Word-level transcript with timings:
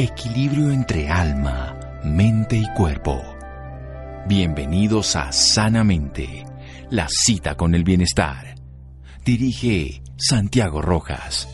Equilibrio 0.00 0.70
entre 0.70 1.08
alma, 1.08 1.76
mente 2.04 2.56
y 2.56 2.72
cuerpo. 2.76 3.20
Bienvenidos 4.28 5.16
a 5.16 5.32
Sanamente, 5.32 6.44
la 6.88 7.08
cita 7.10 7.56
con 7.56 7.74
el 7.74 7.82
bienestar. 7.82 8.54
Dirige 9.24 10.00
Santiago 10.16 10.82
Rojas. 10.82 11.48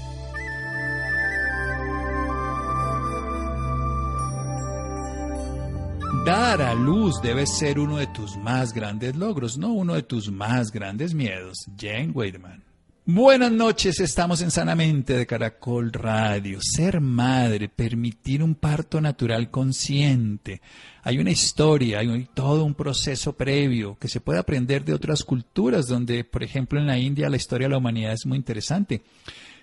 Dar 6.26 6.60
a 6.60 6.74
luz 6.74 7.22
debe 7.22 7.46
ser 7.46 7.78
uno 7.78 7.96
de 7.96 8.08
tus 8.08 8.36
más 8.36 8.74
grandes 8.74 9.16
logros, 9.16 9.56
no 9.56 9.72
uno 9.72 9.94
de 9.94 10.02
tus 10.02 10.30
más 10.30 10.70
grandes 10.70 11.14
miedos. 11.14 11.64
Jane 11.78 12.10
Weidman. 12.10 12.73
Buenas 13.06 13.52
noches, 13.52 14.00
estamos 14.00 14.40
en 14.40 14.50
Sanamente 14.50 15.12
de 15.12 15.26
Caracol 15.26 15.92
Radio. 15.92 16.58
Ser 16.62 17.02
madre, 17.02 17.68
permitir 17.68 18.42
un 18.42 18.54
parto 18.54 18.98
natural 18.98 19.50
consciente. 19.50 20.62
Hay 21.02 21.18
una 21.18 21.30
historia, 21.30 21.98
hay 21.98 22.28
todo 22.32 22.64
un 22.64 22.72
proceso 22.72 23.34
previo 23.34 23.98
que 24.00 24.08
se 24.08 24.20
puede 24.20 24.38
aprender 24.38 24.86
de 24.86 24.94
otras 24.94 25.22
culturas, 25.22 25.86
donde, 25.86 26.24
por 26.24 26.42
ejemplo, 26.42 26.80
en 26.80 26.86
la 26.86 26.96
India 26.96 27.28
la 27.28 27.36
historia 27.36 27.66
de 27.66 27.72
la 27.72 27.78
humanidad 27.78 28.14
es 28.14 28.24
muy 28.24 28.38
interesante. 28.38 29.02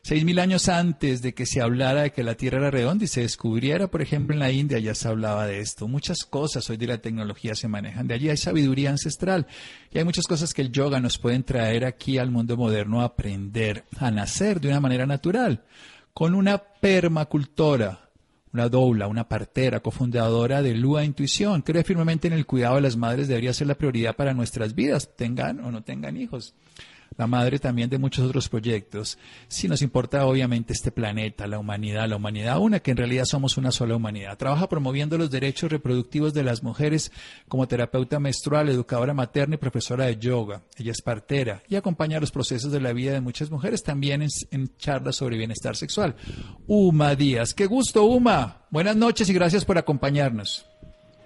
Seis 0.04 0.26
mil 0.26 0.40
años 0.40 0.68
antes 0.68 1.22
de 1.22 1.36
que 1.36 1.46
se 1.46 1.62
hablara 1.62 2.02
de 2.02 2.12
que 2.12 2.24
la 2.24 2.34
Tierra 2.34 2.58
era 2.58 2.72
redonda 2.72 3.06
y 3.06 3.08
se 3.08 3.22
descubriera, 3.22 3.86
por 3.86 4.02
ejemplo, 4.02 4.34
en 4.34 4.40
la 4.40 4.52
India 4.52 4.80
ya 4.80 4.96
se 4.96 5.08
hablaba 5.08 5.46
de 5.46 5.60
esto. 5.60 5.88
Muchas 5.88 6.26
cosas 6.26 6.68
hoy 6.72 6.78
de 6.78 6.88
la 6.88 6.98
tecnología 6.98 7.54
se 7.54 7.68
manejan 7.68 8.08
de 8.08 8.16
allí. 8.16 8.30
Hay 8.30 8.38
sabiduría 8.38 8.90
ancestral 8.90 9.46
y 9.92 10.00
hay 10.00 10.04
muchas 10.04 10.26
cosas 10.26 10.56
que 10.56 10.64
el 10.64 10.72
yoga 10.72 11.00
nos 11.00 11.20
pueden 11.20 11.44
traer 11.44 11.86
aquí 11.86 12.18
al 12.18 12.32
mundo 12.32 12.58
moderno 12.58 13.02
a 13.02 13.06
aprender 13.06 13.86
a 14.00 14.10
nacer 14.10 14.60
de 14.60 14.70
una 14.70 14.80
manera 14.80 15.06
natural, 15.06 15.66
con 16.16 16.34
una 16.34 16.58
permacultora, 16.58 18.10
una 18.54 18.70
doula, 18.70 19.08
una 19.08 19.30
partera, 19.30 19.82
cofundadora 19.82 20.64
de 20.64 20.74
Lua 20.74 21.06
Intuición. 21.06 21.62
Cree 21.62 21.84
firmemente 21.84 22.28
en 22.28 22.34
el 22.34 22.48
cuidado 22.48 22.76
de 22.76 22.82
las 22.82 22.98
madres, 22.98 23.28
debería 23.28 23.54
ser 23.54 23.68
la 23.68 23.76
prioridad 23.76 24.16
para 24.16 24.34
nuestras 24.34 24.74
vidas, 24.74 25.16
tengan 25.16 25.60
o 25.60 25.72
no 25.72 25.84
tengan 25.84 26.18
hijos 26.18 26.56
la 27.22 27.28
madre 27.28 27.60
también 27.60 27.88
de 27.88 28.00
muchos 28.00 28.26
otros 28.26 28.50
proyectos. 28.50 29.20
Si 29.48 29.68
nos 29.68 29.84
importa 29.84 30.26
obviamente 30.26 30.74
este 30.74 30.92
planeta, 30.92 31.46
la 31.46 31.60
humanidad, 31.60 32.10
la 32.10 32.16
humanidad 32.16 32.58
una, 32.58 32.80
que 32.80 32.90
en 32.90 32.98
realidad 32.98 33.26
somos 33.26 33.58
una 33.58 33.72
sola 33.72 33.96
humanidad. 33.96 34.40
Trabaja 34.40 34.68
promoviendo 34.68 35.20
los 35.20 35.30
derechos 35.30 35.72
reproductivos 35.72 36.34
de 36.34 36.42
las 36.42 36.64
mujeres 36.64 37.12
como 37.48 37.68
terapeuta 37.68 38.20
menstrual, 38.20 38.70
educadora 38.70 39.14
materna 39.14 39.54
y 39.54 39.60
profesora 39.60 40.06
de 40.06 40.18
yoga. 40.18 40.64
Ella 40.78 40.94
es 40.94 41.04
partera 41.04 41.62
y 41.70 41.76
acompaña 41.76 42.20
los 42.20 42.32
procesos 42.32 42.72
de 42.72 42.82
la 42.82 42.92
vida 42.92 43.12
de 43.12 43.22
muchas 43.22 43.52
mujeres 43.52 43.84
también 43.84 44.24
en, 44.24 44.30
en 44.50 44.76
charlas 44.78 45.18
sobre 45.18 45.38
bienestar 45.38 45.76
sexual. 45.76 46.16
Uma 46.66 47.16
Díaz, 47.16 47.54
qué 47.54 47.68
gusto 47.68 48.04
Uma. 48.06 48.66
Buenas 48.72 48.96
noches 48.96 49.30
y 49.30 49.34
gracias 49.34 49.64
por 49.64 49.78
acompañarnos. 49.78 50.71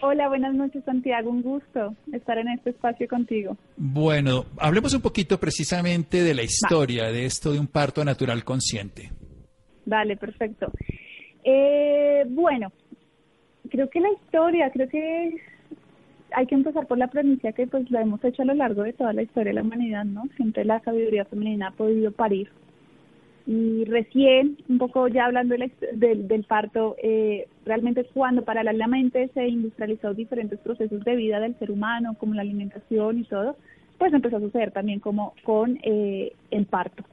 Hola, 0.08 0.28
buenas 0.28 0.54
noches 0.54 0.84
Santiago, 0.84 1.32
un 1.32 1.42
gusto 1.42 1.96
estar 2.14 2.38
en 2.38 2.48
este 2.50 2.70
espacio 2.70 3.08
contigo. 3.08 3.58
Bueno, 3.76 4.46
hablemos 4.60 4.94
un 4.94 5.02
poquito 5.02 5.40
precisamente 5.40 6.22
de 6.22 6.36
la 6.36 6.44
historia 6.44 7.06
de 7.06 7.26
esto 7.26 7.52
de 7.52 7.60
un 7.60 7.66
parto 7.66 8.06
natural 8.06 8.44
consciente. 8.44 9.10
Dale, 9.84 10.16
perfecto. 10.16 10.72
Eh, 11.44 12.24
bueno, 12.30 12.72
creo 13.68 13.90
que 13.90 14.00
la 14.00 14.12
historia, 14.12 14.70
creo 14.70 14.88
que 14.90 15.42
hay 16.34 16.46
que 16.46 16.54
empezar 16.54 16.86
por 16.86 17.00
la 17.00 17.08
premisa 17.08 17.52
que 17.54 17.66
pues 17.66 17.90
la 17.90 18.04
hemos 18.04 18.24
hecho 18.24 18.44
a 18.44 18.46
lo 18.46 18.54
largo 18.54 18.84
de 18.84 18.94
toda 18.94 19.12
la 19.12 19.24
historia 19.24 19.50
de 19.50 19.56
la 19.56 19.64
humanidad, 19.64 20.06
¿no? 20.06 20.26
Siempre 20.36 20.66
la 20.66 20.82
sabiduría 20.82 21.26
femenina 21.26 21.70
ha 21.70 21.72
podido 21.72 22.12
parir 22.12 22.52
y 23.48 23.86
recién, 23.86 24.58
un 24.68 24.80
poco 24.80 25.08
ya 25.08 25.26
hablando 25.26 25.56
del, 25.56 26.28
del, 26.28 26.44
parto, 26.46 26.96
eh, 27.02 27.48
realmente 27.64 28.04
cuando 28.14 28.44
paralelamente 28.44 29.30
se 29.36 29.48
industrializó 29.48 30.16
diferentes 30.16 30.60
procesos 30.60 31.04
de 31.04 31.16
vida 31.16 31.40
del 31.40 31.58
ser 31.60 31.70
humano, 31.70 32.16
como 32.18 32.34
la 32.34 32.42
alimentación 32.42 33.20
y 33.20 33.24
todo, 33.24 33.56
pues 34.00 34.14
empezó 34.14 34.38
a 34.38 34.42
suceder 34.42 34.72
también 34.72 35.00
como 35.00 35.34
con 35.44 35.78
eh, 35.84 36.34
el 36.50 36.66
parto. 36.66 37.04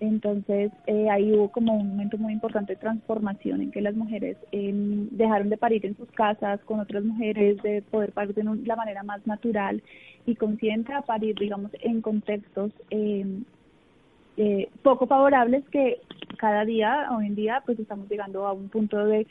Entonces 0.00 0.72
eh, 0.86 1.08
ahí 1.08 1.32
hubo 1.32 1.50
como 1.50 1.74
un 1.74 1.88
momento 1.88 2.18
muy 2.18 2.32
importante 2.32 2.74
de 2.74 2.80
transformación 2.80 3.62
en 3.62 3.70
que 3.70 3.80
las 3.80 3.94
mujeres 3.94 4.36
em, 4.52 5.08
dejaron 5.10 5.48
de 5.48 5.56
parir 5.56 5.86
en 5.86 5.96
sus 5.96 6.10
casas 6.10 6.60
con 6.64 6.80
otras 6.80 7.02
mujeres, 7.02 7.62
de 7.62 7.82
poder 7.82 8.12
parir 8.12 8.34
de 8.34 8.44
la 8.44 8.76
manera 8.76 9.02
más 9.04 9.26
natural 9.26 9.82
y 10.26 10.34
consciente 10.34 10.92
a 10.92 11.00
parir, 11.02 11.36
digamos, 11.38 11.70
en 11.80 12.02
contextos 12.02 12.72
eh, 12.90 13.24
eh, 14.36 14.68
poco 14.82 15.06
favorables 15.06 15.64
que 15.70 16.00
cada 16.36 16.64
día, 16.64 17.08
hoy 17.16 17.26
en 17.26 17.34
día, 17.34 17.62
pues 17.64 17.78
estamos 17.78 18.08
llegando 18.08 18.46
a 18.46 18.52
un 18.52 18.68
punto 18.68 19.04
de 19.04 19.26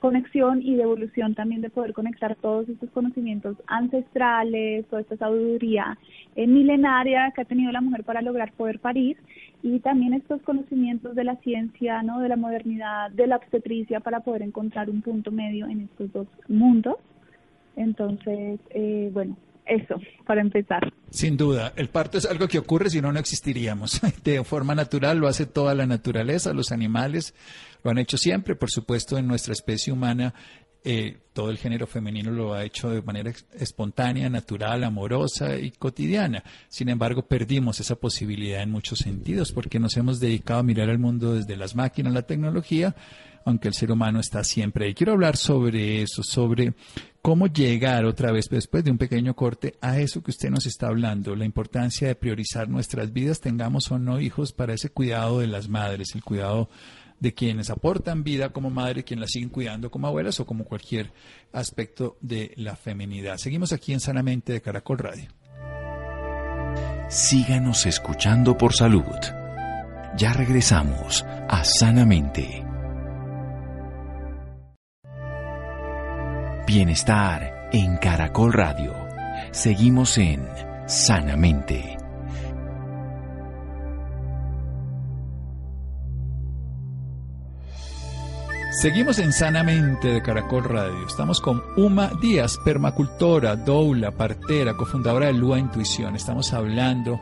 conexión 0.00 0.62
y 0.62 0.74
de 0.74 0.82
evolución 0.82 1.34
también 1.34 1.60
de 1.60 1.70
poder 1.70 1.92
conectar 1.92 2.34
todos 2.36 2.68
estos 2.68 2.90
conocimientos 2.90 3.56
ancestrales, 3.66 4.86
toda 4.86 5.02
esta 5.02 5.16
sabiduría 5.16 5.98
eh, 6.34 6.46
milenaria 6.46 7.30
que 7.34 7.42
ha 7.42 7.44
tenido 7.44 7.70
la 7.70 7.82
mujer 7.82 8.02
para 8.02 8.22
lograr 8.22 8.52
poder 8.52 8.80
parir 8.80 9.18
y 9.62 9.78
también 9.80 10.14
estos 10.14 10.40
conocimientos 10.42 11.14
de 11.14 11.24
la 11.24 11.36
ciencia, 11.36 12.02
¿no? 12.02 12.20
de 12.20 12.28
la 12.30 12.36
modernidad, 12.36 13.10
de 13.10 13.26
la 13.26 13.36
obstetricia 13.36 14.00
para 14.00 14.20
poder 14.20 14.42
encontrar 14.42 14.88
un 14.88 15.02
punto 15.02 15.30
medio 15.30 15.66
en 15.66 15.82
estos 15.82 16.10
dos 16.12 16.26
mundos. 16.48 16.96
Entonces, 17.76 18.58
eh, 18.70 19.10
bueno, 19.12 19.36
eso, 19.70 20.00
para 20.26 20.40
empezar. 20.40 20.92
Sin 21.10 21.36
duda, 21.36 21.72
el 21.76 21.88
parto 21.88 22.18
es 22.18 22.26
algo 22.26 22.48
que 22.48 22.58
ocurre, 22.58 22.90
si 22.90 23.00
no, 23.00 23.12
no 23.12 23.18
existiríamos. 23.18 24.00
De 24.24 24.42
forma 24.44 24.74
natural 24.74 25.18
lo 25.18 25.28
hace 25.28 25.46
toda 25.46 25.74
la 25.74 25.86
naturaleza, 25.86 26.52
los 26.52 26.72
animales 26.72 27.34
lo 27.82 27.90
han 27.90 27.98
hecho 27.98 28.18
siempre, 28.18 28.54
por 28.54 28.70
supuesto, 28.70 29.18
en 29.18 29.26
nuestra 29.26 29.52
especie 29.52 29.92
humana. 29.92 30.34
Eh, 30.82 31.18
todo 31.34 31.50
el 31.50 31.58
género 31.58 31.86
femenino 31.86 32.30
lo 32.30 32.54
ha 32.54 32.64
hecho 32.64 32.88
de 32.90 33.02
manera 33.02 33.32
espontánea, 33.52 34.30
natural, 34.30 34.82
amorosa 34.82 35.58
y 35.58 35.70
cotidiana. 35.72 36.42
Sin 36.68 36.88
embargo, 36.88 37.22
perdimos 37.22 37.80
esa 37.80 37.96
posibilidad 37.96 38.62
en 38.62 38.70
muchos 38.70 39.00
sentidos 39.00 39.52
porque 39.52 39.78
nos 39.78 39.96
hemos 39.96 40.20
dedicado 40.20 40.60
a 40.60 40.62
mirar 40.64 40.88
al 40.88 40.98
mundo 40.98 41.34
desde 41.34 41.56
las 41.56 41.74
máquinas, 41.76 42.14
la 42.14 42.22
tecnología, 42.22 42.96
aunque 43.44 43.68
el 43.68 43.74
ser 43.74 43.92
humano 43.92 44.20
está 44.20 44.42
siempre 44.42 44.86
ahí. 44.86 44.94
Quiero 44.94 45.12
hablar 45.12 45.36
sobre 45.36 46.02
eso, 46.02 46.22
sobre 46.22 46.74
cómo 47.22 47.46
llegar 47.46 48.06
otra 48.06 48.32
vez 48.32 48.48
después 48.48 48.82
de 48.82 48.90
un 48.90 48.98
pequeño 48.98 49.34
corte 49.34 49.74
a 49.82 49.98
eso 49.98 50.22
que 50.22 50.30
usted 50.30 50.50
nos 50.50 50.66
está 50.66 50.88
hablando, 50.88 51.36
la 51.36 51.44
importancia 51.44 52.08
de 52.08 52.14
priorizar 52.14 52.68
nuestras 52.68 53.12
vidas, 53.12 53.40
tengamos 53.40 53.90
o 53.90 53.98
no 53.98 54.20
hijos, 54.20 54.52
para 54.52 54.74
ese 54.74 54.88
cuidado 54.88 55.40
de 55.40 55.46
las 55.46 55.68
madres, 55.68 56.14
el 56.14 56.24
cuidado 56.24 56.70
de 57.20 57.34
quienes 57.34 57.70
aportan 57.70 58.24
vida 58.24 58.48
como 58.48 58.70
madre, 58.70 59.04
quienes 59.04 59.20
la 59.20 59.28
siguen 59.28 59.50
cuidando 59.50 59.90
como 59.90 60.08
abuelas 60.08 60.40
o 60.40 60.46
como 60.46 60.64
cualquier 60.64 61.12
aspecto 61.52 62.16
de 62.20 62.52
la 62.56 62.74
feminidad. 62.74 63.36
Seguimos 63.36 63.72
aquí 63.72 63.92
en 63.92 64.00
Sanamente 64.00 64.52
de 64.52 64.60
Caracol 64.60 64.98
Radio. 64.98 65.28
Síganos 67.08 67.86
escuchando 67.86 68.56
por 68.56 68.74
salud. 68.74 69.04
Ya 70.16 70.32
regresamos 70.32 71.24
a 71.48 71.64
Sanamente. 71.64 72.64
Bienestar 76.66 77.68
en 77.72 77.96
Caracol 77.96 78.52
Radio. 78.52 78.94
Seguimos 79.50 80.18
en 80.18 80.46
Sanamente. 80.86 81.99
Seguimos 88.80 89.18
en 89.18 89.30
Sanamente 89.30 90.08
de 90.08 90.22
Caracol 90.22 90.64
Radio. 90.64 91.06
Estamos 91.06 91.38
con 91.42 91.62
Uma 91.76 92.12
Díaz, 92.18 92.56
permacultora, 92.64 93.54
doula, 93.54 94.10
partera, 94.10 94.74
cofundadora 94.74 95.26
de 95.26 95.34
Lua 95.34 95.58
Intuición. 95.58 96.16
Estamos 96.16 96.54
hablando 96.54 97.20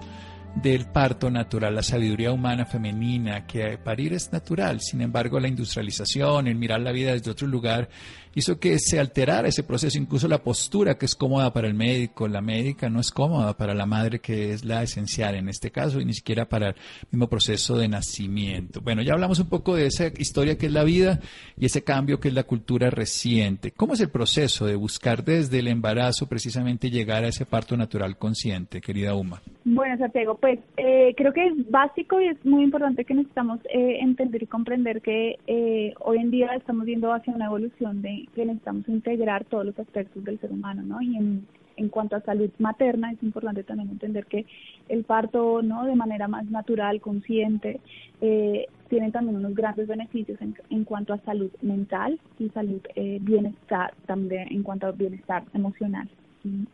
del 0.55 0.87
parto 0.87 1.31
natural, 1.31 1.75
la 1.75 1.83
sabiduría 1.83 2.33
humana 2.33 2.65
femenina, 2.65 3.47
que 3.47 3.79
parir 3.79 4.13
es 4.13 4.33
natural, 4.33 4.81
sin 4.81 5.01
embargo 5.01 5.39
la 5.39 5.49
industrialización, 5.49 6.49
el 6.49 6.57
mirar 6.57 6.81
la 6.81 6.93
vida 6.93 7.13
desde 7.13 7.31
otro 7.31 7.47
lugar, 7.47 7.89
hizo 8.35 8.59
que 8.59 8.79
se 8.79 9.01
alterara 9.01 9.49
ese 9.49 9.63
proceso, 9.63 9.99
incluso 9.99 10.29
la 10.29 10.43
postura 10.43 10.97
que 10.97 11.07
es 11.07 11.15
cómoda 11.15 11.53
para 11.53 11.67
el 11.67 11.75
médico, 11.75 12.29
la 12.29 12.41
médica 12.41 12.89
no 12.89 13.01
es 13.01 13.11
cómoda 13.11 13.57
para 13.57 13.75
la 13.75 13.87
madre 13.87 14.21
que 14.21 14.53
es 14.53 14.65
la 14.65 14.83
esencial 14.83 15.35
en 15.35 15.49
este 15.49 15.71
caso 15.71 16.01
y 16.01 16.05
ni 16.05 16.15
siquiera 16.15 16.49
para 16.49 16.71
el 16.71 16.77
mismo 17.11 17.29
proceso 17.29 17.77
de 17.77 17.89
nacimiento. 17.89 18.81
Bueno, 18.81 19.03
ya 19.03 19.15
hablamos 19.15 19.39
un 19.41 19.49
poco 19.49 19.75
de 19.75 19.87
esa 19.87 20.07
historia 20.07 20.57
que 20.57 20.67
es 20.67 20.73
la 20.73 20.85
vida 20.85 21.21
y 21.57 21.67
ese 21.67 21.83
cambio 21.83 22.21
que 22.21 22.29
es 22.29 22.35
la 22.35 22.45
cultura 22.45 22.91
reciente. 22.91 23.73
¿Cómo 23.73 23.95
es 23.95 24.01
el 24.01 24.11
proceso 24.11 24.67
de 24.67 24.77
buscar 24.77 25.25
desde 25.25 25.59
el 25.59 25.69
embarazo 25.69 26.29
precisamente 26.29 26.91
llegar 26.91 27.25
a 27.25 27.29
ese 27.29 27.47
parto 27.47 27.77
natural 27.77 28.17
consciente, 28.19 28.81
querida 28.81 29.15
Uma? 29.15 29.43
Bueno, 29.65 29.99
Santiago, 29.99 30.38
pues 30.41 30.61
eh, 30.77 31.15
creo 31.17 31.33
que 31.33 31.47
es 31.47 31.71
básico 31.71 32.21
y 32.21 32.29
es 32.29 32.45
muy 32.45 32.63
importante 32.63 33.05
que 33.05 33.15
necesitamos 33.15 33.61
eh, 33.73 33.99
entender 34.01 34.43
y 34.43 34.47
comprender 34.47 35.01
que 35.01 35.39
eh, 35.47 35.95
hoy 36.01 36.19
en 36.19 36.31
día 36.31 36.55
estamos 36.55 36.85
viendo 36.85 37.13
hacia 37.13 37.35
una 37.35 37.47
evolución 37.47 38.03
de 38.03 38.29
que 38.35 38.45
necesitamos 38.45 38.89
integrar 38.89 39.45
todos 39.45 39.67
los 39.67 39.79
aspectos 39.79 40.23
del 40.25 40.39
ser 40.41 40.53
humano, 40.53 40.83
¿no? 40.83 41.01
Y 41.03 41.17
en, 41.17 41.47
en 41.79 41.89
cuanto 41.89 42.17
a 42.17 42.21
salud 42.21 42.51
materna, 42.59 43.13
es 43.13 43.23
importante 43.23 43.63
también 43.63 43.91
entender 43.91 44.27
que 44.27 44.47
el 44.89 45.05
parto, 45.05 45.63
¿no? 45.63 45.85
De 45.85 45.95
manera 45.95 46.29
más 46.29 46.45
natural, 46.51 47.01
consciente, 47.01 47.81
eh, 48.21 48.67
tienen 48.89 49.13
también 49.13 49.37
unos 49.37 49.55
grandes 49.55 49.87
beneficios 49.87 50.41
en, 50.41 50.55
en 50.71 50.85
cuanto 50.85 51.13
a 51.13 51.19
salud 51.19 51.51
mental 51.63 52.19
y 52.39 52.49
salud 52.51 52.81
eh, 52.95 53.19
bienestar, 53.21 53.95
también 54.07 54.49
en 54.51 54.63
cuanto 54.63 54.87
a 54.87 54.93
bienestar 54.93 55.45
emocional 55.55 56.09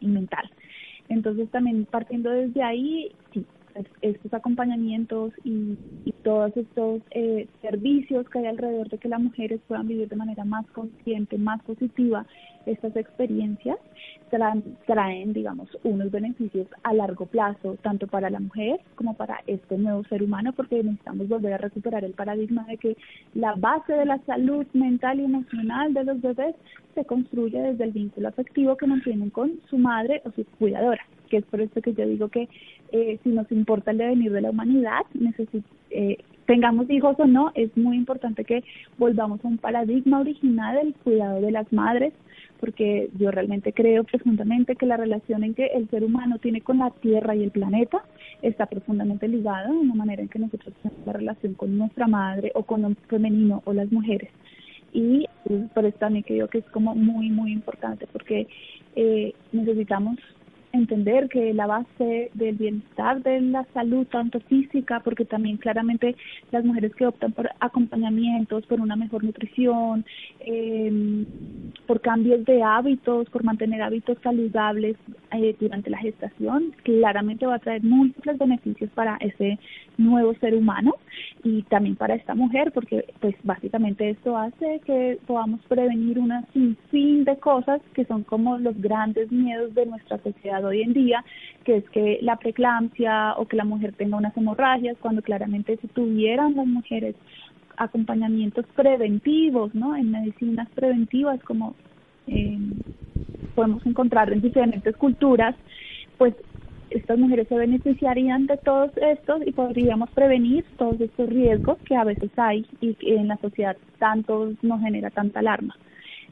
y 0.01 0.07
mental. 0.07 0.51
Entonces 1.09 1.51
también 1.51 1.87
partiendo 1.87 2.31
desde 2.31 2.63
ahí, 2.63 3.11
sí, 3.33 3.47
estos 4.01 4.33
acompañamientos 4.33 5.33
y, 5.45 5.77
todos 6.23 6.57
estos 6.57 7.03
eh, 7.11 7.47
servicios 7.61 8.27
que 8.31 8.39
hay 8.39 8.47
alrededor 8.47 8.89
de 8.89 8.97
que 8.97 9.11
las 9.11 9.21
mujeres 9.21 9.61
puedan 9.69 9.87
vivir 9.87 10.09
de 10.09 10.17
manera 10.17 10.43
más 10.47 10.65
consciente, 10.71 11.37
más 11.37 11.63
positiva 11.65 12.25
estas 12.65 12.97
experiencias, 12.97 13.77
traen, 14.87 15.33
digamos, 15.33 15.69
unos 15.85 16.11
beneficios 16.11 16.67
a 16.83 16.95
largo 16.95 17.27
plazo, 17.27 17.77
tanto 17.83 18.07
para 18.07 18.31
la 18.31 18.41
mujer 18.41 18.81
como 18.95 19.15
para 19.15 19.41
este 19.47 19.77
nuevo 19.77 20.03
ser 20.05 20.23
humano, 20.23 20.53
porque 20.55 20.83
necesitamos 20.83 21.29
volver 21.29 21.53
a 21.53 21.59
recuperar 21.59 22.05
el 22.05 22.15
paradigma 22.15 22.65
de 22.65 22.79
que 22.79 22.97
la 23.35 23.55
base 23.55 23.93
de 23.93 24.07
la 24.07 24.19
salud 24.25 24.67
mental 24.73 25.21
y 25.21 25.25
emocional 25.25 25.95
de 25.95 26.05
los 26.05 26.21
bebés 26.21 26.57
se 26.95 27.05
construye 27.05 27.61
desde 27.61 27.85
el 27.85 27.93
vínculo 27.93 28.29
afectivo 28.29 28.77
que 28.77 28.87
mantienen 28.87 29.31
con 29.31 29.61
su 29.69 29.79
madre 29.79 30.23
o 30.25 30.31
su 30.33 30.45
cuidadora 30.59 31.05
que 31.35 31.39
es 31.39 31.45
por 31.47 31.61
esto 31.61 31.83
que 31.83 31.95
yo 31.95 32.07
digo 32.07 32.29
que 32.29 32.49
eh, 32.93 33.19
si 33.25 33.31
nos 33.31 33.51
importa 33.51 33.91
el 33.91 33.99
devenir 33.99 34.31
de 34.31 34.41
la 34.41 34.51
humanidad, 34.51 35.01
eh, 35.91 36.19
tengamos 36.47 36.89
hijos 36.89 37.17
o 37.19 37.27
no, 37.27 37.51
es 37.57 37.77
muy 37.77 37.97
importante 37.97 38.45
que 38.45 38.63
volvamos 38.99 39.45
a 39.45 39.49
un 39.49 39.59
paradigma 39.59 40.21
original 40.21 40.77
del 40.77 40.95
cuidado 40.95 41.41
de 41.41 41.51
las 41.51 41.73
madres, 41.73 42.13
porque 42.61 43.11
yo 43.19 43.33
realmente 43.33 43.73
creo 43.73 44.05
profundamente 44.05 44.77
que 44.77 44.87
la 44.87 44.97
relación 44.97 45.43
en 45.43 45.55
que 45.55 45.67
el 45.67 45.91
ser 45.91 46.05
humano 46.05 46.39
tiene 46.39 46.61
con 46.61 46.79
la 46.79 46.91
Tierra 46.91 47.35
y 47.35 47.43
el 47.43 47.51
planeta 47.51 48.05
está 48.41 48.67
profundamente 48.67 49.27
ligada 49.27 49.73
de 49.73 49.77
una 49.77 49.95
manera 49.95 50.23
en 50.23 50.29
que 50.29 50.39
nosotros 50.39 50.73
tenemos 50.83 51.05
la 51.05 51.15
relación 51.15 51.55
con 51.55 51.77
nuestra 51.77 52.07
madre 52.07 52.53
o 52.55 52.63
con 52.63 52.85
un 52.85 52.95
femenino 53.09 53.61
o 53.65 53.73
las 53.73 53.91
mujeres. 53.91 54.31
Y 54.93 55.27
por 55.75 55.85
eso 55.85 55.99
también 55.99 56.23
creo 56.23 56.47
que 56.47 56.59
es 56.59 56.65
como 56.67 56.95
muy, 56.95 57.29
muy 57.29 57.51
importante, 57.51 58.07
porque 58.13 58.47
eh, 58.95 59.33
necesitamos 59.51 60.19
entender 60.75 61.29
que 61.29 61.55
la 61.55 61.67
base 61.67 62.31
del 62.35 62.57
bienestar 62.57 63.23
de 63.23 63.41
la 63.41 63.65
salud, 63.73 64.07
tanto 64.07 64.41
física, 64.41 65.01
porque 65.01 65.25
también 65.25 65.57
claramente 65.57 66.17
las 66.51 66.65
mujeres 66.65 66.95
que 66.95 67.07
optan 67.07 67.33
por 67.33 67.51
acompañamientos, 67.61 68.67
por 68.67 68.81
una 68.81 68.97
mejor 68.97 69.25
nutrición, 69.25 70.05
eh, 70.41 71.25
por 71.87 72.01
cambios 72.01 72.45
de 72.45 72.63
hábitos, 72.63 73.31
por 73.31 73.45
mantener 73.45 73.83
hábitos 73.83 74.19
saludables 74.23 74.97
eh, 75.33 75.57
durante 75.59 75.91
la 75.91 75.99
gestación, 75.99 76.75
claramente 76.83 77.47
va 77.47 77.57
a 77.57 77.59
traer 77.59 77.83
múltiples 77.83 78.39
beneficios 78.39 78.91
para 78.91 79.17
ese 79.21 79.59
nuevo 79.97 80.35
ser 80.35 80.55
humano 80.55 80.95
y 81.45 81.63
también 81.63 81.97
para 81.97 82.15
esta 82.15 82.35
mujer, 82.35 82.73
porque 82.73 83.05
pues 83.21 83.35
básicamente 83.45 84.11
esto 84.11 84.37
hace 84.37 84.81
que 84.85 85.19
podamos 85.27 85.61
prevenir 85.69 86.19
una 86.19 86.45
sinfín 86.53 87.25
de 87.25 87.37
cosas 87.37 87.81
que 87.95 88.05
son 88.07 88.25
como 88.25 88.59
los 88.59 88.81
grandes 88.81 89.31
miedos 89.31 89.75
de 89.75 89.87
nuestra 89.87 90.19
sociedad 90.19 90.64
hoy 90.65 90.83
en 90.83 90.93
día, 90.93 91.25
que 91.65 91.77
es 91.79 91.91
que 91.91 92.19
la 92.23 92.37
preeclampsia 92.37 93.35
o 93.37 93.47
que 93.47 93.57
la 93.57 93.65
mujer 93.65 93.93
tenga 93.93 94.17
unas 94.17 94.37
hemorragias, 94.37 94.97
cuando 95.01 95.23
claramente 95.23 95.77
si 95.77 95.89
tuvieran 95.89 96.55
las 96.57 96.67
mujeres 96.67 97.15
acompañamientos 97.77 98.67
preventivos, 98.77 99.75
¿no? 99.75 99.97
En 99.97 100.11
medicinas 100.11 100.69
preventivas 100.71 101.43
como 101.43 101.75
eh, 102.27 102.59
podemos 103.55 103.85
encontrar 103.87 104.33
en 104.33 104.41
diferentes 104.41 104.97
culturas, 104.97 105.55
pues 106.19 106.35
estas 106.91 107.19
mujeres 107.19 107.49
se 107.49 107.57
beneficiarían 107.57 108.47
de 108.47 108.57
todos 108.59 108.91
estos 108.97 109.47
y 109.47 109.53
podríamos 109.53 110.11
prevenir 110.11 110.65
todos 110.79 111.01
estos 111.01 111.29
riesgos 111.29 111.79
que 111.85 111.97
a 111.97 112.05
veces 112.05 112.31
hay 112.37 112.65
y 112.81 112.95
que 112.95 113.17
en 113.17 113.29
la 113.29 113.37
sociedad 113.39 113.77
tanto 113.99 114.53
nos 114.63 114.81
genera 114.81 115.11
tanta 115.11 115.41
alarma. 115.41 115.77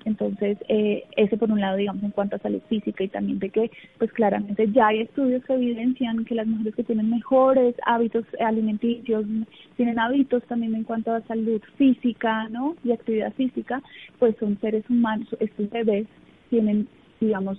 Entonces, 0.04 0.58
eh, 0.68 1.04
ese 1.16 1.36
por 1.36 1.50
un 1.50 1.60
lado, 1.60 1.76
digamos, 1.76 2.02
en 2.02 2.10
cuanto 2.10 2.36
a 2.36 2.40
salud 2.40 2.60
física 2.68 3.04
y 3.04 3.08
también 3.08 3.38
de 3.38 3.50
que, 3.50 3.70
pues 3.98 4.12
claramente 4.12 4.68
ya 4.72 4.88
hay 4.88 5.00
estudios 5.00 5.44
que 5.44 5.54
evidencian 5.54 6.24
que 6.24 6.34
las 6.34 6.46
mujeres 6.46 6.74
que 6.74 6.84
tienen 6.84 7.10
mejores 7.10 7.74
hábitos 7.86 8.24
alimenticios, 8.40 9.24
tienen 9.76 9.98
hábitos 9.98 10.42
también 10.44 10.74
en 10.74 10.84
cuanto 10.84 11.12
a 11.12 11.22
salud 11.22 11.60
física, 11.76 12.48
¿no? 12.48 12.76
Y 12.84 12.92
actividad 12.92 13.32
física, 13.34 13.82
pues 14.18 14.36
son 14.38 14.58
seres 14.60 14.84
humanos, 14.88 15.28
estos 15.40 15.70
bebés 15.70 16.06
tienen, 16.50 16.88
digamos, 17.20 17.58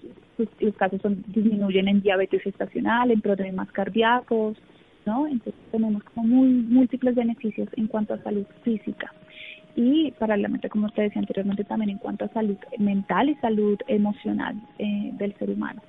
los 0.60 0.76
casos 0.76 1.02
son, 1.02 1.24
disminuyen 1.28 1.88
en 1.88 2.02
diabetes 2.02 2.46
estacional, 2.46 3.12
en 3.12 3.22
problemas 3.22 3.72
cardíacos, 3.72 4.58
¿no? 5.06 5.28
Entonces 5.28 5.62
tenemos 5.72 6.04
como 6.04 6.28
muy 6.28 6.50
múltiples 6.50 7.16
beneficios 7.16 7.70
en 7.78 7.88
cuanto 7.88 8.14
a 8.14 8.24
salud 8.24 8.46
física 8.64 9.12
y 9.76 10.12
paralelamente, 10.12 10.70
como 10.70 10.88
usted 10.88 11.04
decía 11.04 11.20
anteriormente, 11.20 11.64
también 11.64 11.90
en 11.92 11.98
cuanto 11.98 12.26
a 12.26 12.30
salud 12.30 12.58
mental 12.78 13.30
y 13.30 13.36
salud 13.36 13.80
emocional 13.88 14.56
eh, 14.78 15.12
del 15.14 15.34
ser 15.36 15.50
humano. 15.50 15.82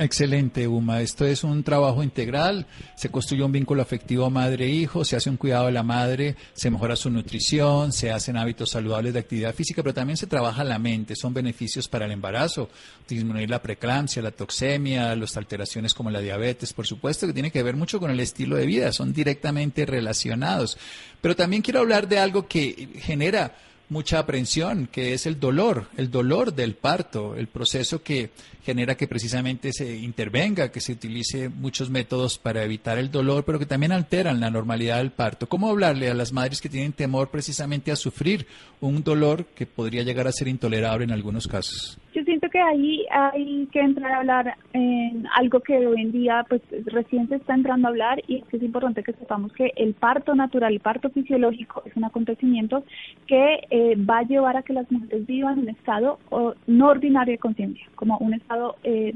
Excelente, 0.00 0.68
Uma. 0.68 1.02
Esto 1.02 1.26
es 1.26 1.42
un 1.42 1.64
trabajo 1.64 2.04
integral. 2.04 2.66
Se 2.94 3.08
construye 3.08 3.42
un 3.42 3.50
vínculo 3.50 3.82
afectivo 3.82 4.30
madre-hijo, 4.30 5.04
se 5.04 5.16
hace 5.16 5.28
un 5.28 5.36
cuidado 5.36 5.66
de 5.66 5.72
la 5.72 5.82
madre, 5.82 6.36
se 6.52 6.70
mejora 6.70 6.94
su 6.94 7.10
nutrición, 7.10 7.92
se 7.92 8.12
hacen 8.12 8.36
hábitos 8.36 8.70
saludables 8.70 9.12
de 9.12 9.18
actividad 9.18 9.52
física, 9.52 9.82
pero 9.82 9.94
también 9.94 10.16
se 10.16 10.28
trabaja 10.28 10.62
la 10.62 10.78
mente. 10.78 11.16
Son 11.16 11.34
beneficios 11.34 11.88
para 11.88 12.06
el 12.06 12.12
embarazo, 12.12 12.70
disminuir 13.08 13.50
la 13.50 13.60
preeclampsia, 13.60 14.22
la 14.22 14.30
toxemia, 14.30 15.16
las 15.16 15.36
alteraciones 15.36 15.94
como 15.94 16.12
la 16.12 16.20
diabetes, 16.20 16.72
por 16.72 16.86
supuesto, 16.86 17.26
que 17.26 17.32
tiene 17.32 17.50
que 17.50 17.64
ver 17.64 17.74
mucho 17.74 17.98
con 17.98 18.12
el 18.12 18.20
estilo 18.20 18.54
de 18.54 18.66
vida. 18.66 18.92
Son 18.92 19.12
directamente 19.12 19.84
relacionados. 19.84 20.78
Pero 21.20 21.34
también 21.34 21.62
quiero 21.62 21.80
hablar 21.80 22.06
de 22.06 22.20
algo 22.20 22.46
que 22.46 22.88
genera 23.00 23.52
mucha 23.88 24.18
aprensión, 24.18 24.88
que 24.90 25.14
es 25.14 25.26
el 25.26 25.40
dolor, 25.40 25.86
el 25.96 26.10
dolor 26.10 26.54
del 26.54 26.74
parto, 26.74 27.34
el 27.36 27.46
proceso 27.46 28.02
que 28.02 28.30
genera 28.62 28.96
que 28.96 29.08
precisamente 29.08 29.72
se 29.72 29.96
intervenga, 29.96 30.70
que 30.70 30.80
se 30.80 30.92
utilice 30.92 31.48
muchos 31.48 31.88
métodos 31.88 32.38
para 32.38 32.62
evitar 32.64 32.98
el 32.98 33.10
dolor, 33.10 33.44
pero 33.44 33.58
que 33.58 33.66
también 33.66 33.92
alteran 33.92 34.40
la 34.40 34.50
normalidad 34.50 34.98
del 34.98 35.10
parto. 35.10 35.48
¿Cómo 35.48 35.70
hablarle 35.70 36.10
a 36.10 36.14
las 36.14 36.32
madres 36.32 36.60
que 36.60 36.68
tienen 36.68 36.92
temor 36.92 37.30
precisamente 37.30 37.90
a 37.90 37.96
sufrir 37.96 38.46
un 38.80 39.02
dolor 39.02 39.46
que 39.54 39.66
podría 39.66 40.02
llegar 40.02 40.26
a 40.26 40.32
ser 40.32 40.48
intolerable 40.48 41.04
en 41.04 41.12
algunos 41.12 41.48
casos? 41.48 41.98
Yo 42.14 42.24
siento 42.24 42.48
que 42.48 42.58
ahí 42.58 43.04
hay 43.10 43.68
que 43.70 43.80
entrar 43.80 44.12
a 44.12 44.18
hablar 44.18 44.56
en 44.72 45.26
algo 45.36 45.60
que 45.60 45.86
hoy 45.86 46.00
en 46.00 46.12
día 46.12 46.44
pues 46.48 46.62
recién 46.86 47.28
se 47.28 47.36
está 47.36 47.54
entrando 47.54 47.86
a 47.86 47.90
hablar 47.90 48.22
y 48.26 48.42
es 48.50 48.62
importante 48.62 49.02
que 49.02 49.12
sepamos 49.12 49.52
que 49.52 49.72
el 49.76 49.92
parto 49.92 50.34
natural, 50.34 50.72
el 50.72 50.80
parto 50.80 51.10
fisiológico 51.10 51.82
es 51.84 51.94
un 51.96 52.04
acontecimiento 52.04 52.82
que 53.26 53.60
eh, 53.70 53.94
va 53.96 54.18
a 54.18 54.22
llevar 54.22 54.56
a 54.56 54.62
que 54.62 54.72
las 54.72 54.90
mujeres 54.90 55.26
vivan 55.26 55.58
un 55.58 55.68
estado 55.68 56.18
no 56.66 56.88
ordinario 56.88 57.32
de 57.32 57.38
conciencia, 57.38 57.86
como 57.94 58.16
un 58.18 58.32
estado 58.32 58.76
eh, 58.84 59.14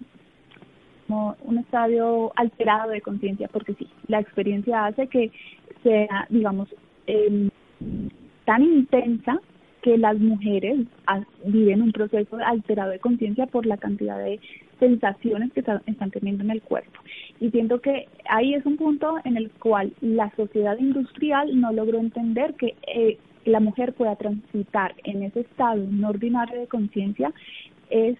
como 1.06 1.36
un 1.44 1.58
estado 1.58 2.32
alterado 2.36 2.90
de 2.90 3.00
conciencia, 3.00 3.48
porque 3.48 3.74
sí, 3.74 3.88
la 4.06 4.20
experiencia 4.20 4.86
hace 4.86 5.08
que 5.08 5.30
sea, 5.82 6.26
digamos, 6.28 6.68
em, 7.06 7.50
tan 8.44 8.62
intensa 8.62 9.40
que 9.82 9.98
las 9.98 10.18
mujeres 10.18 10.86
viven 11.44 11.82
un 11.82 11.92
proceso 11.92 12.36
alterado 12.44 12.92
de 12.92 13.00
conciencia 13.00 13.46
por 13.46 13.66
la 13.66 13.76
cantidad 13.76 14.18
de 14.18 14.40
sensaciones 14.78 15.52
que 15.52 15.60
están 15.60 16.10
teniendo 16.10 16.44
en 16.44 16.50
el 16.50 16.62
cuerpo. 16.62 17.00
Y 17.40 17.50
siento 17.50 17.80
que 17.80 18.08
ahí 18.28 18.54
es 18.54 18.64
un 18.64 18.76
punto 18.76 19.16
en 19.24 19.36
el 19.36 19.50
cual 19.50 19.92
la 20.00 20.30
sociedad 20.36 20.78
industrial 20.78 21.60
no 21.60 21.72
logró 21.72 21.98
entender 21.98 22.54
que 22.54 22.74
eh, 22.86 23.18
la 23.44 23.60
mujer 23.60 23.92
pueda 23.92 24.16
transitar 24.16 24.94
en 25.04 25.24
ese 25.24 25.40
estado 25.40 25.84
no 25.90 26.10
ordinario 26.10 26.60
de 26.60 26.66
conciencia 26.68 27.32
es 27.90 28.16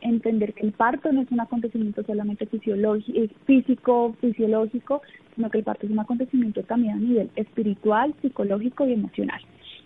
entender 0.00 0.54
que 0.54 0.66
el 0.66 0.72
parto 0.72 1.12
no 1.12 1.22
es 1.22 1.30
un 1.30 1.40
acontecimiento 1.40 2.02
solamente 2.04 2.46
fisiológico, 2.46 3.34
físico, 3.44 4.16
fisiológico, 4.20 5.02
sino 5.34 5.50
que 5.50 5.58
el 5.58 5.64
parto 5.64 5.86
es 5.86 5.92
un 5.92 5.98
acontecimiento 5.98 6.62
también 6.62 6.94
a 6.94 6.96
nivel 6.96 7.30
espiritual, 7.36 8.14
psicológico 8.22 8.86
y 8.86 8.94
emocional. 8.94 9.40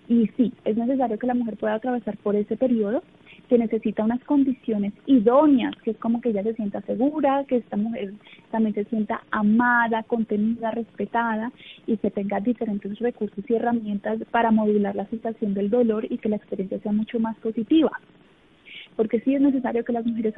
Y 0.07 0.27
sí, 0.37 0.53
es 0.65 0.77
necesario 0.77 1.19
que 1.19 1.27
la 1.27 1.35
mujer 1.35 1.57
pueda 1.57 1.75
atravesar 1.75 2.17
por 2.19 2.37
ese 2.37 2.57
periodo, 2.57 3.03
que 3.49 3.59
necesita 3.59 4.05
unas 4.05 4.23
condiciones 4.25 4.93
idóneas, 5.07 5.75
que 5.83 5.93
es 5.93 5.97
como 5.99 6.21
que 6.21 6.31
ella 6.31 6.43
se 6.43 6.55
sienta 6.55 6.81
segura, 6.83 7.45
que 7.49 7.57
esta 7.57 7.77
mujer 7.77 8.13
también 8.51 8.75
se 8.75 8.85
sienta 8.85 9.23
amada, 9.31 10.03
contenida, 10.03 10.71
respetada 10.71 11.53
y 11.87 11.97
que 11.97 12.11
tenga 12.11 12.41
diferentes 12.41 12.99
recursos 12.99 13.45
y 13.49 13.55
herramientas 13.55 14.19
para 14.31 14.51
modular 14.51 14.95
la 14.95 15.07
situación 15.07 15.55
del 15.55 15.71
dolor 15.71 16.07
y 16.11 16.19
que 16.19 16.29
la 16.29 16.37
experiencia 16.37 16.79
sea 16.81 16.93
mucho 16.93 17.19
más 17.19 17.37
positiva. 17.39 17.93
Porque 18.97 19.21
sí 19.21 19.35
es 19.35 19.41
necesario 19.41 19.85
que 19.85 19.93
las 19.93 20.07
mujeres 20.07 20.35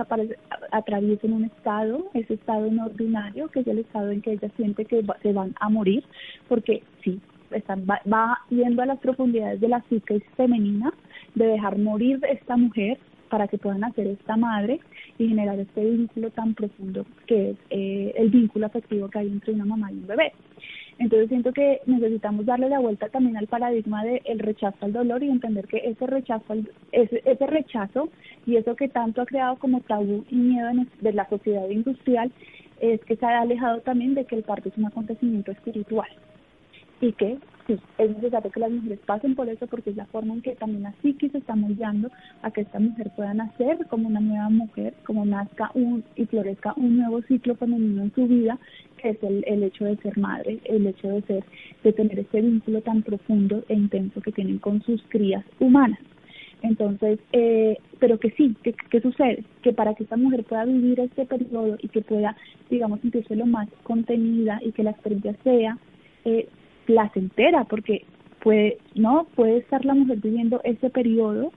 atraviesen 0.71 1.33
un 1.33 1.45
estado, 1.45 2.09
ese 2.15 2.35
estado 2.35 2.71
no 2.71 2.87
ordinario, 2.87 3.49
que 3.49 3.61
es 3.61 3.67
el 3.67 3.81
estado 3.81 4.11
en 4.11 4.23
que 4.23 4.33
ellas 4.33 4.53
sienten 4.57 4.87
que 4.87 5.05
se 5.23 5.33
van 5.33 5.55
a 5.61 5.69
morir, 5.69 6.03
porque 6.49 6.83
sí, 7.05 7.21
están, 7.50 7.87
va, 7.87 8.38
yendo 8.50 8.83
a 8.83 8.87
las 8.87 8.99
profundidades 8.99 9.61
de 9.61 9.69
la 9.69 9.83
psique 9.88 10.21
femenina, 10.37 10.93
de 11.35 11.47
dejar 11.47 11.79
morir 11.79 12.21
esta 12.29 12.57
mujer 12.57 12.99
para 13.29 13.49
que 13.49 13.59
puedan 13.59 13.85
hacer 13.85 14.07
esta 14.07 14.37
madre 14.37 14.81
y 15.19 15.29
generar 15.29 15.59
este 15.59 15.85
vínculo 15.85 16.31
tan 16.31 16.55
profundo 16.55 17.05
que 17.26 17.50
es 17.50 17.57
eh, 17.71 18.15
el 18.17 18.31
vínculo 18.31 18.67
afectivo 18.67 19.09
que 19.09 19.19
hay 19.19 19.29
entre 19.29 19.53
una 19.53 19.65
mamá 19.65 19.91
y 19.91 19.97
un 19.97 20.07
bebé. 20.07 20.33
Entonces 20.99 21.29
siento 21.29 21.53
que 21.53 21.81
necesitamos 21.87 22.47
darle 22.47 22.71
la 22.71 22.79
vuelta 22.79 23.09
también 23.09 23.37
al 23.37 23.47
paradigma 23.49 24.03
del 24.05 24.38
rechazo 24.38 24.79
al 24.81 24.95
dolor 24.95 25.23
y 25.23 25.29
entender 25.29 25.67
que 25.67 25.79
ese 25.85 26.07
rechazo, 26.07 26.55
ese, 26.93 27.23
ese 27.25 27.47
rechazo 27.47 28.09
y 28.47 28.57
eso 28.57 28.75
que 28.76 28.88
tanto 28.88 29.21
ha 29.21 29.26
creado 29.26 29.57
como 29.57 29.81
tabú 29.83 30.25
y 30.31 30.37
miedo 30.37 30.69
de 31.00 31.12
la 31.12 31.29
sociedad 31.29 31.69
industrial 31.69 32.33
es 32.81 33.00
que 33.05 33.17
se 33.17 33.26
ha 33.26 33.41
alejado 33.41 33.81
también 33.81 34.15
de 34.15 34.25
que 34.25 34.37
el 34.37 34.43
parto 34.43 34.71
es 34.71 34.79
un 34.79 34.87
acontecimiento 34.87 35.53
espiritual 35.53 36.09
y 37.00 37.12
que 37.12 37.38
sí, 37.67 37.76
es 37.99 38.11
necesario 38.11 38.50
que 38.50 38.61
las 38.61 38.71
mujeres 38.71 38.99
pasen 39.07 39.35
por 39.35 39.49
eso 39.49 39.67
porque 39.67 39.91
es 39.91 39.97
la 39.97 40.07
forma 40.07 40.35
en 40.35 40.43
que 40.43 40.55
también 40.57 40.85
la 40.85 40.95
psiquis 41.03 41.33
se 41.33 41.38
está 41.38 41.55
moldeando 41.55 42.11
a 42.43 42.50
que 42.50 42.62
esta 42.62 42.79
mujer 42.79 43.11
pueda 43.15 43.35
nacer 43.35 43.79
como 43.88 44.09
una 44.09 44.21
nueva 44.21 44.49
mujer, 44.50 44.95
como 45.05 45.25
nazca 45.25 45.71
un 45.75 46.05
y 46.15 46.26
florezca 46.26 46.75
un 46.76 46.97
nuevo 46.99 47.23
ciclo 47.23 47.55
femenino 47.57 48.03
en 48.03 48.15
su 48.15 48.26
vida, 48.26 48.59
que 48.99 49.11
es 49.11 49.23
el, 49.23 49.45
el 49.47 49.62
hecho 49.62 49.85
de 49.85 49.97
ser 49.97 50.17
madre, 50.19 50.59
el 50.65 50.87
hecho 50.87 51.09
de 51.09 51.23
ser, 51.23 51.45
de 51.85 51.93
tener 51.93 52.19
ese 52.19 52.41
vínculo 52.41 52.81
tan 52.83 53.03
profundo 53.03 53.65
e 53.69 53.75
intenso 53.75 54.21
que 54.21 54.33
tienen 54.33 54.59
con 54.59 54.83
sus 54.83 55.03
crías 55.09 55.45
humanas. 55.61 56.00
Entonces, 56.62 57.21
eh, 57.33 57.76
pero 57.99 58.19
que 58.19 58.31
sí, 58.31 58.57
¿qué, 58.62 58.75
¿qué 58.91 59.00
sucede? 59.00 59.45
Que 59.62 59.73
para 59.73 59.95
que 59.95 60.05
esta 60.05 60.17
mujer 60.17 60.43
pueda 60.45 60.65
vivir 60.65 60.99
este 61.00 61.26
periodo 61.26 61.76
y 61.81 61.88
que 61.88 62.00
pueda, 62.00 62.35
digamos, 62.71 63.00
sentirse 63.00 63.37
lo 63.37 63.47
más 63.47 63.69
contenida 63.83 64.59
y 64.65 64.73
que 64.73 64.83
la 64.83 64.91
experiencia 64.91 65.37
sea 65.45 65.79
eh, 66.25 66.49
placentera, 66.87 67.64
porque 67.64 68.05
puede, 68.40 68.78
¿no? 68.95 69.26
Puede 69.35 69.59
estar 69.59 69.85
la 69.85 69.95
mujer 69.95 70.19
viviendo 70.19 70.61
ese 70.64 70.88
periodo, 70.90 71.52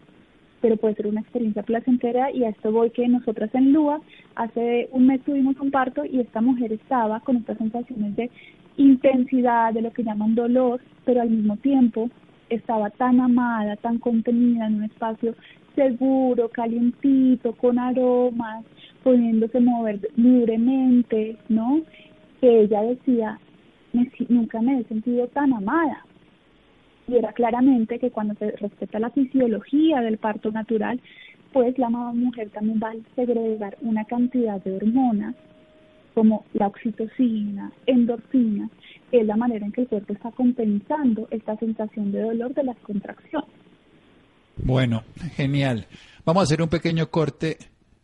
pero 0.62 0.76
puede 0.78 0.96
ser 0.96 1.08
una 1.08 1.22
experiencia 1.22 1.64
placentera 1.64 2.32
y 2.32 2.44
a 2.44 2.50
esto 2.50 2.72
voy 2.72 2.90
que 2.90 3.08
nosotras 3.08 3.54
en 3.54 3.72
Lua 3.72 4.02
hace 4.36 4.90
un 4.92 5.08
mes 5.08 5.22
tuvimos 5.24 5.58
un 5.60 5.72
parto 5.72 6.04
y 6.04 6.20
esta 6.20 6.42
mujer 6.42 6.74
estaba 6.74 7.22
con 7.22 7.38
estas 7.38 7.58
sensaciones 7.58 8.16
de 8.16 8.30
intensidad, 8.78 9.74
de 9.74 9.82
lo 9.82 9.92
que 9.92 10.04
llaman 10.04 10.36
dolor, 10.36 10.82
pero 11.06 11.22
al 11.22 11.30
mismo 11.30 11.58
tiempo 11.58 12.10
estaba 12.50 12.90
tan 12.90 13.20
amada, 13.20 13.76
tan 13.78 14.00
contenida 14.00 14.68
en 14.68 14.76
un 14.76 14.84
espacio 14.84 15.36
seguro, 15.76 16.50
calientito, 16.50 17.54
con 17.54 17.80
aromas, 17.80 18.66
pudiéndose 19.04 19.60
mover 19.60 20.00
libremente, 20.16 21.38
¿no? 21.48 21.82
Que 22.42 22.62
ella 22.62 22.82
decía, 22.82 23.40
nunca 23.94 24.62
me 24.62 24.80
he 24.80 24.84
sentido 24.86 25.28
tan 25.28 25.54
amada. 25.54 26.06
Y 27.08 27.16
era 27.16 27.34
claramente 27.34 28.00
que 28.00 28.12
cuando 28.12 28.36
se 28.36 28.52
respeta 28.52 29.00
la 29.00 29.10
fisiología 29.10 30.02
del 30.02 30.18
parto 30.18 30.52
natural, 30.52 31.00
pues 31.52 31.78
la 31.78 31.90
mujer 31.90 32.50
también 32.52 32.80
va 32.82 32.92
a 32.92 33.16
segregar 33.16 33.78
una 33.82 34.06
cantidad 34.06 34.62
de 34.64 34.76
hormonas 34.76 35.36
como 36.14 36.46
la 36.54 36.68
oxitocina, 36.68 37.72
endorfina, 37.86 38.70
es 39.12 39.26
la 39.26 39.36
manera 39.36 39.66
en 39.66 39.72
que 39.72 39.82
el 39.82 39.88
cuerpo 39.88 40.14
está 40.14 40.32
compensando 40.32 41.28
esta 41.32 41.56
sensación 41.58 42.12
de 42.12 42.22
dolor 42.22 42.54
de 42.54 42.64
las 42.64 42.78
contracciones. 42.80 43.50
Bueno, 44.58 45.04
genial. 45.36 45.88
Vamos 46.26 46.42
a 46.42 46.44
hacer 46.44 46.62
un 46.62 46.70
pequeño 46.70 47.10
corte, 47.10 47.58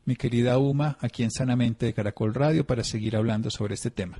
mi 0.05 0.15
querida 0.15 0.57
Uma, 0.57 0.97
aquí 1.01 1.23
en 1.23 1.31
Sanamente 1.31 1.85
de 1.85 1.93
Caracol 1.93 2.33
Radio, 2.33 2.65
para 2.65 2.83
seguir 2.83 3.15
hablando 3.15 3.51
sobre 3.51 3.73
este 3.73 3.91
tema. 3.91 4.19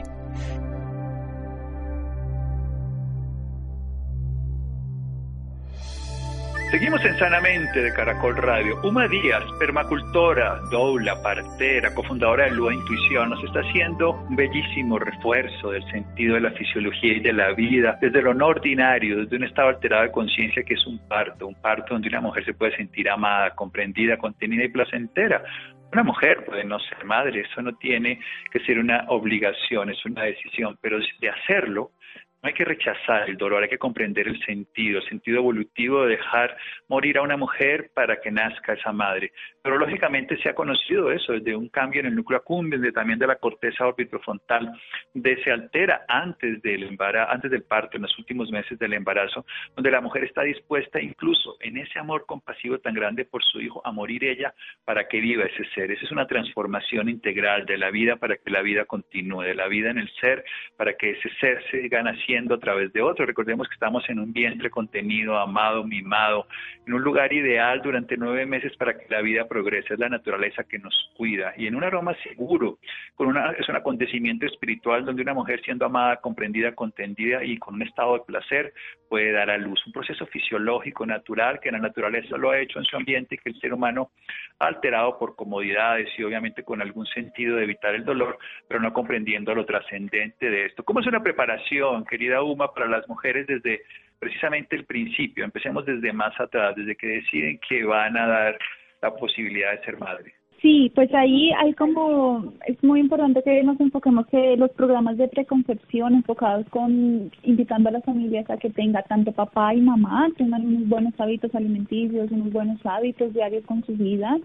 Seguimos 6.71 7.03
en 7.03 7.17
Sanamente 7.17 7.81
de 7.81 7.91
Caracol 7.91 8.33
Radio. 8.37 8.79
Uma 8.81 9.05
Díaz, 9.05 9.43
permacultora, 9.59 10.61
doula, 10.71 11.21
partera, 11.21 11.93
cofundadora 11.93 12.45
de 12.45 12.51
Lua 12.51 12.73
Intuición, 12.73 13.31
nos 13.31 13.43
está 13.43 13.59
haciendo 13.59 14.11
un 14.11 14.37
bellísimo 14.37 14.97
refuerzo 14.97 15.71
del 15.71 15.83
sentido 15.91 16.35
de 16.35 16.39
la 16.39 16.51
fisiología 16.51 17.11
y 17.11 17.19
de 17.19 17.33
la 17.33 17.51
vida, 17.51 17.97
desde 17.99 18.21
lo 18.21 18.33
no 18.33 18.47
ordinario, 18.47 19.17
desde 19.17 19.35
un 19.35 19.43
estado 19.43 19.67
alterado 19.67 20.03
de 20.03 20.11
conciencia 20.11 20.63
que 20.63 20.75
es 20.75 20.87
un 20.87 20.97
parto, 21.09 21.45
un 21.45 21.61
parto 21.61 21.93
donde 21.93 22.07
una 22.07 22.21
mujer 22.21 22.45
se 22.45 22.53
puede 22.53 22.73
sentir 22.77 23.09
amada, 23.09 23.49
comprendida, 23.53 24.15
contenida 24.15 24.63
y 24.63 24.69
placentera. 24.69 25.43
Una 25.91 26.03
mujer 26.03 26.45
puede 26.45 26.63
no 26.63 26.79
ser 26.79 27.03
madre, 27.03 27.41
eso 27.41 27.61
no 27.61 27.75
tiene 27.75 28.17
que 28.49 28.61
ser 28.61 28.79
una 28.79 29.03
obligación, 29.09 29.89
es 29.89 30.05
una 30.05 30.23
decisión, 30.23 30.77
pero 30.81 30.99
de 31.19 31.29
hacerlo, 31.29 31.91
no 32.41 32.47
hay 32.47 32.53
que 32.53 32.65
rechazar 32.65 33.29
el 33.29 33.37
dolor, 33.37 33.63
hay 33.63 33.69
que 33.69 33.77
comprender 33.77 34.27
el 34.27 34.43
sentido, 34.45 34.99
el 34.99 35.07
sentido 35.07 35.37
evolutivo 35.37 36.03
de 36.03 36.17
dejar 36.17 36.57
morir 36.87 37.17
a 37.17 37.21
una 37.21 37.37
mujer 37.37 37.91
para 37.93 38.19
que 38.19 38.31
nazca 38.31 38.73
esa 38.73 38.91
madre. 38.91 39.31
Pero 39.63 39.77
lógicamente 39.77 40.37
se 40.37 40.49
ha 40.49 40.55
conocido 40.55 41.11
eso, 41.11 41.33
desde 41.33 41.55
un 41.55 41.69
cambio 41.69 41.99
en 41.99 42.07
el 42.07 42.15
núcleo 42.15 42.39
accumbens, 42.39 42.93
también 42.93 43.19
de 43.19 43.27
la 43.27 43.35
corteza 43.35 43.85
orbitofrontal, 43.85 44.71
de 45.13 45.43
se 45.43 45.51
altera 45.51 46.05
antes 46.07 46.61
del 46.61 46.83
embarazo, 46.83 47.31
antes 47.31 47.51
del 47.51 47.63
parto, 47.63 47.97
en 47.97 48.03
los 48.03 48.17
últimos 48.17 48.51
meses 48.51 48.77
del 48.79 48.93
embarazo, 48.93 49.45
donde 49.75 49.91
la 49.91 50.01
mujer 50.01 50.23
está 50.23 50.41
dispuesta 50.41 50.99
incluso 50.99 51.57
en 51.59 51.77
ese 51.77 51.99
amor 51.99 52.25
compasivo 52.25 52.79
tan 52.79 52.93
grande 52.93 53.25
por 53.25 53.43
su 53.43 53.61
hijo 53.61 53.81
a 53.85 53.91
morir 53.91 54.23
ella 54.23 54.53
para 54.85 55.07
que 55.07 55.19
viva 55.19 55.45
ese 55.45 55.65
ser. 55.75 55.91
Esa 55.91 56.05
es 56.05 56.11
una 56.11 56.27
transformación 56.27 57.09
integral 57.09 57.65
de 57.65 57.77
la 57.77 57.91
vida 57.91 58.15
para 58.15 58.37
que 58.37 58.49
la 58.49 58.61
vida 58.61 58.85
continúe, 58.85 59.43
de 59.43 59.55
la 59.55 59.67
vida 59.67 59.91
en 59.91 59.99
el 59.99 60.09
ser 60.19 60.43
para 60.77 60.93
que 60.93 61.11
ese 61.11 61.29
ser 61.39 61.63
siga 61.69 62.01
naciendo 62.01 62.55
a 62.55 62.59
través 62.59 62.91
de 62.93 63.01
otro. 63.01 63.25
Recordemos 63.25 63.67
que 63.67 63.73
estamos 63.73 64.07
en 64.09 64.19
un 64.19 64.33
vientre 64.33 64.69
contenido, 64.69 65.37
amado, 65.37 65.83
mimado, 65.83 66.47
en 66.85 66.93
un 66.93 67.01
lugar 67.01 67.31
ideal 67.33 67.81
durante 67.81 68.17
nueve 68.17 68.45
meses 68.45 68.75
para 68.77 68.97
que 68.97 69.05
la 69.09 69.21
vida 69.21 69.47
progresa, 69.51 69.95
es 69.95 69.99
la 69.99 70.07
naturaleza 70.07 70.63
que 70.63 70.79
nos 70.79 71.11
cuida 71.17 71.53
y 71.57 71.67
en 71.67 71.75
un 71.75 71.83
aroma 71.83 72.15
seguro, 72.23 72.77
con 73.15 73.27
una, 73.27 73.51
es 73.51 73.67
un 73.67 73.75
acontecimiento 73.75 74.45
espiritual 74.45 75.03
donde 75.03 75.23
una 75.23 75.33
mujer 75.33 75.61
siendo 75.61 75.85
amada, 75.85 76.21
comprendida, 76.21 76.73
contendida 76.73 77.43
y 77.43 77.57
con 77.57 77.73
un 77.75 77.81
estado 77.81 78.13
de 78.13 78.23
placer 78.25 78.73
puede 79.09 79.33
dar 79.33 79.49
a 79.49 79.57
luz, 79.57 79.85
un 79.85 79.91
proceso 79.91 80.25
fisiológico, 80.27 81.05
natural, 81.05 81.59
que 81.59 81.69
la 81.69 81.79
naturaleza 81.79 82.37
lo 82.37 82.51
ha 82.51 82.59
hecho 82.59 82.79
en 82.79 82.85
su 82.85 82.95
ambiente 82.95 83.35
y 83.35 83.39
que 83.39 83.49
el 83.49 83.59
ser 83.59 83.73
humano 83.73 84.11
ha 84.59 84.67
alterado 84.67 85.19
por 85.19 85.35
comodidades 85.35 86.07
y 86.17 86.23
obviamente 86.23 86.63
con 86.63 86.81
algún 86.81 87.05
sentido 87.07 87.57
de 87.57 87.65
evitar 87.65 87.93
el 87.93 88.05
dolor, 88.05 88.37
pero 88.69 88.79
no 88.79 88.93
comprendiendo 88.93 89.53
lo 89.53 89.65
trascendente 89.65 90.49
de 90.49 90.67
esto. 90.67 90.83
¿Cómo 90.85 91.01
es 91.01 91.07
una 91.07 91.21
preparación, 91.21 92.05
querida 92.05 92.41
Uma, 92.41 92.73
para 92.73 92.87
las 92.87 93.05
mujeres 93.09 93.47
desde 93.47 93.81
precisamente 94.17 94.77
el 94.77 94.85
principio? 94.85 95.43
Empecemos 95.43 95.85
desde 95.85 96.13
más 96.13 96.39
atrás, 96.39 96.73
desde 96.77 96.95
que 96.95 97.07
deciden 97.07 97.59
que 97.67 97.83
van 97.83 98.15
a 98.15 98.27
dar 98.27 98.57
la 99.01 99.15
posibilidad 99.15 99.71
de 99.71 99.83
ser 99.83 99.97
madre. 99.97 100.40
Sí, 100.61 100.91
pues 100.93 101.11
ahí 101.15 101.51
hay 101.57 101.73
como, 101.73 102.53
es 102.67 102.83
muy 102.83 102.99
importante 102.99 103.41
que 103.41 103.63
nos 103.63 103.79
enfoquemos 103.79 104.27
que 104.27 104.55
los 104.57 104.69
programas 104.73 105.17
de 105.17 105.27
preconcepción 105.27 106.13
enfocados 106.13 106.67
con 106.69 107.31
invitando 107.41 107.89
a 107.89 107.93
las 107.93 108.05
familias 108.05 108.47
a 108.47 108.57
que 108.57 108.69
tenga 108.69 109.01
tanto 109.01 109.31
papá 109.31 109.73
y 109.73 109.81
mamá, 109.81 110.29
tengan 110.37 110.63
unos 110.67 110.87
buenos 110.87 111.13
hábitos 111.17 111.55
alimenticios, 111.55 112.29
unos 112.29 112.53
buenos 112.53 112.79
hábitos 112.85 113.33
diarios 113.33 113.65
con 113.65 113.83
sus 113.85 113.97
vidas 113.97 114.39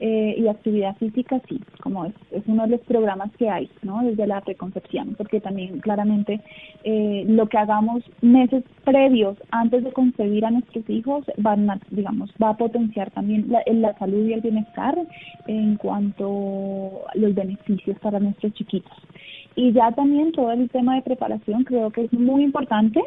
eh, 0.00 0.34
y 0.36 0.46
actividad 0.46 0.94
física, 0.98 1.40
sí, 1.48 1.58
como 1.80 2.04
es, 2.04 2.12
es 2.32 2.42
uno 2.46 2.64
de 2.64 2.76
los 2.76 2.80
programas 2.82 3.30
que 3.38 3.48
hay, 3.48 3.70
¿no? 3.80 4.02
Desde 4.02 4.26
la 4.26 4.42
preconcepción, 4.42 5.14
porque 5.16 5.40
también 5.40 5.80
claramente 5.80 6.42
eh, 6.84 7.24
lo 7.26 7.48
que 7.48 7.56
hagamos 7.56 8.04
meses 8.20 8.62
previos 8.84 9.38
antes 9.50 9.84
de 9.84 9.92
concebir 9.92 10.44
a 10.44 10.50
nuestros 10.50 10.88
hijos 10.90 11.24
van 11.38 11.70
a, 11.70 11.80
digamos, 11.90 12.30
va 12.42 12.50
a 12.50 12.56
potenciar 12.58 13.10
también 13.12 13.46
la, 13.48 13.62
la 13.72 13.96
salud 13.98 14.26
y 14.26 14.34
el 14.34 14.42
bienestar. 14.42 14.98
Eh, 15.46 15.61
en 15.62 15.76
cuanto 15.76 17.02
a 17.08 17.16
los 17.16 17.34
beneficios 17.34 17.98
para 18.00 18.20
nuestros 18.20 18.52
chiquitos. 18.54 18.92
Y 19.54 19.72
ya 19.72 19.92
también 19.92 20.32
todo 20.32 20.52
el 20.52 20.68
tema 20.70 20.96
de 20.96 21.02
preparación 21.02 21.64
creo 21.64 21.90
que 21.90 22.04
es 22.04 22.12
muy 22.12 22.42
importante 22.42 23.00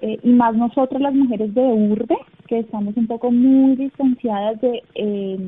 eh, 0.00 0.18
y 0.22 0.30
más 0.30 0.54
nosotros 0.54 1.00
las 1.00 1.14
mujeres 1.14 1.54
de 1.54 1.62
urbe 1.62 2.16
que 2.46 2.60
estamos 2.60 2.96
un 2.96 3.06
poco 3.06 3.30
muy 3.30 3.76
distanciadas 3.76 4.60
de 4.60 4.82
eh, 4.94 5.38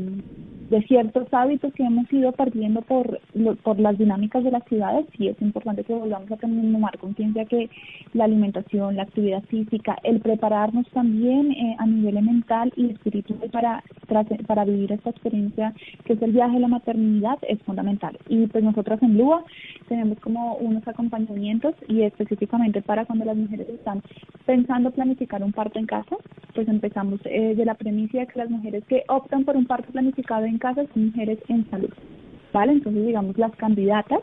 de 0.71 0.83
ciertos 0.83 1.27
hábitos 1.33 1.73
que 1.75 1.83
hemos 1.83 2.11
ido 2.13 2.31
perdiendo 2.33 2.81
por, 2.83 3.21
por 3.63 3.79
las 3.81 3.99
dinámicas 3.99 4.45
de 4.45 4.53
las 4.53 4.65
ciudades, 4.65 5.05
sí 5.17 5.27
es 5.27 5.41
importante 5.43 5.83
que 5.83 5.95
volvamos 5.95 6.31
a 6.31 6.37
tomar 6.37 6.97
conciencia 6.99 7.45
que 7.45 7.69
la 8.15 8.25
alimentación, 8.25 8.97
la 8.97 9.03
actividad 9.03 9.43
física, 9.45 9.97
el 10.05 10.21
prepararnos 10.21 10.87
también 10.91 11.51
eh, 11.51 11.77
a 11.79 11.87
nivel 11.87 12.23
mental 12.23 12.73
y 12.77 12.91
espiritual 12.91 13.51
para, 13.51 13.83
para 14.47 14.65
vivir 14.65 14.93
esta 14.93 15.11
experiencia 15.11 15.75
que 16.05 16.13
es 16.13 16.23
el 16.23 16.33
viaje 16.33 16.55
de 16.55 16.61
la 16.61 16.69
maternidad 16.69 17.39
es 17.49 17.61
fundamental. 17.63 18.17
Y 18.29 18.47
pues 18.47 18.63
nosotros 18.63 19.03
en 19.03 19.19
Lua 19.19 19.45
tenemos 19.89 20.19
como 20.21 20.55
unos 20.57 20.87
acompañamientos 20.87 21.75
y 21.89 22.03
específicamente 22.03 22.81
para 22.83 23.07
cuando 23.07 23.25
las 23.25 23.37
mujeres 23.37 23.69
están 23.69 24.03
pensando 24.47 24.91
planificar 24.91 25.43
un 25.43 25.53
parto 25.53 25.79
en 25.79 25.87
casa, 25.87 26.17
pues 26.55 26.69
empezamos 26.69 27.21
eh, 27.25 27.55
de 27.55 27.65
la 27.65 27.75
premisa 27.75 28.19
de 28.19 28.27
que 28.27 28.39
las 28.39 28.51
mujeres 28.51 28.85
que 28.85 29.05
optan 29.09 29.45
por 29.45 29.57
un 29.57 29.67
parto 29.67 29.91
planificado 29.93 30.45
en 30.45 30.59
casas 30.61 30.89
mujeres 30.97 31.41
en 31.49 31.69
salud. 31.71 31.93
¿Vale? 32.53 32.73
Entonces, 32.73 33.07
digamos, 33.07 33.37
las 33.39 33.55
candidatas 33.57 34.21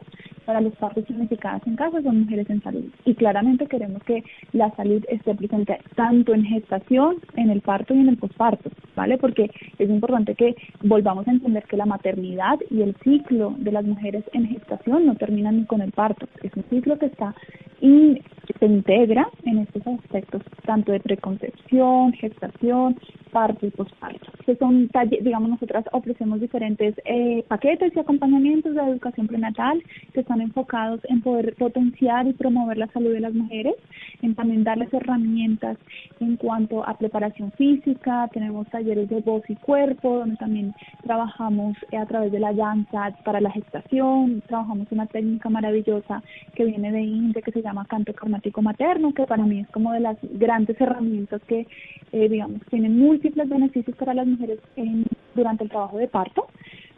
para 0.47 0.61
los 0.61 0.73
partos 0.77 1.03
planificadas 1.03 1.61
en 1.67 1.75
casa 1.75 2.01
son 2.01 2.21
mujeres 2.21 2.49
en 2.49 2.63
salud. 2.63 2.85
Y 3.03 3.15
claramente 3.15 3.67
queremos 3.67 4.01
que 4.03 4.23
la 4.53 4.73
salud 4.77 5.03
esté 5.09 5.35
presente 5.35 5.77
tanto 5.95 6.33
en 6.33 6.45
gestación, 6.45 7.17
en 7.35 7.49
el 7.49 7.59
parto 7.59 7.93
y 7.93 7.99
en 7.99 8.07
el 8.07 8.17
posparto, 8.17 8.71
¿vale? 8.95 9.17
Porque 9.17 9.51
es 9.77 9.89
importante 9.89 10.35
que 10.35 10.55
volvamos 10.83 11.27
a 11.27 11.31
entender 11.31 11.63
que 11.65 11.75
la 11.75 11.85
maternidad 11.85 12.57
y 12.69 12.81
el 12.81 12.95
ciclo 13.03 13.55
de 13.57 13.73
las 13.73 13.85
mujeres 13.85 14.23
en 14.31 14.47
gestación 14.47 15.05
no 15.05 15.15
terminan 15.15 15.57
ni 15.57 15.65
con 15.65 15.81
el 15.81 15.91
parto. 15.91 16.27
Es 16.41 16.53
un 16.55 16.63
ciclo 16.69 16.97
que 16.97 17.07
está 17.07 17.35
y 17.81 18.21
se 18.59 18.65
integra 18.65 19.29
en 19.43 19.59
estos 19.59 19.85
aspectos, 19.85 20.41
tanto 20.65 20.91
de 20.91 20.99
preconcepción, 20.99 22.13
gestación, 22.13 22.97
parto 23.31 23.65
y 23.65 23.69
posparto. 23.69 24.31
Que 24.45 24.55
son, 24.55 24.89
digamos, 25.21 25.49
nosotras 25.49 25.85
ofrecemos 25.91 26.39
diferentes 26.41 26.95
eh, 27.05 27.43
paquetes 27.47 27.95
y 27.95 27.99
acompañamientos 27.99 28.16
de 28.19 28.91
educación 28.91 29.27
prenatal 29.27 29.81
que 30.13 30.21
están 30.21 30.41
enfocados 30.41 30.99
en 31.09 31.21
poder 31.21 31.55
potenciar 31.55 32.27
y 32.27 32.33
promover 32.33 32.77
la 32.77 32.87
salud 32.87 33.13
de 33.13 33.19
las 33.19 33.33
mujeres, 33.33 33.75
en 34.21 34.35
también 34.35 34.63
darles 34.63 34.93
herramientas 34.93 35.77
en 36.19 36.37
cuanto 36.37 36.87
a 36.87 36.97
preparación 36.97 37.51
física, 37.51 38.29
tenemos 38.33 38.67
talleres 38.69 39.09
de 39.09 39.21
voz 39.21 39.43
y 39.49 39.55
cuerpo, 39.55 40.19
donde 40.19 40.35
también 40.37 40.73
trabajamos 41.03 41.77
a 41.97 42.05
través 42.05 42.31
de 42.31 42.39
la 42.39 42.53
danza 42.53 43.15
para 43.23 43.41
la 43.41 43.51
gestación, 43.51 44.41
trabajamos 44.47 44.87
una 44.91 45.05
técnica 45.07 45.49
maravillosa 45.49 46.23
que 46.55 46.65
viene 46.65 46.91
de 46.91 47.01
India 47.01 47.41
que 47.41 47.51
se 47.51 47.61
llama 47.61 47.85
canto 47.85 48.13
cromático 48.13 48.61
materno, 48.61 49.13
que 49.13 49.25
para 49.25 49.43
mí 49.43 49.61
es 49.61 49.67
como 49.69 49.93
de 49.93 49.99
las 49.99 50.17
grandes 50.21 50.79
herramientas 50.79 51.41
que, 51.47 51.67
eh, 52.11 52.29
digamos, 52.29 52.61
tienen 52.69 52.97
múltiples 52.97 53.47
beneficios 53.47 53.95
para 53.97 54.13
las 54.13 54.27
mujeres 54.27 54.59
en, 54.75 55.05
durante 55.35 55.63
el 55.63 55.69
trabajo 55.69 55.97
de 55.97 56.07
parto 56.07 56.47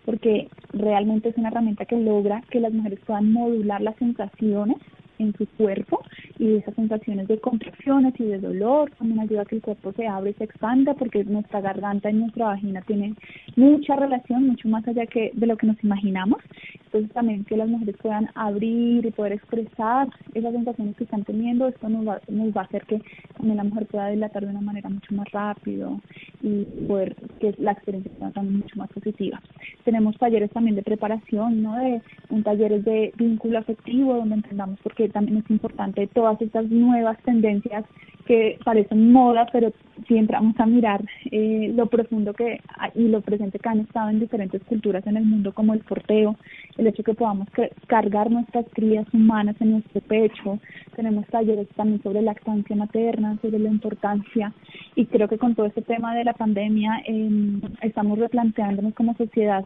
porque 0.10 0.48
realmente 0.74 1.30
es 1.30 1.38
una 1.38 1.50
herramienta 1.50 1.86
que 1.86 1.98
logra 1.98 2.44
que 2.50 2.60
las 2.60 2.74
mujeres 2.74 3.00
puedan 3.06 3.32
modular 3.32 3.82
las 3.82 3.96
sensaciones 3.98 4.78
en 5.18 5.34
su 5.38 5.48
cuerpo 5.48 6.02
y 6.40 6.56
esas 6.56 6.74
sensaciones 6.76 7.28
de 7.28 7.38
contracciones 7.40 8.14
y 8.18 8.24
de 8.24 8.40
dolor 8.40 8.90
también 8.98 9.20
ayuda 9.20 9.42
a 9.42 9.46
que 9.46 9.58
el 9.58 9.62
cuerpo 9.62 9.92
se 9.92 10.08
abra 10.08 10.30
y 10.30 10.34
se 10.36 10.46
expanda 10.46 10.94
porque 10.94 11.26
nuestra 11.26 11.60
garganta 11.60 12.10
y 12.10 12.14
nuestra 12.14 12.46
vagina 12.46 12.82
tienen 12.84 13.18
mucha 13.58 13.98
relación, 13.98 14.48
mucho 14.48 14.70
más 14.70 14.88
allá 14.88 15.06
que 15.06 15.32
de 15.34 15.48
lo 15.48 15.58
que 15.58 15.68
nos 15.68 15.84
imaginamos. 15.84 16.40
Entonces 16.86 17.12
también 17.12 17.44
que 17.44 17.58
las 17.58 17.68
mujeres 17.68 17.96
puedan 18.02 18.30
abrir 18.36 19.06
y 19.06 19.12
poder 19.12 19.34
expresar 19.34 20.08
esas 20.34 20.54
sensaciones 20.54 20.96
que 20.96 21.04
están 21.04 21.24
teniendo, 21.24 21.68
esto 21.68 21.90
nos 21.90 22.08
va, 22.08 22.22
nos 22.30 22.56
va 22.56 22.62
a 22.62 22.64
hacer 22.64 22.84
que 22.86 23.02
también 23.36 23.58
la 23.58 23.64
mujer 23.66 23.86
pueda 23.88 24.08
dilatar 24.08 24.44
de 24.44 24.50
una 24.50 24.62
manera 24.62 24.90
mucho 24.90 25.14
más 25.14 25.30
rápido 25.32 26.00
y 26.42 26.64
poder 26.88 27.16
que 27.40 27.54
la 27.58 27.74
experiencia 27.74 28.12
sea 28.18 28.32
también 28.32 28.60
mucho 28.60 28.78
más 28.78 28.90
positiva. 28.90 29.42
Tenemos 29.84 30.18
talleres 30.18 30.52
también 30.52 30.76
de 30.78 30.84
preparación, 30.84 31.62
¿no? 31.62 31.76
De 31.76 32.02
un 32.30 32.44
talleres 32.44 32.84
de 32.86 33.14
vínculo 33.18 33.60
afectivo 33.60 34.16
donde 34.16 34.36
entendamos 34.36 34.80
por 34.80 34.96
qué 34.96 35.10
también 35.10 35.38
es 35.38 35.50
importante 35.52 36.08
estas 36.40 36.70
nuevas 36.70 37.18
tendencias 37.24 37.86
que 38.30 38.60
parecen 38.64 39.12
moda, 39.12 39.48
pero 39.52 39.74
si 40.08 40.16
entramos 40.16 40.54
a 40.60 40.68
mirar 40.68 41.04
eh, 41.32 41.74
lo 41.76 41.88
profundo 41.88 42.32
que 42.32 42.62
y 42.94 43.08
lo 43.08 43.22
presente 43.22 43.58
que 43.58 43.70
han 43.70 43.80
estado 43.80 44.12
en 44.12 44.20
diferentes 44.20 44.64
culturas 44.66 45.06
en 45.08 45.18
el 45.18 45.26
mundo, 45.26 45.52
como 45.52 45.74
el 45.74 45.80
porteo, 45.80 46.36
el 46.78 46.86
hecho 46.86 47.02
que 47.02 47.16
podamos 47.16 47.48
cargar 47.88 48.30
nuestras 48.30 48.68
crías 48.72 49.08
humanas 49.14 49.56
en 49.60 49.72
nuestro 49.72 50.00
pecho, 50.02 50.60
tenemos 50.96 51.26
talleres 51.26 51.68
también 51.70 52.04
sobre 52.04 52.22
lactancia 52.22 52.76
materna, 52.76 53.36
sobre 53.42 53.58
la 53.58 53.70
importancia, 53.70 54.54
y 54.96 55.08
creo 55.08 55.28
que 55.28 55.40
con 55.40 55.56
todo 55.56 55.66
este 55.66 55.82
tema 55.82 56.14
de 56.14 56.24
la 56.24 56.34
pandemia 56.34 57.02
eh, 57.08 57.60
estamos 57.82 58.20
replanteándonos 58.20 58.94
como 58.94 59.16
sociedad 59.16 59.66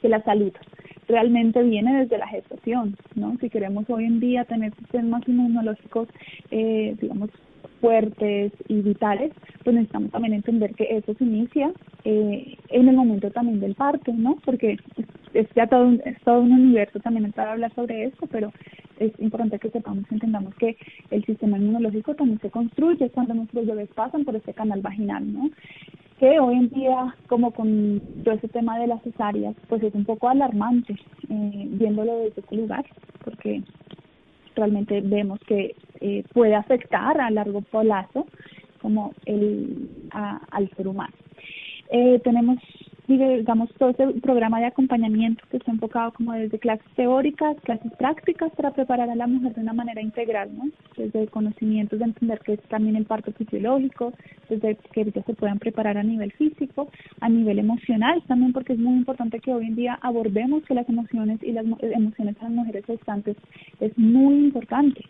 que 0.00 0.08
la 0.08 0.22
salud 0.22 0.52
realmente 1.08 1.62
viene 1.62 2.00
desde 2.00 2.18
la 2.18 2.28
gestación, 2.28 2.96
¿no? 3.14 3.36
Si 3.40 3.48
queremos 3.48 3.88
hoy 3.88 4.04
en 4.04 4.20
día 4.20 4.44
tener 4.44 4.74
sistemas 4.76 5.26
inmunológicos, 5.26 6.08
eh, 6.50 6.94
digamos, 7.00 7.30
fuertes 7.80 8.52
y 8.68 8.82
vitales, 8.82 9.32
pues 9.64 9.74
necesitamos 9.74 10.10
también 10.10 10.34
entender 10.34 10.74
que 10.74 10.96
eso 10.96 11.14
se 11.14 11.24
inicia 11.24 11.72
eh, 12.04 12.56
en 12.68 12.88
el 12.88 12.96
momento 12.96 13.30
también 13.30 13.60
del 13.60 13.74
parto, 13.74 14.12
¿no? 14.12 14.36
Porque 14.44 14.78
es, 15.34 15.46
ya 15.54 15.66
todo 15.66 15.92
es 16.04 16.20
todo 16.24 16.40
un 16.40 16.52
universo 16.52 17.00
también 17.00 17.24
entrar 17.24 17.48
a 17.48 17.52
hablar 17.52 17.74
sobre 17.74 18.04
esto, 18.04 18.26
pero 18.30 18.52
es 18.98 19.12
importante 19.20 19.58
que 19.58 19.70
sepamos 19.70 20.04
entendamos 20.10 20.54
que 20.56 20.76
el 21.10 21.24
sistema 21.24 21.58
inmunológico 21.58 22.14
también 22.14 22.40
se 22.40 22.50
construye 22.50 23.10
cuando 23.10 23.34
nuestros 23.34 23.66
bebés 23.66 23.88
pasan 23.94 24.24
por 24.24 24.36
este 24.36 24.54
canal 24.54 24.80
vaginal, 24.80 25.32
¿no? 25.32 25.50
que 26.18 26.40
hoy 26.40 26.56
en 26.56 26.68
día, 26.70 27.14
como 27.28 27.52
con 27.52 28.02
todo 28.24 28.34
ese 28.34 28.48
tema 28.48 28.78
de 28.78 28.88
las 28.88 29.02
cesáreas, 29.02 29.54
pues 29.68 29.82
es 29.82 29.94
un 29.94 30.04
poco 30.04 30.28
alarmante 30.28 30.94
eh, 31.28 31.66
viéndolo 31.70 32.18
desde 32.18 32.40
ese 32.40 32.56
lugar, 32.56 32.84
porque 33.24 33.62
realmente 34.56 35.00
vemos 35.00 35.38
que 35.46 35.76
eh, 36.00 36.24
puede 36.32 36.56
afectar 36.56 37.20
a 37.20 37.30
largo 37.30 37.60
plazo 37.62 38.26
como 38.82 39.12
el 39.26 39.88
al 40.10 40.70
ser 40.76 40.88
humano. 40.88 41.14
Eh, 41.90 42.20
tenemos 42.24 42.58
digamos, 43.16 43.70
todo 43.78 43.90
ese 43.90 44.06
programa 44.20 44.60
de 44.60 44.66
acompañamiento 44.66 45.42
que 45.50 45.56
está 45.56 45.72
enfocado 45.72 46.12
como 46.12 46.34
desde 46.34 46.58
clases 46.58 46.86
teóricas, 46.94 47.56
clases 47.62 47.90
prácticas 47.92 48.52
para 48.52 48.72
preparar 48.72 49.08
a 49.08 49.14
la 49.14 49.26
mujer 49.26 49.54
de 49.54 49.62
una 49.62 49.72
manera 49.72 50.02
integral, 50.02 50.50
¿no? 50.54 50.64
Desde 50.94 51.26
conocimientos 51.28 51.98
de 51.98 52.04
entender 52.04 52.38
que 52.40 52.54
es 52.54 52.60
también 52.64 52.96
el 52.96 53.06
parto 53.06 53.32
fisiológico, 53.32 54.12
desde 54.50 54.76
que 54.92 55.00
ellas 55.00 55.24
se 55.24 55.32
puedan 55.32 55.58
preparar 55.58 55.96
a 55.96 56.02
nivel 56.02 56.32
físico, 56.32 56.90
a 57.20 57.30
nivel 57.30 57.58
emocional 57.58 58.22
también, 58.26 58.52
porque 58.52 58.74
es 58.74 58.78
muy 58.78 58.98
importante 58.98 59.40
que 59.40 59.54
hoy 59.54 59.66
en 59.66 59.76
día 59.76 59.98
abordemos 60.02 60.62
que 60.64 60.74
las 60.74 60.88
emociones 60.88 61.42
y 61.42 61.52
las 61.52 61.64
emociones 61.64 62.34
de 62.36 62.42
las 62.42 62.50
mujeres 62.50 62.84
gestantes 62.84 63.38
es 63.80 63.96
muy 63.96 64.34
importante, 64.34 65.00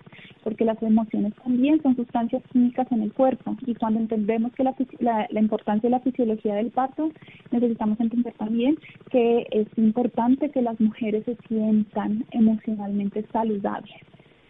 porque 0.45 0.65
las 0.65 0.81
emociones 0.85 1.35
también 1.43 1.83
son 1.83 1.97
sustancias 1.97 2.45
químicas 2.53 2.87
en 2.93 3.03
el 3.03 3.13
cuerpo 3.13 3.57
y 3.67 3.75
cuando 3.75 3.99
entendemos 3.99 4.53
que 4.53 4.63
la, 4.63 4.75
la, 5.01 5.27
la 5.31 5.41
importancia 5.41 5.89
de 5.89 5.97
la 5.97 6.01
fisiología 6.01 6.55
del 6.55 6.71
parto, 6.71 7.11
necesitamos 7.51 7.88
entender 8.01 8.35
también 8.35 8.77
que 9.11 9.47
es 9.51 9.67
importante 9.77 10.51
que 10.51 10.63
las 10.63 10.79
mujeres 10.81 11.25
se 11.25 11.37
sientan 11.49 12.25
emocionalmente 12.31 13.25
saludables. 13.33 13.95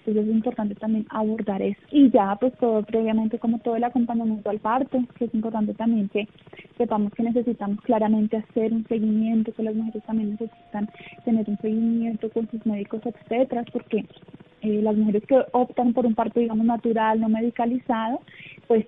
Entonces 0.08 0.30
es 0.30 0.36
importante 0.36 0.74
también 0.74 1.06
abordar 1.10 1.60
eso. 1.60 1.80
Y 1.90 2.10
ya, 2.10 2.34
pues 2.36 2.54
todo 2.58 2.82
previamente, 2.82 3.38
como 3.38 3.58
todo 3.58 3.76
el 3.76 3.84
acompañamiento 3.84 4.48
al 4.48 4.58
parto, 4.58 5.04
que 5.18 5.26
es 5.26 5.34
importante 5.34 5.74
también 5.74 6.08
que 6.08 6.26
sepamos 6.78 7.12
que 7.12 7.22
necesitamos 7.22 7.80
claramente 7.82 8.38
hacer 8.38 8.72
un 8.72 8.86
seguimiento, 8.86 9.52
que 9.52 9.62
las 9.62 9.74
mujeres 9.74 10.02
también 10.04 10.30
necesitan 10.30 10.88
tener 11.26 11.48
un 11.48 11.58
seguimiento 11.58 12.30
con 12.30 12.48
sus 12.50 12.64
médicos 12.64 13.02
etcétera, 13.04 13.64
porque 13.70 14.06
eh, 14.62 14.80
las 14.82 14.96
mujeres 14.96 15.24
que 15.26 15.40
optan 15.52 15.92
por 15.92 16.06
un 16.06 16.14
parto, 16.14 16.40
digamos, 16.40 16.64
natural, 16.64 17.20
no 17.20 17.28
medicalizado, 17.28 18.20
pues 18.66 18.86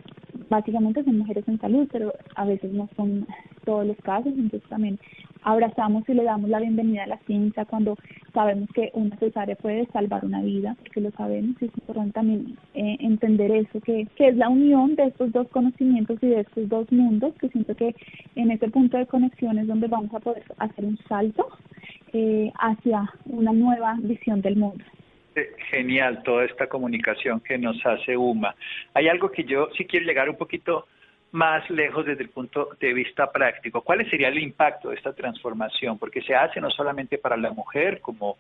básicamente 0.51 1.05
son 1.05 1.19
mujeres 1.19 1.49
en 1.49 1.61
salud, 1.61 1.89
pero 1.91 2.13
a 2.35 2.45
veces 2.45 2.73
no 2.73 2.89
son 2.97 3.27
todos 3.65 3.87
los 3.87 3.97
casos, 3.99 4.33
entonces 4.37 4.69
también 4.69 4.99
abrazamos 5.43 6.07
y 6.09 6.15
le 6.15 6.25
damos 6.25 6.51
la 6.51 6.61
bienvenida 6.61 7.05
a 7.05 7.07
la 7.07 7.19
ciencia 7.21 7.65
cuando 7.65 7.97
sabemos 8.35 8.69
que 8.75 8.91
una 8.93 9.17
cesárea 9.17 9.57
puede 9.57 9.87
salvar 9.87 10.25
una 10.25 10.43
vida, 10.43 10.77
porque 10.81 11.01
lo 11.01 11.11
sabemos. 11.13 11.57
Y 11.61 11.67
es 11.67 11.73
importante 11.79 12.13
también 12.13 12.59
eh, 12.75 12.97
entender 13.01 13.51
eso, 13.53 13.81
que, 13.81 14.07
es 14.19 14.37
la 14.37 14.49
unión 14.49 14.97
de 14.97 15.05
estos 15.05 15.33
dos 15.33 15.49
conocimientos 15.49 16.19
y 16.21 16.27
de 16.27 16.41
estos 16.41 16.69
dos 16.69 16.91
mundos, 16.93 17.35
que 17.41 17.49
siento 17.49 17.75
que 17.75 17.95
en 18.35 18.51
ese 18.51 18.69
punto 18.69 18.99
de 18.99 19.07
conexión 19.07 19.59
es 19.59 19.67
donde 19.67 19.89
vamos 19.89 20.13
a 20.13 20.21
poder 20.21 20.43
hacer 20.59 20.85
un 20.85 20.99
salto 21.09 21.47
eh, 22.13 22.53
hacia 22.59 23.11
una 23.27 23.53
nueva 23.53 23.97
visión 24.03 24.43
del 24.43 24.57
mundo 24.57 24.85
genial 25.71 26.23
toda 26.23 26.45
esta 26.45 26.69
comunicación 26.69 27.41
que 27.41 27.59
nos 27.59 27.85
hace 27.85 28.17
UMA. 28.17 28.55
Hay 28.95 29.09
algo 29.09 29.31
que 29.31 29.45
yo 29.45 29.69
sí 29.77 29.85
quiero 29.85 30.07
llegar 30.07 30.29
un 30.29 30.37
poquito 30.37 30.87
más 31.33 31.69
lejos 31.71 32.05
desde 32.07 32.25
el 32.25 32.31
punto 32.31 32.71
de 32.81 32.93
vista 32.93 33.31
práctico. 33.31 33.83
¿Cuál 33.83 34.09
sería 34.11 34.29
el 34.29 34.39
impacto 34.39 34.91
de 34.91 34.97
esta 34.97 35.13
transformación? 35.13 35.99
Porque 35.99 36.23
se 36.23 36.35
hace 36.35 36.61
no 36.61 36.71
solamente 36.71 37.19
para 37.19 37.37
la 37.37 37.51
mujer 37.51 38.01
como 38.01 38.37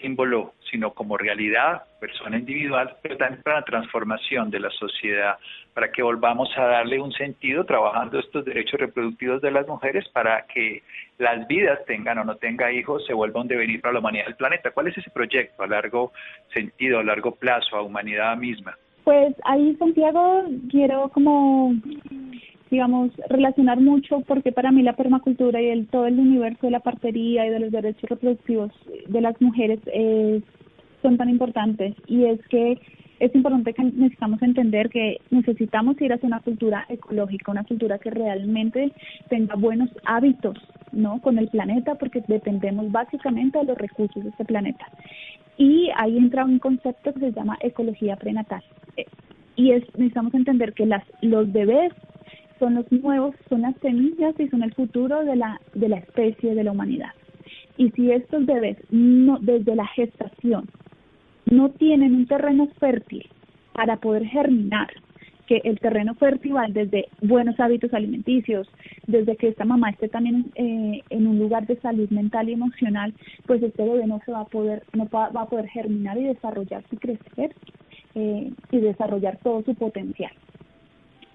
símbolo, 0.00 0.54
sino 0.70 0.92
como 0.94 1.18
realidad, 1.18 1.82
persona 2.00 2.38
individual, 2.38 2.96
pero 3.02 3.18
también 3.18 3.42
para 3.42 3.56
la 3.56 3.64
transformación 3.64 4.50
de 4.50 4.60
la 4.60 4.70
sociedad, 4.70 5.36
para 5.74 5.92
que 5.92 6.02
volvamos 6.02 6.48
a 6.56 6.64
darle 6.64 6.98
un 6.98 7.12
sentido 7.12 7.64
trabajando 7.64 8.18
estos 8.18 8.44
derechos 8.44 8.80
reproductivos 8.80 9.42
de 9.42 9.50
las 9.50 9.66
mujeres 9.68 10.08
para 10.08 10.46
que 10.46 10.82
las 11.18 11.46
vidas 11.46 11.84
tengan 11.86 12.18
o 12.18 12.24
no 12.24 12.36
tengan 12.36 12.74
hijos 12.74 13.04
se 13.06 13.12
vuelva 13.12 13.42
un 13.42 13.48
devenir 13.48 13.80
para 13.80 13.92
la 13.92 14.00
humanidad 14.00 14.24
del 14.24 14.36
planeta. 14.36 14.70
¿Cuál 14.70 14.88
es 14.88 14.98
ese 14.98 15.10
proyecto 15.10 15.62
a 15.62 15.66
largo 15.66 16.12
sentido, 16.52 16.98
a 16.98 17.04
largo 17.04 17.34
plazo, 17.34 17.76
a 17.76 17.82
humanidad 17.82 18.36
misma? 18.36 18.76
Pues 19.04 19.34
ahí, 19.44 19.74
Santiago, 19.76 20.44
quiero 20.70 21.08
como, 21.08 21.74
digamos, 22.70 23.10
relacionar 23.28 23.80
mucho 23.80 24.20
porque 24.20 24.52
para 24.52 24.70
mí 24.70 24.82
la 24.82 24.94
permacultura 24.94 25.60
y 25.60 25.68
el, 25.68 25.88
todo 25.88 26.06
el 26.06 26.18
universo 26.18 26.66
de 26.66 26.70
la 26.70 26.80
partería 26.80 27.46
y 27.46 27.50
de 27.50 27.60
los 27.60 27.72
derechos 27.72 28.08
reproductivos 28.08 28.70
de 29.08 29.20
las 29.20 29.40
mujeres 29.40 29.80
son 31.02 31.16
tan 31.16 31.28
importantes 31.28 31.94
y 32.06 32.24
es 32.26 32.40
que 32.46 32.78
es 33.22 33.32
importante 33.36 33.72
que 33.72 33.84
necesitamos 33.84 34.42
entender 34.42 34.88
que 34.88 35.20
necesitamos 35.30 36.00
ir 36.00 36.12
hacia 36.12 36.26
una 36.26 36.40
cultura 36.40 36.86
ecológica, 36.88 37.52
una 37.52 37.62
cultura 37.62 37.98
que 37.98 38.10
realmente 38.10 38.90
tenga 39.28 39.54
buenos 39.54 39.90
hábitos, 40.04 40.58
¿no? 40.90 41.20
Con 41.20 41.38
el 41.38 41.46
planeta, 41.46 41.94
porque 41.94 42.20
dependemos 42.26 42.90
básicamente 42.90 43.58
de 43.58 43.64
los 43.64 43.78
recursos 43.78 44.24
de 44.24 44.30
este 44.30 44.44
planeta. 44.44 44.88
Y 45.56 45.88
ahí 45.94 46.18
entra 46.18 46.44
un 46.44 46.58
concepto 46.58 47.14
que 47.14 47.20
se 47.20 47.32
llama 47.32 47.58
ecología 47.60 48.16
prenatal. 48.16 48.64
Eh, 48.96 49.06
y 49.56 49.72
es, 49.72 49.82
necesitamos 49.94 50.34
entender 50.34 50.72
que 50.72 50.86
las, 50.86 51.04
los 51.20 51.50
bebés 51.52 51.92
son 52.58 52.74
los 52.74 52.90
nuevos, 52.92 53.34
son 53.48 53.62
las 53.62 53.76
semillas 53.76 54.38
y 54.38 54.48
son 54.48 54.62
el 54.62 54.72
futuro 54.74 55.24
de 55.24 55.36
la, 55.36 55.60
de 55.74 55.88
la 55.88 55.98
especie, 55.98 56.54
de 56.54 56.64
la 56.64 56.72
humanidad. 56.72 57.10
Y 57.76 57.90
si 57.90 58.10
estos 58.10 58.46
bebés 58.46 58.76
no, 58.90 59.38
desde 59.40 59.74
la 59.74 59.86
gestación 59.88 60.68
no 61.46 61.70
tienen 61.70 62.14
un 62.14 62.26
terreno 62.26 62.68
fértil 62.78 63.28
para 63.72 63.96
poder 63.96 64.24
germinar, 64.26 64.88
que 65.46 65.60
el 65.64 65.80
terreno 65.80 66.14
fértil 66.14 66.54
va 66.54 66.66
desde 66.68 67.08
buenos 67.20 67.58
hábitos 67.58 67.92
alimenticios, 67.92 68.68
desde 69.06 69.36
que 69.36 69.48
esta 69.48 69.64
mamá 69.64 69.90
esté 69.90 70.08
también 70.08 70.46
eh, 70.54 71.02
en 71.10 71.26
un 71.26 71.38
lugar 71.38 71.66
de 71.66 71.76
salud 71.80 72.08
mental 72.10 72.48
y 72.48 72.52
emocional, 72.52 73.12
pues 73.46 73.62
este 73.62 73.82
bebé 73.82 74.06
no 74.06 74.20
se 74.24 74.32
va 74.32 74.40
a 74.40 74.44
poder, 74.46 74.84
no 74.92 75.08
va, 75.08 75.26
a 75.26 75.46
poder 75.46 75.66
germinar 75.68 76.16
y 76.16 76.24
desarrollarse 76.24 76.88
y 76.92 76.96
crecer 76.96 77.54
eh, 78.14 78.50
y 78.70 78.78
desarrollar 78.78 79.38
todo 79.42 79.62
su 79.62 79.74
potencial. 79.74 80.32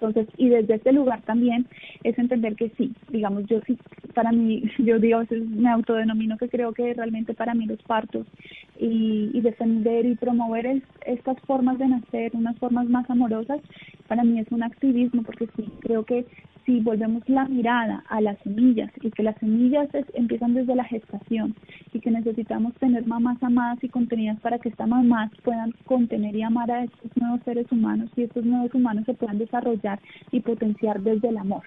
Entonces, 0.00 0.28
y 0.36 0.48
desde 0.48 0.76
este 0.76 0.92
lugar 0.92 1.22
también 1.22 1.66
es 2.04 2.16
entender 2.18 2.54
que 2.54 2.70
sí, 2.76 2.92
digamos, 3.08 3.46
yo 3.46 3.60
sí, 3.66 3.76
para 4.14 4.30
mí, 4.30 4.62
yo 4.78 4.98
digo, 4.98 5.20
me 5.30 5.70
autodenomino 5.70 6.38
que 6.38 6.48
creo 6.48 6.72
que 6.72 6.94
realmente 6.94 7.34
para 7.34 7.54
mí 7.54 7.66
los 7.66 7.82
partos 7.82 8.26
y, 8.78 9.40
defender 9.40 10.06
y 10.06 10.14
promover 10.14 10.82
estas 11.06 11.38
formas 11.40 11.78
de 11.78 11.88
nacer, 11.88 12.32
unas 12.34 12.56
formas 12.58 12.88
más 12.88 13.08
amorosas, 13.10 13.60
para 14.06 14.24
mí 14.24 14.38
es 14.38 14.50
un 14.50 14.62
activismo, 14.62 15.22
porque 15.22 15.48
sí, 15.56 15.64
creo 15.80 16.04
que 16.04 16.26
si 16.68 16.80
volvemos 16.80 17.26
la 17.30 17.46
mirada 17.46 18.04
a 18.10 18.20
las 18.20 18.38
semillas 18.40 18.90
y 19.00 19.10
que 19.10 19.22
las 19.22 19.38
semillas 19.38 19.88
empiezan 20.12 20.52
desde 20.52 20.74
la 20.74 20.84
gestación 20.84 21.54
y 21.94 22.00
que 22.00 22.10
necesitamos 22.10 22.74
tener 22.74 23.06
mamás 23.06 23.42
amadas 23.42 23.82
y 23.82 23.88
contenidas 23.88 24.38
para 24.40 24.58
que 24.58 24.68
estas 24.68 24.86
mamás 24.86 25.30
puedan 25.44 25.72
contener 25.86 26.36
y 26.36 26.42
amar 26.42 26.70
a 26.70 26.84
estos 26.84 27.10
nuevos 27.16 27.40
seres 27.46 27.72
humanos 27.72 28.10
y 28.16 28.24
estos 28.24 28.44
nuevos 28.44 28.74
humanos 28.74 29.06
se 29.06 29.14
puedan 29.14 29.38
desarrollar 29.38 29.87
y 30.30 30.40
potenciar 30.40 31.00
desde 31.00 31.28
el 31.28 31.38
amor. 31.38 31.62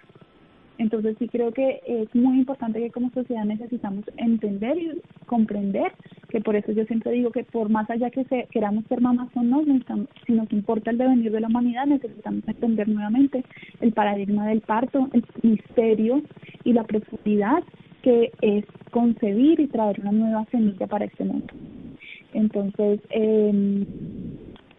Entonces 0.78 1.16
sí 1.20 1.28
creo 1.28 1.52
que 1.52 1.80
es 1.86 2.14
muy 2.16 2.40
importante 2.40 2.80
que 2.80 2.90
como 2.90 3.12
sociedad 3.12 3.46
necesitamos 3.46 4.04
entender 4.18 4.78
y 4.80 5.02
comprender, 5.28 5.92
que 6.30 6.42
por 6.42 6.56
eso 6.56 6.72
yo 6.72 6.86
siempre 6.86 7.12
digo 7.12 7.30
que 7.32 7.44
por 7.44 7.70
más 7.70 7.88
allá 7.92 8.10
que 8.10 8.24
se, 8.24 8.48
queramos 8.50 8.86
ser 8.86 9.00
mamás 9.00 9.30
o 9.36 9.44
no, 9.44 9.64
si 10.26 10.34
nos 10.34 10.52
importa 10.52 10.90
el 10.90 10.98
devenir 10.98 11.32
de 11.32 11.42
la 11.42 11.48
humanidad, 11.48 11.86
necesitamos 11.86 12.48
entender 12.48 12.88
nuevamente 12.88 13.44
el 13.80 13.94
paradigma 13.94 14.48
del 14.48 14.62
parto, 14.62 15.08
el 15.14 15.24
misterio 15.44 16.24
y 16.64 16.74
la 16.74 16.84
profundidad 16.84 17.64
que 18.02 18.32
es 18.42 18.66
concebir 18.90 19.60
y 19.60 19.68
traer 19.68 20.00
una 20.00 20.12
nueva 20.12 20.46
semilla 20.46 20.88
para 20.88 21.06
este 21.06 21.24
mundo. 21.24 21.54
Entonces, 22.34 23.00
eh, 23.12 23.86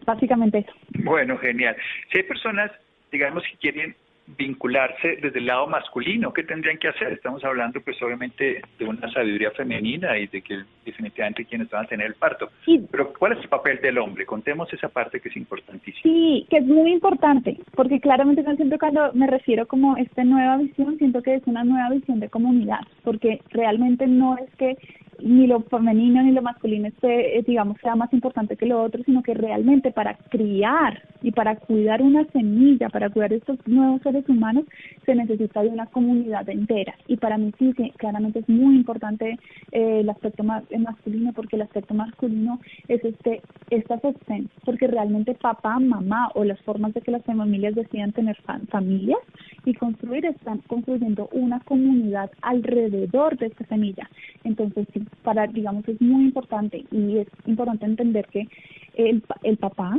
básicamente 0.05 0.59
eso. 0.59 0.73
Bueno, 1.05 1.37
genial. 1.37 1.77
Si 2.11 2.17
hay 2.17 2.23
personas, 2.25 2.71
digamos, 3.13 3.43
que 3.49 3.57
quieren 3.57 3.95
vincularse 4.25 5.17
desde 5.21 5.39
el 5.39 5.47
lado 5.47 5.67
masculino. 5.67 6.31
¿Qué 6.33 6.43
tendrían 6.43 6.77
que 6.77 6.87
hacer? 6.87 7.11
Estamos 7.13 7.43
hablando 7.43 7.81
pues 7.81 8.01
obviamente 8.01 8.61
de 8.79 8.85
una 8.85 9.11
sabiduría 9.11 9.51
femenina 9.51 10.17
y 10.17 10.27
de 10.27 10.41
que 10.41 10.63
definitivamente 10.85 11.45
quienes 11.45 11.69
van 11.69 11.85
a 11.85 11.87
tener 11.87 12.07
el 12.07 12.15
parto. 12.15 12.49
Pero 12.65 13.13
¿cuál 13.13 13.33
es 13.33 13.39
el 13.39 13.49
papel 13.49 13.79
del 13.81 13.97
hombre? 13.97 14.25
Contemos 14.25 14.71
esa 14.73 14.89
parte 14.89 15.19
que 15.19 15.29
es 15.29 15.37
importantísima. 15.37 16.01
Sí, 16.03 16.45
que 16.49 16.57
es 16.57 16.65
muy 16.65 16.91
importante, 16.91 17.57
porque 17.75 17.99
claramente 17.99 18.43
yo 18.43 18.55
siento 18.55 18.77
cuando 18.77 19.11
me 19.13 19.27
refiero 19.27 19.67
como 19.67 19.97
esta 19.97 20.23
nueva 20.23 20.57
visión, 20.57 20.97
siento 20.97 21.21
que 21.21 21.35
es 21.35 21.43
una 21.45 21.63
nueva 21.63 21.89
visión 21.89 22.19
de 22.19 22.29
comunidad, 22.29 22.79
porque 23.03 23.41
realmente 23.51 24.07
no 24.07 24.37
es 24.37 24.53
que 24.55 24.77
ni 25.23 25.47
lo 25.47 25.61
femenino 25.61 26.21
ni 26.21 26.31
lo 26.31 26.41
masculino 26.41 26.87
esté, 26.87 27.37
eh, 27.37 27.43
digamos, 27.45 27.77
sea 27.81 27.95
más 27.95 28.11
importante 28.13 28.57
que 28.57 28.65
lo 28.65 28.81
otro, 28.81 29.01
sino 29.03 29.23
que 29.23 29.33
realmente 29.33 29.91
para 29.91 30.15
criar 30.15 31.01
y 31.21 31.31
para 31.31 31.55
cuidar 31.55 32.01
una 32.01 32.25
semilla, 32.25 32.89
para 32.89 33.09
cuidar 33.09 33.31
estos 33.33 33.57
nuevos 33.67 34.05
humanos, 34.27 34.65
se 35.05 35.15
necesita 35.15 35.61
de 35.63 35.69
una 35.69 35.87
comunidad 35.87 36.47
entera. 36.49 36.95
Y 37.07 37.17
para 37.17 37.37
mí 37.37 37.51
sí, 37.57 37.73
claramente 37.97 38.39
es 38.39 38.49
muy 38.49 38.75
importante 38.75 39.37
eh, 39.71 39.99
el 40.01 40.09
aspecto 40.09 40.43
eh, 40.69 40.79
masculino, 40.79 41.33
porque 41.33 41.55
el 41.55 41.63
aspecto 41.63 41.93
masculino 41.93 42.59
es 42.87 43.03
este 43.03 43.41
esta 43.69 43.99
sostén, 43.99 44.49
porque 44.65 44.87
realmente 44.87 45.33
papá, 45.33 45.79
mamá 45.79 46.29
o 46.35 46.43
las 46.43 46.61
formas 46.61 46.93
de 46.93 47.01
que 47.01 47.11
las 47.11 47.23
familias 47.23 47.75
decidan 47.75 48.11
tener 48.11 48.37
familias 48.69 49.19
y 49.65 49.73
construir, 49.73 50.25
están 50.25 50.59
construyendo 50.67 51.29
una 51.31 51.59
comunidad 51.61 52.29
alrededor 52.41 53.37
de 53.37 53.47
esta 53.47 53.65
semilla. 53.65 54.09
Entonces, 54.43 54.87
sí, 54.93 55.03
para, 55.23 55.47
digamos, 55.47 55.87
es 55.87 55.99
muy 56.01 56.25
importante 56.25 56.85
y 56.91 57.17
es 57.17 57.27
importante 57.45 57.85
entender 57.85 58.27
que 58.27 58.47
el, 58.95 59.23
el 59.43 59.57
papá 59.57 59.97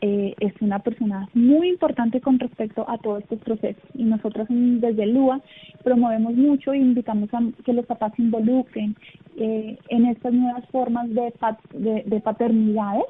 eh, 0.00 0.34
es 0.40 0.52
una 0.60 0.78
persona 0.78 1.28
muy 1.34 1.68
importante 1.68 2.20
con 2.20 2.38
respecto 2.38 2.88
a 2.88 2.98
todos 2.98 3.22
estos 3.22 3.40
procesos. 3.40 3.82
Y 3.94 4.04
nosotros 4.04 4.46
desde 4.48 5.06
LUA 5.06 5.40
promovemos 5.82 6.34
mucho 6.34 6.72
e 6.72 6.78
invitamos 6.78 7.32
a 7.34 7.40
que 7.64 7.72
los 7.72 7.86
papás 7.86 8.12
se 8.16 8.22
involucren 8.22 8.96
eh, 9.36 9.78
en 9.88 10.06
estas 10.06 10.32
nuevas 10.32 10.64
formas 10.70 11.08
de, 11.10 11.32
de, 11.74 12.02
de 12.04 12.20
paternidades 12.20 13.04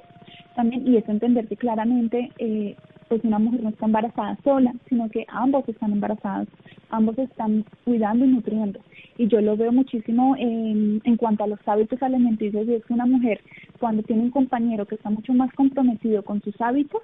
también 0.55 0.87
y 0.87 0.97
es 0.97 1.09
entender 1.09 1.47
que 1.47 1.57
claramente 1.57 2.31
eh, 2.39 2.75
pues 3.09 3.25
una 3.25 3.39
mujer 3.39 3.63
no 3.63 3.71
está 3.71 3.87
embarazada 3.87 4.39
sola, 4.45 4.75
sino 4.89 5.09
que 5.11 5.25
ambos 5.29 5.69
están 5.69 5.93
embarazados, 5.93 6.49
ambos 6.91 7.19
están 7.19 7.65
cuidando 7.85 8.25
y 8.25 8.29
nutriendo. 8.29 8.81
Y 9.17 9.27
yo 9.29 9.41
lo 9.41 9.57
veo 9.57 9.73
muchísimo 9.73 10.37
en, 10.37 11.01
en 11.05 11.17
cuanto 11.17 11.45
a 11.45 11.49
los 11.49 11.61
hábitos 11.67 12.03
alimenticios, 12.03 12.69
y 12.69 12.75
es 12.75 12.85
que 12.85 12.95
una 12.95 13.07
mujer 13.07 13.41
cuando 13.79 14.03
tiene 14.03 14.23
un 14.23 14.31
compañero 14.31 14.87
que 14.87 14.97
está 14.97 15.11
mucho 15.11 15.33
más 15.35 15.53
comprometido 15.55 16.23
con 16.23 16.43
sus 16.43 16.61
hábitos, 16.61 17.03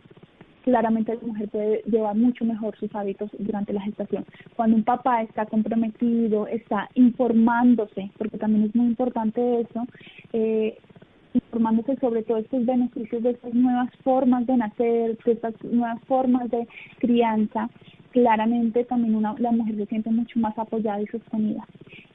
claramente 0.64 1.14
la 1.14 1.26
mujer 1.26 1.48
puede 1.50 1.82
llevar 1.84 2.16
mucho 2.16 2.44
mejor 2.44 2.76
sus 2.78 2.92
hábitos 2.94 3.30
durante 3.38 3.72
la 3.72 3.82
gestación. 3.82 4.24
Cuando 4.56 4.76
un 4.76 4.84
papá 4.84 5.22
está 5.22 5.44
comprometido, 5.46 6.46
está 6.46 6.88
informándose, 6.94 8.10
porque 8.16 8.38
también 8.38 8.64
es 8.64 8.74
muy 8.74 8.86
importante 8.86 9.60
eso, 9.60 9.86
eh, 10.32 10.78
informándose 11.34 11.96
sobre 11.96 12.22
todos 12.22 12.44
estos 12.44 12.64
beneficios 12.64 13.22
de 13.22 13.30
estas 13.30 13.52
nuevas 13.52 13.90
formas 14.02 14.46
de 14.46 14.56
nacer, 14.56 15.18
de 15.24 15.32
estas 15.32 15.54
nuevas 15.64 16.00
formas 16.04 16.50
de 16.50 16.66
crianza, 16.98 17.68
claramente 18.10 18.84
también 18.84 19.16
una, 19.16 19.34
la 19.38 19.50
mujer 19.50 19.76
se 19.76 19.86
siente 19.86 20.10
mucho 20.10 20.38
más 20.38 20.56
apoyada 20.58 21.02
y 21.02 21.06
sostenida. 21.06 21.66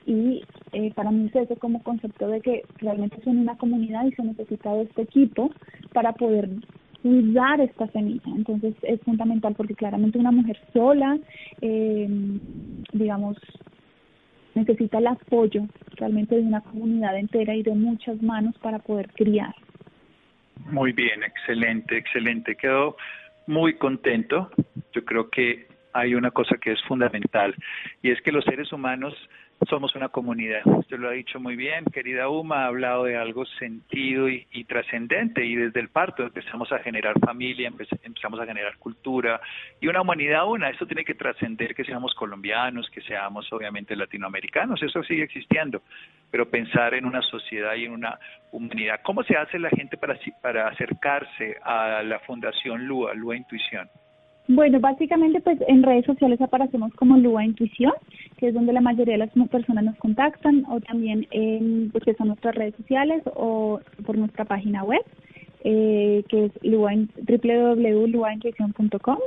Y 0.06 0.42
eh, 0.72 0.92
para 0.96 1.12
mí 1.12 1.28
es 1.28 1.36
eso 1.36 1.56
como 1.58 1.84
concepto 1.84 2.28
de 2.28 2.42
que 2.42 2.64
realmente 2.78 3.22
son 3.24 3.38
una 3.38 3.58
comunidad 3.58 4.06
y 4.06 4.14
se 4.14 4.24
necesita 4.24 4.74
de 4.74 4.84
este 4.84 5.04
equipo 5.04 5.52
para 5.94 6.14
poder 6.14 6.50
cuidar 7.02 7.60
esta 7.62 7.88
semilla. 7.88 8.32
Entonces 8.36 8.76
es 8.84 9.02
fundamental 9.02 9.54
porque 9.56 9.76
claramente 9.76 10.18
una 10.18 10.32
mujer 10.32 10.58
sola, 10.74 11.20
eh, 11.62 12.08
digamos, 12.94 13.38
necesita 14.60 15.00
el 15.00 15.08
apoyo 15.08 15.64
realmente 15.96 16.36
de 16.36 16.42
una 16.42 16.62
comunidad 16.62 17.18
entera 17.18 17.56
y 17.56 17.64
de 17.64 17.74
muchas 17.74 18.22
manos 18.22 18.58
para 18.60 18.80
poder 18.80 19.10
criar. 19.14 19.54
Muy 20.72 20.92
bien, 20.92 21.24
excelente, 21.24 21.98
excelente. 21.98 22.56
Quedo 22.56 22.98
muy 23.48 23.74
contento. 23.76 24.52
Yo 24.94 25.04
creo 25.04 25.30
que 25.30 25.68
hay 25.94 26.14
una 26.16 26.32
cosa 26.32 26.58
que 26.58 26.72
es 26.72 26.82
fundamental 26.84 27.56
y 28.02 28.12
es 28.12 28.22
que 28.22 28.32
los 28.32 28.46
seres 28.46 28.72
humanos 28.72 29.16
somos 29.68 29.96
una 29.96 30.10
comunidad. 30.10 30.62
Usted 30.66 30.98
lo 30.98 31.10
ha 31.10 31.14
dicho 31.14 31.40
muy 31.40 31.56
bien, 31.56 31.86
querida 31.86 32.30
Uma, 32.30 32.64
ha 32.64 32.68
hablado 32.68 33.06
de 33.06 33.18
algo 33.18 33.46
sentido 33.46 34.30
y, 34.30 34.46
trascendente 34.66 35.44
y 35.46 35.56
desde 35.56 35.80
el 35.80 35.90
parto 35.90 36.24
empezamos 36.24 36.72
a 36.72 36.80
generar 36.80 37.20
familia, 37.20 37.68
empezamos 37.68 38.40
a 38.40 38.46
generar 38.46 38.78
cultura 38.78 39.42
y 39.82 39.88
una 39.88 40.02
humanidad 40.02 40.48
una. 40.48 40.70
Esto 40.70 40.86
tiene 40.86 41.04
que 41.04 41.16
trascender 41.16 41.76
que 41.76 41.84
seamos 41.84 42.14
colombianos, 42.14 42.90
que 42.90 43.02
seamos 43.02 43.52
obviamente 43.52 43.96
latinoamericanos, 43.96 44.82
eso 44.84 45.04
sigue 45.04 45.24
existiendo, 45.24 45.82
pero 46.30 46.50
pensar 46.50 46.94
en 46.94 47.06
una 47.06 47.22
sociedad 47.22 47.76
y 47.76 47.86
en 47.86 47.92
una 47.92 48.20
humanidad. 48.52 49.02
¿Cómo 49.04 49.24
se 49.24 49.36
hace 49.36 49.60
la 49.60 49.70
gente 49.70 49.98
para, 49.98 50.18
para 50.42 50.68
acercarse 50.68 51.58
a 51.64 52.04
la 52.04 52.20
Fundación 52.20 52.86
LUA, 52.86 53.14
LUA 53.16 53.38
Intuición? 53.38 53.90
Bueno, 54.52 54.80
básicamente 54.80 55.42
pues 55.42 55.60
en 55.68 55.84
redes 55.84 56.06
sociales 56.06 56.42
aparecemos 56.42 56.92
como 56.96 57.18
Lua 57.18 57.46
Intuición, 57.46 57.94
que 58.38 58.48
es 58.48 58.54
donde 58.56 58.74
la 58.74 58.82
mayoría 58.82 59.14
de 59.14 59.20
las 59.20 59.30
personas 59.48 59.84
nos 59.84 59.96
contactan, 59.98 60.66
o 60.68 60.82
también 60.82 61.28
en, 61.30 61.92
pues, 61.92 62.04
que 62.04 62.16
son 62.16 62.30
nuestras 62.30 62.56
redes 62.56 62.74
sociales 62.76 63.22
o 63.36 63.80
por 64.08 64.18
nuestra 64.18 64.46
página 64.46 64.84
web, 64.84 65.04
eh, 65.64 66.24
que 66.30 66.46
es 66.46 66.52
www.luaintuición.com 66.64 69.20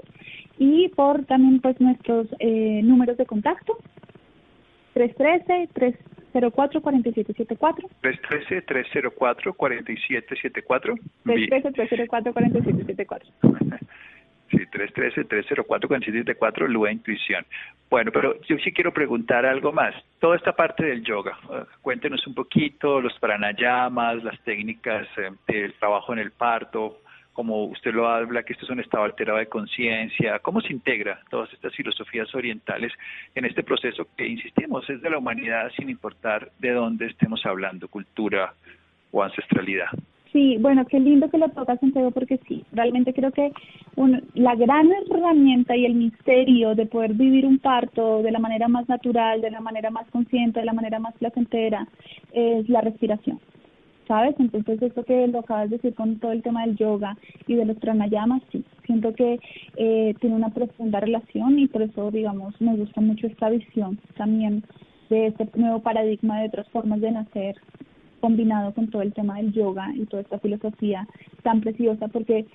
y 0.58 0.88
por 0.88 1.24
también 1.26 1.61
pues 1.61 1.80
nuestros 1.80 2.26
eh, 2.40 2.80
números 2.82 3.16
de 3.16 3.24
contacto 3.24 3.78
313 4.94 6.00
313-304-4774. 6.32 7.88
313-304-4774. 8.02 10.98
313-304-4774. 11.26 13.22
Sí, 14.52 14.58
313-304-4774, 14.58 16.68
Lua 16.68 16.92
Intuición. 16.92 17.46
Bueno, 17.88 18.12
pero 18.12 18.38
yo 18.42 18.58
sí 18.58 18.70
quiero 18.70 18.92
preguntar 18.92 19.46
algo 19.46 19.72
más. 19.72 19.94
Toda 20.20 20.36
esta 20.36 20.52
parte 20.52 20.84
del 20.84 21.02
yoga, 21.02 21.38
uh, 21.48 21.64
cuéntenos 21.80 22.26
un 22.26 22.34
poquito 22.34 23.00
los 23.00 23.18
pranayamas, 23.18 24.22
las 24.22 24.38
técnicas 24.40 25.08
eh, 25.16 25.30
del 25.48 25.72
trabajo 25.74 26.12
en 26.12 26.18
el 26.18 26.32
parto, 26.32 26.98
como 27.32 27.64
usted 27.64 27.94
lo 27.94 28.08
habla, 28.08 28.42
que 28.42 28.52
esto 28.52 28.66
es 28.66 28.70
un 28.70 28.80
estado 28.80 29.04
alterado 29.04 29.38
de 29.38 29.46
conciencia, 29.46 30.38
¿cómo 30.40 30.60
se 30.60 30.70
integra 30.72 31.20
todas 31.30 31.50
estas 31.54 31.74
filosofías 31.74 32.34
orientales 32.34 32.92
en 33.34 33.46
este 33.46 33.62
proceso 33.62 34.06
que, 34.16 34.26
insistimos, 34.26 34.90
es 34.90 35.00
de 35.00 35.08
la 35.08 35.16
humanidad 35.16 35.72
sin 35.74 35.88
importar 35.88 36.50
de 36.58 36.72
dónde 36.72 37.06
estemos 37.06 37.46
hablando, 37.46 37.88
cultura 37.88 38.52
o 39.12 39.22
ancestralidad? 39.22 39.88
Sí, 40.32 40.56
bueno, 40.58 40.86
qué 40.86 40.98
lindo 40.98 41.28
que 41.28 41.36
lo 41.36 41.50
tocas, 41.50 41.78
Santiago, 41.78 42.10
porque 42.10 42.40
sí, 42.48 42.64
realmente 42.72 43.12
creo 43.12 43.32
que 43.32 43.52
la 44.34 44.54
gran 44.54 44.88
herramienta 44.90 45.76
y 45.76 45.84
el 45.84 45.94
misterio 45.94 46.74
de 46.74 46.86
poder 46.86 47.12
vivir 47.12 47.44
un 47.44 47.58
parto 47.58 48.22
de 48.22 48.32
la 48.32 48.38
manera 48.38 48.66
más 48.66 48.88
natural, 48.88 49.42
de 49.42 49.50
la 49.50 49.60
manera 49.60 49.90
más 49.90 50.08
consciente, 50.10 50.60
de 50.60 50.66
la 50.66 50.72
manera 50.72 50.98
más 50.98 51.14
placentera, 51.18 51.86
es 52.32 52.66
la 52.70 52.80
respiración. 52.80 53.40
¿Sabes? 54.08 54.34
Entonces, 54.38 54.80
esto 54.82 55.04
que 55.04 55.26
lo 55.28 55.40
acabas 55.40 55.70
de 55.70 55.76
decir 55.76 55.94
con 55.94 56.18
todo 56.18 56.32
el 56.32 56.42
tema 56.42 56.66
del 56.66 56.76
yoga 56.76 57.16
y 57.46 57.54
de 57.54 57.66
los 57.66 57.76
pranayamas, 57.76 58.42
sí, 58.50 58.64
siento 58.86 59.14
que 59.14 59.38
eh, 59.76 60.14
tiene 60.20 60.34
una 60.34 60.50
profunda 60.50 60.98
relación 61.00 61.58
y 61.58 61.68
por 61.68 61.82
eso, 61.82 62.10
digamos, 62.10 62.58
me 62.60 62.74
gusta 62.74 63.00
mucho 63.00 63.26
esta 63.26 63.50
visión 63.50 63.98
también 64.16 64.64
de 65.08 65.26
este 65.26 65.48
nuevo 65.54 65.80
paradigma 65.80 66.40
de 66.40 66.48
otras 66.48 66.68
formas 66.70 67.00
de 67.00 67.12
nacer 67.12 67.56
combinado 68.22 68.72
con 68.72 68.88
todo 68.88 69.02
el 69.02 69.12
tema 69.12 69.37
del 69.37 69.52
yoga 69.52 69.90
y 69.94 70.06
toda 70.06 70.22
esta 70.22 70.38
filosofía 70.38 71.06
tan 71.42 71.61
preciosa, 71.61 72.08
porque 72.08 72.46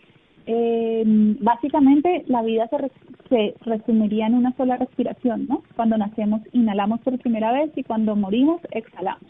eh, 0.48 1.04
básicamente 1.42 2.24
la 2.28 2.42
vida 2.42 2.70
se, 2.70 2.90
se 3.30 3.56
resumiría 3.66 4.28
en 4.28 4.36
una 4.36 4.56
sola 4.56 4.78
respiración, 4.78 5.46
¿no? 5.48 5.62
Cuando 5.76 5.98
nacemos 5.98 6.42
inhalamos 6.54 7.02
por 7.02 7.20
primera 7.20 7.52
vez 7.52 7.70
y 7.76 7.84
cuando 7.84 8.16
morimos 8.16 8.62
exhalamos. 8.72 9.30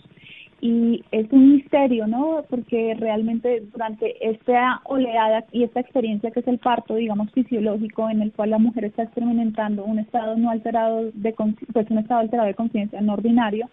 Y 0.61 1.03
es 1.11 1.31
un 1.31 1.53
misterio, 1.55 2.07
¿no? 2.07 2.43
Porque 2.49 2.95
realmente 2.99 3.63
durante 3.71 4.15
esta 4.27 4.81
oleada 4.85 5.43
y 5.51 5.63
esta 5.63 5.79
experiencia 5.79 6.31
que 6.31 6.39
es 6.39 6.47
el 6.47 6.59
parto, 6.59 6.95
digamos, 6.95 7.31
fisiológico, 7.31 8.09
en 8.09 8.21
el 8.21 8.31
cual 8.31 8.51
la 8.51 8.59
mujer 8.59 8.85
está 8.85 9.03
experimentando 9.03 9.85
un 9.85 9.99
estado 9.99 10.35
no 10.35 10.49
alterado 10.49 11.11
de, 11.13 11.33
pues 11.73 11.89
un 11.91 11.97
estado 11.99 12.21
alterado 12.21 12.47
de 12.47 12.55
conciencia 12.55 13.01
no 13.01 13.13
ordinario, 13.13 13.69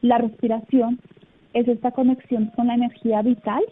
la 0.00 0.18
respiración 0.18 0.98
es 1.54 1.68
esta 1.68 1.92
conexión 1.92 2.46
con 2.56 2.66
la 2.66 2.74
energía 2.74 3.22
vital 3.22 3.62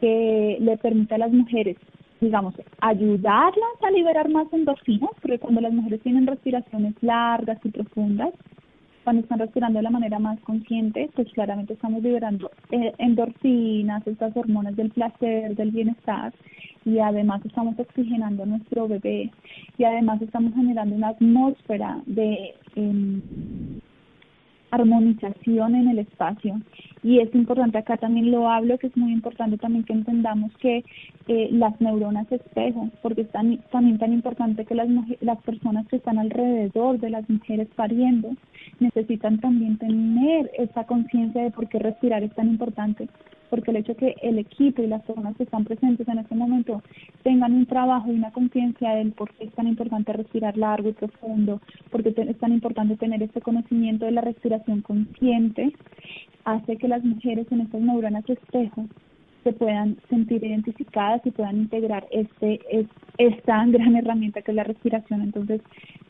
que 0.00 0.56
le 0.60 0.76
permite 0.78 1.14
a 1.14 1.18
las 1.18 1.32
mujeres, 1.32 1.76
digamos, 2.20 2.54
ayudarlas 2.80 3.76
a 3.86 3.90
liberar 3.90 4.28
más 4.28 4.52
endorfinas, 4.52 5.10
porque 5.20 5.38
cuando 5.38 5.60
las 5.60 5.72
mujeres 5.72 6.00
tienen 6.02 6.26
respiraciones 6.26 6.94
largas 7.02 7.58
y 7.64 7.70
profundas, 7.70 8.34
cuando 9.04 9.22
están 9.22 9.40
respirando 9.40 9.78
de 9.78 9.82
la 9.82 9.90
manera 9.90 10.18
más 10.18 10.40
consciente, 10.40 11.10
pues 11.14 11.28
claramente 11.32 11.74
estamos 11.74 12.02
liberando 12.02 12.50
eh, 12.70 12.92
endorfinas, 12.98 14.06
estas 14.06 14.36
hormonas 14.36 14.74
del 14.76 14.90
placer, 14.90 15.54
del 15.54 15.70
bienestar, 15.70 16.32
y 16.84 16.98
además 16.98 17.44
estamos 17.44 17.78
oxigenando 17.78 18.44
a 18.44 18.46
nuestro 18.46 18.88
bebé, 18.88 19.30
y 19.76 19.84
además 19.84 20.22
estamos 20.22 20.54
generando 20.54 20.96
una 20.96 21.08
atmósfera 21.08 22.00
de... 22.06 22.54
Eh, 22.76 23.20
armonización 24.72 25.76
en 25.76 25.88
el 25.88 25.98
espacio. 26.00 26.60
Y 27.04 27.20
es 27.20 27.32
importante, 27.34 27.78
acá 27.78 27.96
también 27.96 28.30
lo 28.30 28.48
hablo, 28.48 28.78
que 28.78 28.86
es 28.88 28.96
muy 28.96 29.12
importante 29.12 29.58
también 29.58 29.84
que 29.84 29.92
entendamos 29.92 30.52
que 30.58 30.84
eh, 31.28 31.48
las 31.52 31.80
neuronas 31.80 32.30
espejo, 32.30 32.88
porque 33.02 33.22
es 33.22 33.30
también 33.30 33.98
tan 33.98 34.12
importante 34.12 34.64
que 34.64 34.74
las, 34.74 34.88
las 35.20 35.40
personas 35.42 35.86
que 35.88 35.96
están 35.96 36.18
alrededor 36.18 36.98
de 36.98 37.10
las 37.10 37.28
mujeres 37.28 37.68
pariendo 37.76 38.30
necesitan 38.80 39.38
también 39.38 39.78
tener 39.78 40.50
esa 40.58 40.84
conciencia 40.84 41.42
de 41.42 41.50
por 41.50 41.68
qué 41.68 41.78
respirar 41.78 42.22
es 42.22 42.34
tan 42.34 42.48
importante 42.48 43.08
porque 43.52 43.70
el 43.70 43.76
hecho 43.76 43.94
que 43.94 44.16
el 44.22 44.38
equipo 44.38 44.80
y 44.80 44.86
las 44.86 45.02
personas 45.02 45.36
que 45.36 45.42
están 45.42 45.66
presentes 45.66 46.08
en 46.08 46.20
este 46.20 46.34
momento 46.34 46.82
tengan 47.22 47.52
un 47.52 47.66
trabajo 47.66 48.10
y 48.10 48.14
una 48.14 48.30
conciencia 48.30 48.94
del 48.94 49.12
por 49.12 49.30
qué 49.34 49.44
es 49.44 49.52
tan 49.52 49.68
importante 49.68 50.10
respirar 50.14 50.56
largo 50.56 50.88
y 50.88 50.94
profundo, 50.94 51.60
porque 51.90 52.14
es 52.16 52.38
tan 52.38 52.54
importante 52.54 52.96
tener 52.96 53.22
este 53.22 53.42
conocimiento 53.42 54.06
de 54.06 54.12
la 54.12 54.22
respiración 54.22 54.80
consciente, 54.80 55.70
hace 56.46 56.78
que 56.78 56.88
las 56.88 57.04
mujeres 57.04 57.46
en 57.50 57.60
estas 57.60 57.82
neuronas 57.82 58.24
espejo 58.26 58.86
se 59.44 59.52
puedan 59.52 59.96
sentir 60.08 60.44
identificadas 60.44 61.20
y 61.24 61.30
puedan 61.30 61.56
integrar 61.58 62.06
este 62.10 62.60
es, 62.70 62.86
esta 63.18 63.64
gran 63.66 63.96
herramienta 63.96 64.42
que 64.42 64.52
es 64.52 64.56
la 64.56 64.64
respiración. 64.64 65.22
Entonces, 65.22 65.60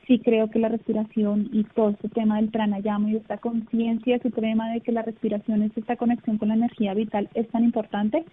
sí 0.07 0.18
creo 0.18 0.51
que 0.51 0.59
la 0.59 0.68
respiración 0.68 1.49
y 1.53 1.64
todo 1.64 1.90
este 1.90 2.09
tema 2.09 2.37
del 2.37 2.51
pranayama 2.51 3.11
y 3.11 3.16
esta 3.16 3.38
conciencia 3.38 4.18
suprema 4.21 4.71
de 4.73 4.81
que 4.81 4.92
la 4.92 5.03
respiración 5.03 5.62
es 5.62 5.77
esta 5.77 5.97
conexión 5.97 6.38
con 6.38 6.49
la 6.49 6.55
energía 6.55 6.95
vital 6.95 7.29
es 7.35 7.49
tan 7.49 7.64
importante, 7.64 8.25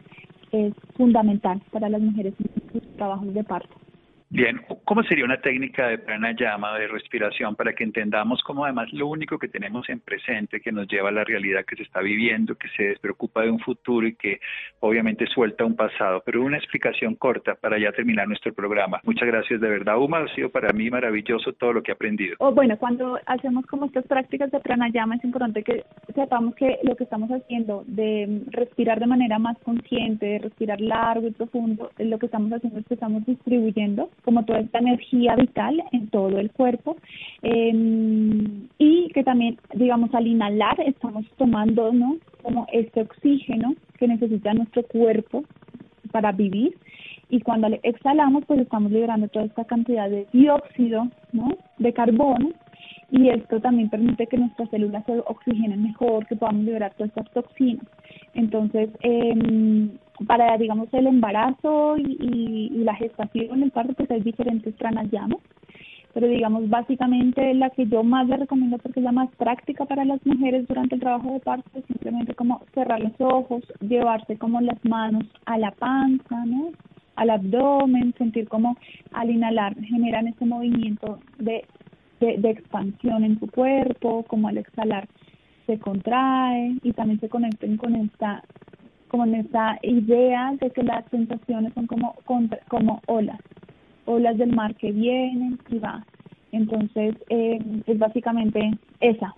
es 0.52 0.74
fundamental 0.96 1.62
para 1.72 1.90
las 1.90 2.02
mujeres 2.02 2.34
en 2.40 2.72
sus 2.72 2.96
trabajos 2.96 3.34
de 3.34 3.44
parto. 3.44 3.89
Bien, 4.32 4.62
¿cómo 4.86 5.02
sería 5.02 5.26
una 5.26 5.42
técnica 5.42 5.88
de 5.88 5.98
pranayama, 5.98 6.78
de 6.78 6.88
respiración, 6.88 7.56
para 7.56 7.74
que 7.74 7.84
entendamos 7.84 8.44
cómo 8.44 8.64
además 8.64 8.94
lo 8.94 9.08
único 9.08 9.40
que 9.40 9.48
tenemos 9.48 9.90
en 9.90 10.02
presente, 10.02 10.62
que 10.62 10.72
nos 10.72 10.88
lleva 10.88 11.10
a 11.10 11.12
la 11.12 11.24
realidad 11.24 11.66
que 11.66 11.76
se 11.76 11.82
está 11.82 12.00
viviendo, 12.02 12.54
que 12.54 12.68
se 12.78 12.84
despreocupa 12.90 13.42
de 13.42 13.50
un 13.50 13.58
futuro 13.58 14.06
y 14.06 14.14
que 14.14 14.40
obviamente 14.82 15.26
suelta 15.26 15.66
un 15.66 15.76
pasado? 15.76 16.22
Pero 16.24 16.44
una 16.44 16.58
explicación 16.58 17.16
corta 17.16 17.56
para 17.56 17.80
ya 17.80 17.92
terminar 17.92 18.28
nuestro 18.28 18.54
programa. 18.54 19.02
Muchas 19.04 19.28
gracias 19.28 19.60
de 19.60 19.68
verdad, 19.68 19.98
Uma. 19.98 20.20
Ha 20.20 20.36
sido 20.36 20.50
para 20.50 20.72
mí 20.74 20.92
maravilloso 20.92 21.54
todo 21.54 21.74
lo 21.74 21.82
que 21.82 21.92
he 21.92 21.96
aprendido. 21.96 22.36
Oh, 22.38 22.52
bueno, 22.52 22.78
cuando 22.78 23.20
hacemos 23.26 23.66
como 23.66 23.88
estas 23.88 24.06
prácticas 24.06 24.52
de 24.52 24.60
pranayama 24.60 25.16
es 25.16 25.24
importante 25.24 25.64
que 25.64 25.84
sepamos 26.14 26.54
que 26.54 26.78
lo 26.84 26.96
que 26.96 27.06
estamos 27.06 27.32
haciendo 27.32 27.84
de 27.88 28.44
respirar 28.52 29.00
de 29.00 29.08
manera 29.08 29.40
más 29.40 29.58
consciente, 29.64 30.24
de 30.28 30.38
respirar 30.40 30.80
largo 30.80 31.28
y 31.28 31.32
profundo, 31.32 31.90
lo 31.98 32.20
que 32.20 32.28
estamos 32.28 32.54
haciendo 32.54 32.80
es 32.80 32.86
que 32.86 32.94
estamos 32.94 33.26
distribuyendo 33.26 34.12
como 34.24 34.46
toda 34.46 34.60
esta 34.60 34.80
energía 34.80 35.36
vital 35.36 35.84
en 35.92 36.08
todo 36.10 36.40
el 36.40 36.52
cuerpo 36.52 36.98
em, 37.42 38.68
y 38.78 39.10
que 39.10 39.24
también, 39.24 39.58
digamos, 39.74 40.14
al 40.14 40.28
inhalar 40.28 40.80
estamos 40.82 41.26
tomando, 41.38 41.92
¿no? 41.92 42.18
Como 42.42 42.68
este 42.72 43.02
oxígeno 43.02 43.76
que 43.98 44.08
necesita 44.08 44.54
nuestro 44.54 44.84
cuerpo 44.84 45.44
para 46.12 46.32
vivir 46.32 46.76
y 47.30 47.42
cuando 47.42 47.68
exhalamos 47.84 48.44
pues 48.46 48.62
estamos 48.62 48.92
liberando 48.92 49.28
toda 49.28 49.46
esta 49.46 49.64
cantidad 49.66 50.10
de 50.10 50.26
dióxido, 50.34 51.08
¿no? 51.32 51.58
De 51.78 51.94
carbono 51.94 52.50
y 53.12 53.30
esto 53.30 53.60
también 53.60 53.90
permite 53.90 54.28
que 54.28 54.38
nuestras 54.38 54.70
células 54.70 55.06
se 55.06 55.20
oxigenen 55.26 55.84
mejor, 55.84 56.28
que 56.28 56.36
podamos 56.36 56.64
liberar 56.64 56.94
todas 56.96 57.10
estas 57.10 57.32
toxinas. 57.32 57.86
Entonces, 58.34 58.90
eh, 59.02 59.90
para, 60.28 60.58
digamos, 60.58 60.90
el 60.94 61.08
embarazo 61.08 61.98
y, 61.98 62.70
la 62.84 62.96
gestación, 62.96 63.64
el 63.64 63.72
parto, 63.72 63.94
pues 63.94 64.10
hay 64.12 64.22
diferentes 64.22 64.74
pranayamas, 64.76 65.40
pero 66.14 66.28
digamos, 66.28 66.70
básicamente 66.70 67.54
la 67.54 67.70
que 67.70 67.86
yo 67.86 68.04
más 68.04 68.28
le 68.28 68.38
recomiendo 68.38 68.78
porque 68.78 69.00
es 69.00 69.04
la 69.04 69.12
más 69.12 69.30
práctica 69.36 69.86
para 69.86 70.06
las 70.06 70.26
mujeres 70.26 70.68
durante 70.68 70.96
el 70.96 71.02
trabajo 71.02 71.34
de 71.34 71.40
parto 71.40 71.70
es 71.76 71.86
simplemente 71.86 72.34
como 72.34 72.62
cerrar 72.74 73.00
los 73.00 73.14
ojos, 73.20 73.64
llevarse 73.82 74.38
como 74.38 74.60
las 74.62 74.84
manos 74.84 75.26
a 75.46 75.58
la 75.58 75.72
panza, 75.72 76.46
¿no? 76.46 76.72
al 77.16 77.30
abdomen, 77.30 78.14
sentir 78.18 78.48
como 78.48 78.78
al 79.12 79.30
inhalar 79.30 79.76
generan 79.82 80.28
ese 80.28 80.46
movimiento 80.46 81.20
de, 81.38 81.66
de, 82.22 82.38
de 82.38 82.50
expansión 82.50 83.26
en 83.26 83.38
tu 83.38 83.48
cuerpo, 83.48 84.24
como 84.24 84.48
al 84.48 84.58
exhalar 84.58 85.08
se 85.70 85.78
contrae 85.78 86.78
y 86.82 86.94
también 86.94 87.20
se 87.20 87.30
conecten 87.30 87.78
con 87.78 87.96
esta 87.96 88.44
como 89.10 89.26
en 89.26 89.36
esta 89.36 89.78
idea 89.82 90.54
de 90.60 90.72
que 90.72 90.84
las 90.84 91.06
sensaciones 91.10 91.74
son 91.74 91.88
como, 91.88 92.16
como 92.68 93.02
olas, 93.08 93.40
olas 94.06 94.38
del 94.38 94.56
mar 94.56 94.76
que 94.76 94.92
vienen 94.92 95.60
y 95.70 95.80
van. 95.80 96.06
Entonces, 96.52 97.16
eh, 97.30 97.60
es 97.86 98.00
básicamente 98.00 98.72
esa. 99.02 99.34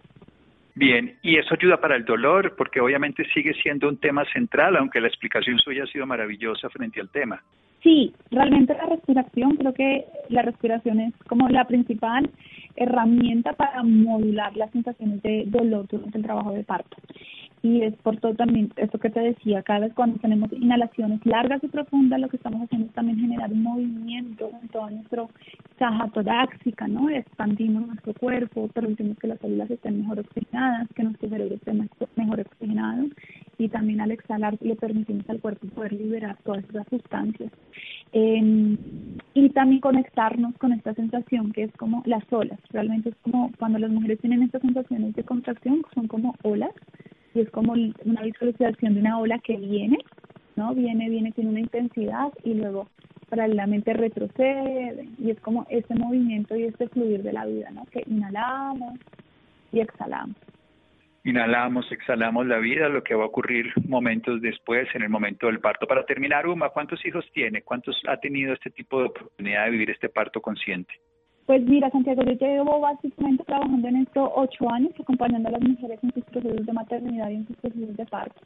Bien, 0.75 1.17
y 1.21 1.38
eso 1.38 1.55
ayuda 1.55 1.81
para 1.81 1.95
el 1.95 2.05
dolor, 2.05 2.55
porque 2.57 2.79
obviamente 2.79 3.25
sigue 3.34 3.53
siendo 3.62 3.89
un 3.89 3.97
tema 3.97 4.23
central, 4.31 4.77
aunque 4.77 5.01
la 5.01 5.07
explicación 5.07 5.60
suya 5.60 5.84
ha 5.84 5.88
sido 5.88 6.05
maravillosa 6.05 6.69
frente 6.69 7.01
al 7.01 7.10
tema. 7.10 7.41
Sí, 7.84 8.13
realmente 8.29 8.73
la 8.75 8.86
respiración, 8.86 9.57
creo 9.57 9.73
que 9.73 10.05
la 10.29 10.43
respiración 10.43 10.99
es 10.99 11.13
como 11.27 11.49
la 11.49 11.65
principal 11.65 12.29
herramienta 12.75 13.53
para 13.53 13.84
modular 13.84 14.55
las 14.55 14.71
sensaciones 14.71 15.21
de 15.23 15.43
dolor 15.47 15.88
durante 15.89 16.17
el 16.17 16.23
trabajo 16.23 16.51
de 16.53 16.63
parto. 16.63 16.95
Y 17.63 17.84
es 17.84 17.95
por 17.97 18.17
todo 18.17 18.34
también 18.34 18.71
esto 18.76 18.97
que 18.97 19.12
te 19.12 19.19
decía, 19.19 19.62
cada 19.62 19.82
vez 19.82 19.93
cuando 19.93 20.19
tenemos 20.19 20.52
inhalaciones 20.52 21.24
largas 21.26 21.63
y 21.63 21.67
profundas, 21.67 22.19
lo 22.19 22.28
que 22.28 22.38
estamos 22.38 22.63
haciendo 22.63 22.88
es 22.88 22.93
también 22.93 23.19
generar 23.19 23.52
un 23.52 23.62
movimiento 23.62 24.50
en 24.62 24.67
toda 24.69 24.89
nuestra 24.89 25.28
caja 25.78 26.08
torácica, 26.08 26.88
¿no? 26.88 27.10
Expandimos 27.10 27.86
nuestro 27.86 28.13
cuerpo, 28.15 28.67
permitimos 28.69 29.17
que 29.19 29.28
las 29.28 29.39
células 29.39 29.69
estén 29.69 30.02
mejor 30.02 30.19
oxigenadas, 30.19 30.88
que 30.95 31.04
nuestro 31.04 31.30
cerebro 31.30 31.56
esté 31.56 31.74
mejor 32.15 32.39
oxigenado 32.39 33.06
y 33.60 33.69
también 33.69 34.02
al 34.02 34.10
exhalar 34.10 34.58
le 34.60 34.76
permitimos 34.76 35.30
al 35.30 35.39
cuerpo 35.39 35.67
poder 35.67 35.93
liberar 35.93 36.38
todas 36.43 36.63
esas 36.67 36.88
sustancias. 36.88 37.52
Eh, 38.13 38.78
y 39.36 39.50
también 39.50 39.82
conectarnos 39.82 40.58
con 40.58 40.74
esta 40.74 40.95
sensación 40.95 41.52
que 41.52 41.63
es 41.63 41.71
como 41.74 42.02
las 42.06 42.24
olas, 42.32 42.60
realmente 42.71 43.10
es 43.10 43.15
como 43.21 43.52
cuando 43.60 43.78
las 43.78 43.91
mujeres 43.91 44.19
tienen 44.19 44.41
estas 44.41 44.63
sensaciones 44.63 45.13
de 45.13 45.24
contracción, 45.24 45.84
son 45.93 46.08
como 46.08 46.36
olas 46.41 46.71
y 47.34 47.41
es 47.41 47.50
como 47.52 47.74
una 47.74 48.22
visualización 48.22 48.94
de 48.94 49.00
una 49.00 49.20
ola 49.20 49.39
que 49.39 49.58
viene, 49.58 49.98
¿no? 50.56 50.74
Viene, 50.74 51.10
viene, 51.10 51.32
tiene 51.32 51.50
una 51.50 51.60
intensidad 51.60 52.32
y 52.44 52.54
luego 52.54 52.88
paralelamente 53.30 53.94
retrocede 53.94 55.08
y 55.17 55.32
es 55.32 55.39
como 55.39 55.65
ese 55.70 55.96
movimiento 55.96 56.56
y 56.56 56.65
este 56.65 56.89
fluir 56.89 57.24
de 57.24 57.34
la 57.34 57.46
vida, 57.46 57.70
¿no? 57.72 57.86
Que 57.86 58.04
inhalamos 58.06 59.00
y 59.72 59.80
exhalamos. 59.80 60.36
Inhalamos, 61.24 61.89
exhalamos 61.91 62.48
la 62.48 62.58
vida, 62.58 62.89
lo 62.89 63.04
que 63.04 63.13
va 63.13 63.24
a 63.24 63.28
ocurrir 63.28 63.72
momentos 63.88 64.41
después, 64.41 64.88
en 64.96 65.04
el 65.04 65.10
momento 65.10 65.48
del 65.48 65.60
parto. 65.60 65.86
Para 65.86 66.04
terminar, 66.04 66.48
Uma, 66.48 66.70
¿cuántos 66.70 67.06
hijos 67.06 67.24
tiene? 67.32 67.62
¿Cuántos 67.62 68.02
ha 68.08 68.17
tenido 68.17 68.54
este 68.54 68.72
tipo 68.72 69.00
de 69.00 69.06
oportunidad 69.06 69.65
de 69.65 69.72
vivir 69.72 69.91
este 69.91 70.10
parto 70.10 70.41
consciente? 70.41 70.94
Pues 71.45 71.62
mira, 71.63 71.89
Santiago, 71.89 72.23
yo 72.23 72.34
llevo 72.34 72.80
básicamente 72.80 73.43
trabajando 73.43 73.88
en 73.88 73.97
esto 73.97 74.32
ocho 74.36 74.69
años, 74.71 74.91
acompañando 74.99 75.49
a 75.49 75.54
las 75.54 75.62
mujeres 75.62 75.99
en 76.04 76.13
sus 76.13 76.23
procesos 76.25 76.65
de 76.65 76.73
maternidad 76.73 77.30
y 77.30 77.36
en 77.36 77.47
sus 77.47 77.58
procesos 77.58 77.97
de 77.97 78.06
parto. 78.06 78.41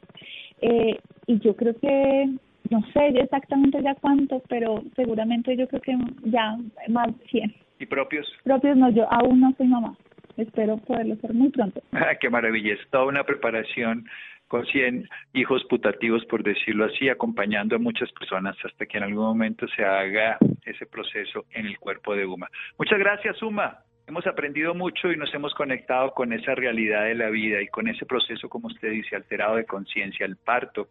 Eh, 0.62 0.98
y 1.26 1.38
yo 1.40 1.54
creo 1.54 1.78
que, 1.78 2.30
no 2.70 2.82
sé 2.92 3.08
exactamente 3.08 3.82
ya 3.82 3.94
cuántos, 3.96 4.42
pero 4.48 4.82
seguramente 4.96 5.56
yo 5.56 5.68
creo 5.68 5.82
que 5.82 5.96
ya 6.24 6.56
más 6.88 7.06
de 7.18 7.24
100. 7.26 7.54
¿Y 7.78 7.86
propios? 7.86 8.26
Propios 8.44 8.76
no, 8.76 8.90
yo 8.90 9.06
aún 9.12 9.40
no 9.40 9.52
soy 9.56 9.68
mamá. 9.68 9.96
Espero 10.36 10.76
poderlo 10.78 11.16
ser 11.16 11.32
muy 11.34 11.50
pronto. 11.50 11.80
Ah, 11.92 12.14
qué 12.20 12.28
maravilla, 12.28 12.74
es 12.74 12.80
toda 12.90 13.06
una 13.06 13.24
preparación 13.24 14.06
con 14.48 14.64
100 14.66 15.08
hijos 15.34 15.64
putativos, 15.64 16.24
por 16.26 16.42
decirlo 16.42 16.84
así, 16.84 17.08
acompañando 17.08 17.76
a 17.76 17.78
muchas 17.78 18.10
personas 18.12 18.56
hasta 18.64 18.86
que 18.86 18.98
en 18.98 19.04
algún 19.04 19.24
momento 19.24 19.66
se 19.68 19.84
haga 19.84 20.38
ese 20.64 20.86
proceso 20.86 21.46
en 21.50 21.66
el 21.66 21.78
cuerpo 21.78 22.14
de 22.14 22.26
Uma. 22.26 22.48
Muchas 22.78 22.98
gracias, 22.98 23.42
Uma. 23.42 23.78
Hemos 24.06 24.26
aprendido 24.26 24.72
mucho 24.72 25.10
y 25.10 25.16
nos 25.16 25.34
hemos 25.34 25.52
conectado 25.54 26.12
con 26.12 26.32
esa 26.32 26.54
realidad 26.54 27.04
de 27.04 27.16
la 27.16 27.28
vida 27.28 27.60
y 27.60 27.66
con 27.66 27.88
ese 27.88 28.06
proceso, 28.06 28.48
como 28.48 28.68
usted 28.68 28.90
dice, 28.90 29.16
alterado 29.16 29.56
de 29.56 29.66
conciencia, 29.66 30.24
el 30.24 30.36
parto 30.36 30.88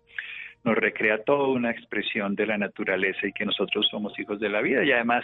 nos 0.66 0.76
recrea 0.76 1.24
toda 1.24 1.48
una 1.48 1.72
expresión 1.72 2.36
de 2.36 2.48
la 2.48 2.58
naturaleza 2.58 3.28
y 3.28 3.32
que 3.32 3.46
nosotros 3.46 3.88
somos 3.90 4.18
hijos 4.20 4.40
de 4.40 4.50
la 4.50 4.62
vida 4.62 4.84
y 4.84 4.92
además, 4.92 5.24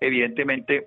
evidentemente, 0.00 0.86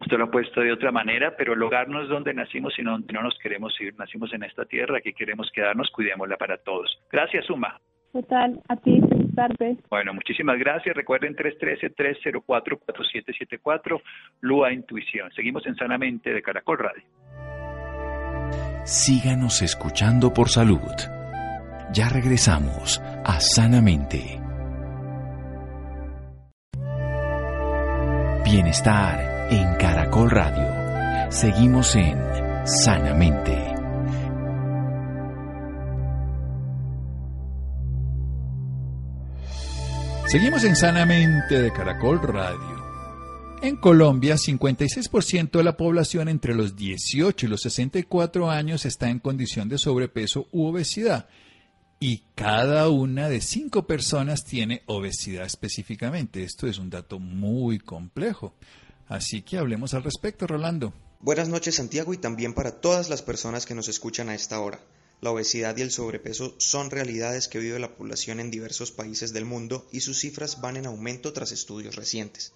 Usted 0.00 0.18
lo 0.18 0.24
ha 0.24 0.30
puesto 0.30 0.60
de 0.60 0.72
otra 0.72 0.92
manera, 0.92 1.34
pero 1.36 1.54
el 1.54 1.62
hogar 1.62 1.88
no 1.88 2.02
es 2.02 2.08
donde 2.08 2.34
nacimos, 2.34 2.74
sino 2.74 2.90
donde 2.92 3.12
no 3.12 3.22
nos 3.22 3.38
queremos 3.38 3.72
ir. 3.80 3.94
Nacimos 3.96 4.32
en 4.34 4.42
esta 4.42 4.64
tierra, 4.64 4.98
aquí 4.98 5.12
queremos 5.12 5.50
quedarnos, 5.52 5.90
cuidémosla 5.90 6.36
para 6.36 6.56
todos. 6.58 6.98
Gracias, 7.10 7.46
Suma. 7.46 7.80
Total, 8.12 8.60
a 8.68 8.76
ti, 8.76 9.00
feliz 9.08 9.34
tarde. 9.34 9.76
Bueno, 9.90 10.14
muchísimas 10.14 10.58
gracias. 10.58 10.94
Recuerden 10.96 11.34
313-304-4774, 11.36 14.00
Lua 14.40 14.72
Intuición. 14.72 15.30
Seguimos 15.32 15.66
en 15.66 15.74
Sanamente 15.76 16.32
de 16.32 16.40
Caracol 16.42 16.78
Radio. 16.78 17.02
Síganos 18.84 19.60
escuchando 19.62 20.32
por 20.32 20.48
salud. 20.48 20.80
Ya 21.92 22.08
regresamos 22.08 23.00
a 23.24 23.40
Sanamente. 23.40 24.40
Bienestar 28.44 29.35
en 29.50 29.74
Caracol 29.76 30.30
Radio. 30.30 31.30
Seguimos 31.30 31.94
en 31.94 32.18
Sanamente. 32.66 33.56
Seguimos 40.26 40.64
en 40.64 40.74
Sanamente 40.74 41.62
de 41.62 41.72
Caracol 41.72 42.20
Radio. 42.20 42.76
En 43.62 43.76
Colombia, 43.76 44.34
56% 44.34 45.50
de 45.52 45.64
la 45.64 45.76
población 45.76 46.28
entre 46.28 46.54
los 46.54 46.76
18 46.76 47.46
y 47.46 47.48
los 47.48 47.62
64 47.62 48.50
años 48.50 48.84
está 48.84 49.08
en 49.08 49.20
condición 49.20 49.68
de 49.68 49.78
sobrepeso 49.78 50.48
u 50.50 50.66
obesidad 50.66 51.28
y 51.98 52.24
cada 52.34 52.88
una 52.90 53.28
de 53.28 53.40
cinco 53.40 53.86
personas 53.86 54.44
tiene 54.44 54.82
obesidad 54.86 55.46
específicamente. 55.46 56.42
Esto 56.42 56.66
es 56.66 56.78
un 56.78 56.90
dato 56.90 57.18
muy 57.18 57.78
complejo. 57.78 58.54
Así 59.08 59.42
que 59.42 59.58
hablemos 59.58 59.94
al 59.94 60.02
respecto, 60.02 60.46
Rolando. 60.46 60.92
Buenas 61.20 61.48
noches, 61.48 61.76
Santiago, 61.76 62.12
y 62.12 62.18
también 62.18 62.54
para 62.54 62.80
todas 62.80 63.08
las 63.08 63.22
personas 63.22 63.66
que 63.66 63.74
nos 63.74 63.88
escuchan 63.88 64.28
a 64.28 64.34
esta 64.34 64.60
hora. 64.60 64.80
La 65.20 65.30
obesidad 65.30 65.76
y 65.76 65.82
el 65.82 65.90
sobrepeso 65.90 66.54
son 66.58 66.90
realidades 66.90 67.48
que 67.48 67.58
vive 67.58 67.78
la 67.78 67.96
población 67.96 68.38
en 68.38 68.50
diversos 68.50 68.92
países 68.92 69.32
del 69.32 69.46
mundo 69.46 69.88
y 69.90 70.00
sus 70.00 70.18
cifras 70.18 70.60
van 70.60 70.76
en 70.76 70.86
aumento 70.86 71.32
tras 71.32 71.52
estudios 71.52 71.96
recientes. 71.96 72.52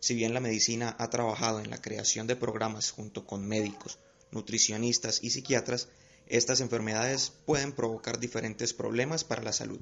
Si 0.00 0.14
bien 0.14 0.32
la 0.32 0.40
medicina 0.40 0.96
ha 0.98 1.10
trabajado 1.10 1.60
en 1.60 1.68
la 1.68 1.80
creación 1.80 2.26
de 2.26 2.36
programas 2.36 2.90
junto 2.90 3.26
con 3.26 3.46
médicos, 3.46 3.98
nutricionistas 4.30 5.22
y 5.22 5.30
psiquiatras, 5.30 5.88
estas 6.26 6.60
enfermedades 6.60 7.32
pueden 7.44 7.72
provocar 7.72 8.18
diferentes 8.18 8.72
problemas 8.72 9.22
para 9.22 9.42
la 9.42 9.52
salud. 9.52 9.80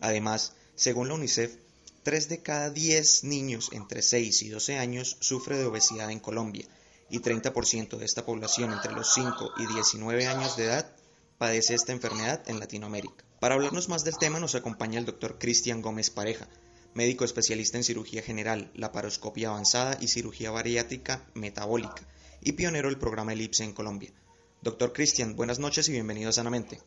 Además, 0.00 0.54
según 0.74 1.08
la 1.08 1.14
UNICEF, 1.14 1.56
3 2.02 2.28
de 2.28 2.42
cada 2.42 2.70
10 2.70 3.24
niños 3.24 3.70
entre 3.72 4.02
6 4.02 4.42
y 4.42 4.48
12 4.48 4.78
años 4.78 5.16
sufre 5.20 5.56
de 5.56 5.66
obesidad 5.66 6.10
en 6.10 6.18
Colombia 6.18 6.66
y 7.08 7.20
30% 7.20 7.96
de 7.96 8.04
esta 8.04 8.26
población 8.26 8.72
entre 8.72 8.92
los 8.92 9.12
5 9.14 9.52
y 9.58 9.66
19 9.66 10.26
años 10.26 10.56
de 10.56 10.64
edad 10.64 10.96
padece 11.38 11.74
esta 11.74 11.92
enfermedad 11.92 12.42
en 12.46 12.58
Latinoamérica. 12.58 13.24
Para 13.38 13.54
hablarnos 13.54 13.88
más 13.88 14.02
del 14.02 14.18
tema 14.18 14.40
nos 14.40 14.54
acompaña 14.54 14.98
el 14.98 15.04
doctor 15.04 15.38
Cristian 15.38 15.80
Gómez 15.80 16.10
Pareja, 16.10 16.48
médico 16.94 17.24
especialista 17.24 17.76
en 17.76 17.84
cirugía 17.84 18.22
general, 18.22 18.70
laparoscopia 18.74 19.48
avanzada 19.48 19.96
y 20.00 20.08
cirugía 20.08 20.50
bariátrica 20.50 21.24
metabólica 21.34 22.02
y 22.40 22.52
pionero 22.52 22.88
del 22.88 22.98
programa 22.98 23.32
ELIPSE 23.32 23.64
en 23.64 23.74
Colombia. 23.74 24.12
Doctor 24.60 24.92
Cristian, 24.92 25.36
buenas 25.36 25.58
noches 25.58 25.88
y 25.88 25.92
bienvenido 25.92 26.32
Sanamente. 26.32 26.80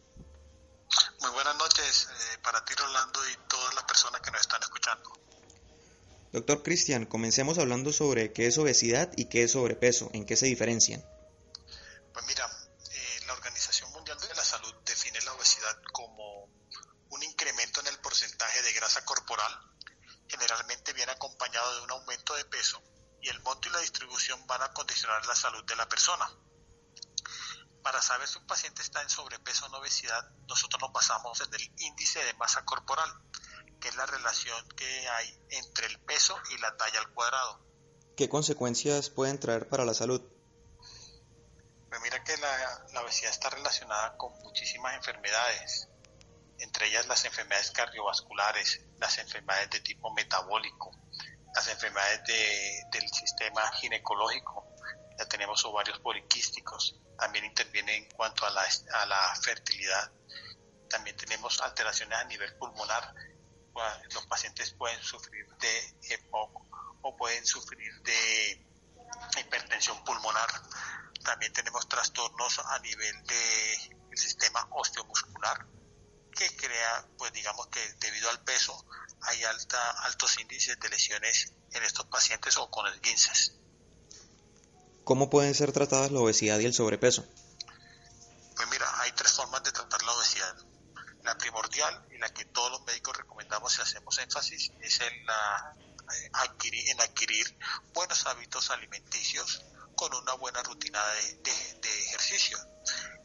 Muy 1.21 1.31
buenas 1.31 1.57
noches 1.57 2.07
eh, 2.09 2.37
para 2.43 2.63
ti, 2.63 2.73
Rolando, 2.75 3.19
y 3.29 3.49
todas 3.49 3.73
las 3.75 3.83
personas 3.83 4.21
que 4.21 4.31
nos 4.31 4.41
están 4.41 4.61
escuchando. 4.61 5.11
Doctor 6.35 6.63
Cristian, 6.63 7.05
comencemos 7.05 7.59
hablando 7.59 7.93
sobre 7.93 8.33
qué 8.33 8.47
es 8.47 8.57
obesidad 8.57 9.09
y 9.15 9.29
qué 9.29 9.43
es 9.43 9.53
sobrepeso, 9.53 10.09
en 10.11 10.25
qué 10.25 10.35
se 10.35 10.47
diferencian. 10.47 11.01
Pues 12.11 12.25
mira, 12.27 12.45
eh, 12.91 13.19
la 13.25 13.31
Organización 13.31 13.89
Mundial 13.93 14.19
de 14.19 14.35
la 14.35 14.43
Salud 14.43 14.75
define 14.85 15.21
la 15.21 15.31
obesidad 15.31 15.81
como 15.93 16.49
un 17.07 17.23
incremento 17.23 17.79
en 17.79 17.87
el 17.87 17.97
porcentaje 17.99 18.61
de 18.63 18.73
grasa 18.73 19.05
corporal, 19.05 19.53
generalmente 20.27 20.91
viene 20.91 21.13
acompañado 21.13 21.73
de 21.77 21.83
un 21.83 21.91
aumento 21.91 22.35
de 22.35 22.43
peso, 22.43 22.83
y 23.21 23.29
el 23.29 23.41
monto 23.41 23.69
y 23.69 23.71
la 23.71 23.79
distribución 23.79 24.45
van 24.45 24.61
a 24.61 24.73
condicionar 24.73 25.25
la 25.25 25.35
salud 25.35 25.63
de 25.63 25.77
la 25.77 25.87
persona 25.87 26.29
para 27.81 28.01
saber 28.01 28.27
si 28.27 28.39
un 28.39 28.47
paciente 28.47 28.81
está 28.81 29.03
en 29.03 29.09
sobrepeso 29.11 29.65
o 29.65 29.67
en 29.67 29.75
obesidad, 29.75 30.27
nosotros 30.49 30.81
nos 30.81 30.91
basamos 30.91 31.39
en 31.39 31.53
el 31.53 31.71
índice 31.77 32.17
de 32.25 32.33
masa 32.33 32.65
corporal, 32.65 33.09
que 33.85 33.89
es 33.89 33.97
la 33.97 34.07
relación 34.07 34.67
que 34.69 35.07
hay 35.09 35.39
entre 35.51 35.85
el 35.85 35.99
peso 35.99 36.35
y 36.49 36.57
la 36.57 36.75
talla 36.75 36.97
al 37.01 37.13
cuadrado. 37.13 37.59
¿Qué 38.17 38.27
consecuencias 38.27 39.11
pueden 39.11 39.39
traer 39.39 39.69
para 39.69 39.85
la 39.85 39.93
salud? 39.93 40.23
Pues 41.87 42.01
mira 42.01 42.23
que 42.23 42.35
la, 42.37 42.85
la 42.93 43.01
obesidad 43.03 43.29
está 43.29 43.51
relacionada 43.51 44.17
con 44.17 44.33
muchísimas 44.39 44.95
enfermedades, 44.95 45.87
entre 46.57 46.87
ellas 46.87 47.05
las 47.05 47.25
enfermedades 47.25 47.69
cardiovasculares, 47.69 48.81
las 48.97 49.19
enfermedades 49.19 49.69
de 49.69 49.81
tipo 49.81 50.11
metabólico, 50.15 50.89
las 51.53 51.67
enfermedades 51.67 52.23
de, 52.23 52.85
del 52.91 53.07
sistema 53.09 53.71
ginecológico, 53.73 54.67
ya 55.19 55.27
tenemos 55.27 55.63
ovarios 55.63 55.99
poliquísticos, 55.99 56.95
también 57.19 57.45
interviene 57.45 57.97
en 57.97 58.09
cuanto 58.09 58.47
a 58.47 58.49
la, 58.49 58.65
a 58.93 59.05
la 59.05 59.35
fertilidad. 59.43 60.11
También 60.89 61.15
tenemos 61.17 61.61
alteraciones 61.61 62.17
a 62.17 62.23
nivel 62.23 62.55
pulmonar. 62.57 63.13
Los 64.13 64.25
pacientes 64.27 64.71
pueden 64.71 65.01
sufrir 65.03 65.47
de 65.57 66.13
EPOC 66.13 66.61
o 67.01 67.17
pueden 67.17 67.45
sufrir 67.45 67.93
de 68.03 68.65
hipertensión 69.39 70.03
pulmonar. 70.03 70.49
También 71.23 71.51
tenemos 71.53 71.87
trastornos 71.87 72.59
a 72.59 72.79
nivel 72.79 73.23
del 73.23 73.95
el 74.11 74.17
sistema 74.17 74.65
osteomuscular 74.71 75.65
que 76.35 76.55
crea, 76.55 77.07
pues 77.17 77.33
digamos 77.33 77.67
que 77.67 77.79
debido 77.99 78.29
al 78.29 78.41
peso 78.43 78.85
hay 79.21 79.43
alta, 79.43 79.91
altos 80.03 80.39
índices 80.39 80.79
de 80.79 80.89
lesiones 80.89 81.53
en 81.71 81.83
estos 81.83 82.05
pacientes 82.05 82.57
o 82.57 82.69
con 82.69 82.87
esguinces. 82.87 83.55
¿Cómo 85.03 85.29
pueden 85.29 85.53
ser 85.53 85.71
tratadas 85.71 86.11
la 86.11 86.19
obesidad 86.19 86.59
y 86.59 86.65
el 86.65 86.73
sobrepeso? 86.73 87.25
Pues 88.55 88.69
mira, 88.69 88.87
hay 89.01 89.11
tres 89.11 89.33
formas 89.33 89.63
de 89.63 89.71
tratar 89.71 90.01
la 91.25 91.37
primordial 91.37 92.07
y 92.11 92.17
la 92.17 92.29
que 92.33 92.45
todos 92.45 92.71
los 92.71 92.81
médicos 92.83 93.17
recomendamos 93.17 93.77
y 93.77 93.81
hacemos 93.81 94.17
énfasis 94.19 94.71
es 94.81 95.01
en, 95.01 95.25
la, 95.25 95.75
eh, 96.13 96.29
adquirir, 96.33 96.89
en 96.89 97.01
adquirir 97.01 97.57
buenos 97.93 98.25
hábitos 98.27 98.69
alimenticios 98.69 99.63
con 99.95 100.13
una 100.13 100.33
buena 100.33 100.61
rutina 100.63 101.03
de, 101.07 101.35
de, 101.35 101.79
de 101.81 102.05
ejercicio. 102.05 102.57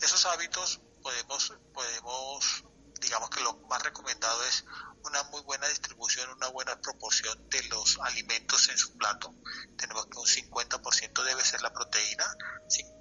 Esos 0.01 0.25
hábitos 0.27 0.81
podemos, 1.03 1.53
podemos, 1.73 2.65
digamos 3.01 3.31
que 3.31 3.41
lo 3.41 3.55
más 3.69 3.83
recomendado 3.83 4.43
es 4.45 4.65
una 5.05 5.23
muy 5.25 5.41
buena 5.43 5.67
distribución, 5.69 6.31
una 6.31 6.49
buena 6.49 6.81
proporción 6.81 7.49
de 7.49 7.63
los 7.65 7.99
alimentos 8.01 8.69
en 8.69 8.79
su 8.79 8.97
plato. 8.97 9.35
Tenemos 9.77 10.07
que 10.07 10.19
un 10.19 10.27
50% 10.27 11.25
debe 11.25 11.45
ser 11.45 11.63
la 11.63 11.73
proteína, 11.73 12.27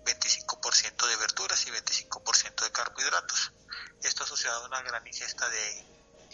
25% 0.05 1.07
de 1.07 1.15
verduras 1.17 1.65
y 1.67 1.71
25% 1.71 2.63
de 2.63 2.71
carbohidratos. 2.71 3.51
Esto 4.03 4.23
asociado 4.23 4.63
a 4.63 4.67
una 4.67 4.81
gran 4.81 5.05
ingesta 5.05 5.47
de 5.49 5.85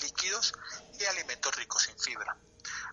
líquidos 0.01 0.53
y 0.99 1.05
alimentos 1.05 1.55
ricos 1.55 1.87
en 1.89 1.99
fibra. 1.99 2.37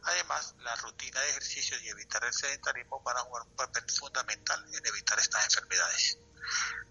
Además, 0.05 0.55
la 0.59 0.75
rutina 0.77 1.21
de 1.21 1.31
ejercicios 1.31 1.83
y 1.83 1.89
evitar 1.89 2.25
el 2.25 2.33
sedentarismo 2.33 3.01
van 3.03 3.17
a 3.17 3.21
jugar 3.21 3.43
un 3.45 3.57
papel 3.57 3.85
fundamental 3.91 4.65
en 4.75 4.87
evitar 4.87 5.19
estas 5.19 5.45
enfermedades. 5.47 6.19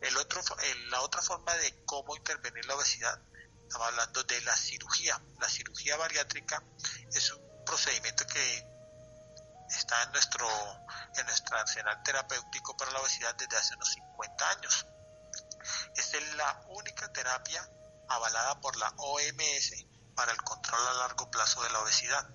El 0.02 0.18
otro, 0.18 0.42
la 0.90 1.02
otra 1.02 1.22
forma 1.22 1.54
de 1.56 1.84
cómo 1.86 2.16
intervenir 2.16 2.66
la 2.66 2.76
obesidad 2.76 3.22
Estamos 3.72 3.88
hablando 3.88 4.22
de 4.26 4.42
la 4.42 4.54
cirugía. 4.54 5.18
La 5.40 5.48
cirugía 5.48 5.96
bariátrica 5.96 6.62
es 7.14 7.32
un 7.32 7.64
procedimiento 7.66 8.28
que 8.28 8.68
está 9.70 10.04
en 10.04 10.12
nuestro, 10.12 10.46
en 11.16 11.26
nuestro 11.26 11.58
arsenal 11.58 12.04
terapéutico 12.04 12.76
para 12.76 12.92
la 12.92 13.00
obesidad 13.00 13.34
desde 13.36 13.56
hace 13.56 13.74
unos 13.76 13.88
50 13.94 14.50
años. 14.50 14.86
Es 15.96 16.36
la 16.36 16.66
única 16.70 17.12
terapia 17.12 17.68
avalada 18.10 18.60
por 18.60 18.76
la 18.78 18.94
OMS 18.98 19.86
para 20.16 20.32
el 20.32 20.42
control 20.42 20.88
a 20.88 20.94
largo 20.94 21.30
plazo 21.32 21.64
de 21.64 21.70
la 21.70 21.80
obesidad. 21.80 22.30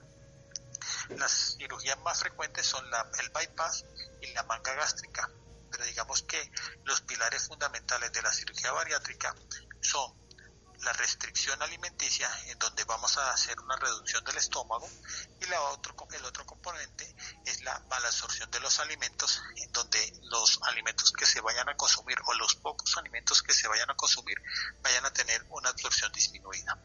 Las 1.10 1.56
cirugías 1.56 1.98
más 2.00 2.20
frecuentes 2.20 2.66
son 2.66 2.88
la, 2.90 3.10
el 3.20 3.30
bypass 3.30 3.84
y 4.20 4.32
la 4.32 4.42
manga 4.44 4.74
gástrica, 4.74 5.30
pero 5.70 5.84
digamos 5.84 6.22
que 6.22 6.50
los 6.84 7.00
pilares 7.02 7.46
fundamentales 7.46 8.12
de 8.12 8.22
la 8.22 8.32
cirugía 8.32 8.72
bariátrica 8.72 9.34
son 9.80 10.25
la 10.86 10.92
restricción 10.92 11.60
alimenticia, 11.60 12.30
en 12.46 12.60
donde 12.60 12.84
vamos 12.84 13.18
a 13.18 13.32
hacer 13.32 13.58
una 13.58 13.74
reducción 13.74 14.22
del 14.24 14.36
estómago, 14.36 14.88
y 15.40 15.46
la 15.46 15.60
otro, 15.62 15.96
el 16.12 16.24
otro 16.24 16.46
componente 16.46 17.12
es 17.44 17.60
la 17.64 17.76
mala 17.90 18.06
absorción 18.06 18.48
de 18.52 18.60
los 18.60 18.78
alimentos, 18.78 19.42
en 19.56 19.72
donde 19.72 20.12
los 20.30 20.60
alimentos 20.62 21.10
que 21.10 21.26
se 21.26 21.40
vayan 21.40 21.68
a 21.68 21.76
consumir 21.76 22.16
o 22.24 22.34
los 22.34 22.54
pocos 22.54 22.96
alimentos 22.98 23.42
que 23.42 23.52
se 23.52 23.66
vayan 23.66 23.90
a 23.90 23.96
consumir 23.96 24.40
vayan 24.80 25.04
a 25.04 25.12
tener 25.12 25.44
una 25.48 25.70
absorción 25.70 26.12
disminuida. 26.12 26.78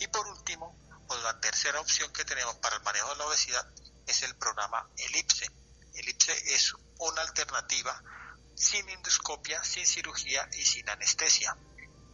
Y 0.00 0.08
por 0.08 0.26
último, 0.26 0.76
pues 1.06 1.22
la 1.22 1.38
tercera 1.38 1.80
opción 1.80 2.12
que 2.12 2.24
tenemos 2.24 2.56
para 2.56 2.74
el 2.74 2.82
manejo 2.82 3.10
de 3.10 3.16
la 3.18 3.26
obesidad 3.26 3.64
es 4.04 4.22
el 4.24 4.34
programa 4.34 4.90
ELIPSE. 4.96 5.48
ELIPSE 5.94 6.54
es 6.54 6.74
una 6.98 7.22
alternativa 7.22 8.02
sin 8.56 8.88
endoscopia, 8.88 9.62
sin 9.62 9.86
cirugía 9.86 10.48
y 10.54 10.64
sin 10.64 10.88
anestesia 10.90 11.56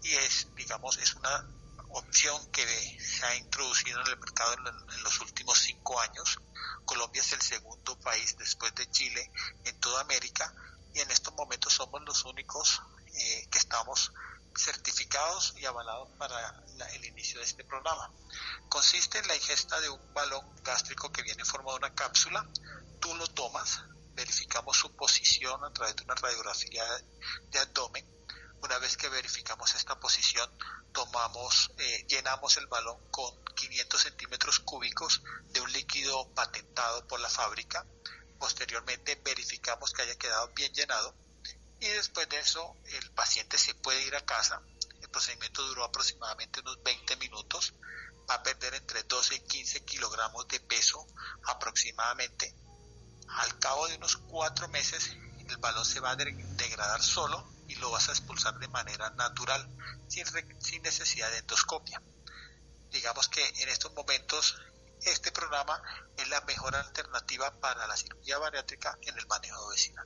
y 0.03 0.15
es, 0.15 0.49
digamos, 0.55 0.97
es 0.99 1.15
una 1.15 1.47
opción 1.91 2.51
que 2.51 2.65
se 3.01 3.25
ha 3.25 3.37
introducido 3.37 4.01
en 4.01 4.09
el 4.09 4.19
mercado 4.19 4.55
en, 4.55 5.03
los 5.03 5.21
últimos 5.21 5.59
cinco 5.59 5.99
años. 6.01 6.39
Colombia 6.85 7.23
es 7.23 7.33
el 7.33 7.43
segundo 7.43 7.99
país 8.01 8.37
después 8.39 8.75
de 8.75 8.91
Chile 8.91 9.31
en 9.65 9.79
toda 9.81 10.03
América 10.03 10.53
y 10.95 11.01
en 11.01 11.11
estos 11.11 11.35
momentos 11.35 11.73
somos 11.73 12.03
los 12.03 12.25
únicos 12.25 12.83
eh, 13.07 13.49
que 13.51 13.59
estamos 13.59 14.13
certificados 14.57 15.55
y 15.57 15.65
avalados 15.67 16.09
para 16.19 16.65
el 16.93 17.05
inicio 17.05 17.39
de 17.39 17.47
este 17.47 17.65
programa. 17.65 18.13
Consiste 18.69 19.19
en 19.19 19.29
la 19.29 19.37
ingesta 19.37 19.81
de 19.81 19.89
un 19.89 20.15
balón 20.15 20.45
gástrico 20.63 21.13
que 21.13 21.23
viene 21.23 21.45
formado 21.45 21.77
una 21.77 21.95
cápsula, 21.95 22.47
tú 23.01 23.15
lo 23.15 23.27
tomas, 23.29 23.83
verificamos 24.15 24.77
su 24.77 24.95
posición 24.97 25.65
a 25.65 25.73
través 25.73 25.95
de 25.97 26.05
una 26.05 26.15
radiografía 26.17 26.85
de 27.51 27.59
abdomen, 27.59 28.18
una 28.63 28.79
vez 28.79 28.97
que 28.97 29.09
verificamos 29.09 29.75
esta 29.75 29.99
posición, 29.99 30.51
tomamos, 30.93 31.71
eh, 31.79 32.05
llenamos 32.09 32.57
el 32.57 32.67
balón 32.67 32.99
con 33.11 33.33
500 33.55 34.01
centímetros 34.01 34.61
cúbicos 34.61 35.23
de 35.51 35.61
un 35.61 35.73
líquido 35.73 36.29
patentado 36.35 37.07
por 37.07 37.21
la 37.21 37.29
fábrica. 37.29 37.87
Posteriormente 38.39 39.21
verificamos 39.25 39.93
que 39.93 40.03
haya 40.03 40.17
quedado 40.17 40.49
bien 40.55 40.73
llenado 40.73 41.15
y 41.81 41.87
después 41.89 42.29
de 42.29 42.39
eso 42.39 42.77
el 42.87 43.11
paciente 43.13 43.59
se 43.59 43.75
puede 43.75 44.05
ir 44.07 44.17
a 44.17 44.25
casa. 44.25 44.61
El 45.01 45.09
procedimiento 45.09 45.63
duró 45.67 45.85
aproximadamente 45.85 46.61
unos 46.61 46.83
20 46.83 47.17
minutos. 47.17 47.75
Va 48.29 48.35
a 48.35 48.43
perder 48.43 48.75
entre 48.75 49.05
12 49.05 49.37
y 49.37 49.41
15 49.41 49.85
kilogramos 49.85 50.47
de 50.49 50.61
peso 50.61 51.07
aproximadamente. 51.47 52.55
Al 53.29 53.59
cabo 53.59 53.87
de 53.89 53.97
unos 53.97 54.17
cuatro 54.17 54.69
meses 54.69 55.17
el 55.49 55.57
balón 55.59 55.85
se 55.85 56.01
va 56.01 56.13
a 56.13 56.17
degradar 56.17 57.03
solo 57.03 57.47
y 57.69 57.75
lo 57.77 57.91
vas 57.91 58.09
a 58.09 58.13
expulsar 58.13 58.59
de 58.59 58.69
manera 58.69 59.11
natural, 59.11 59.69
sin, 60.09 60.25
sin 60.59 60.83
necesidad 60.83 61.31
de 61.31 61.39
endoscopia. 61.39 62.03
Digamos 62.91 63.29
que 63.29 63.47
en 63.61 63.69
estos 63.69 63.93
momentos 63.95 64.59
este 65.03 65.31
programa 65.33 65.81
es 66.17 66.29
la 66.29 66.41
mejor 66.43 66.75
alternativa 66.75 67.51
para 67.61 67.87
la 67.87 67.97
cirugía 67.97 68.39
bariátrica 68.39 68.99
en 69.03 69.19
el 69.19 69.27
manejo 69.27 69.61
de 69.61 69.67
obesidad. 69.67 70.05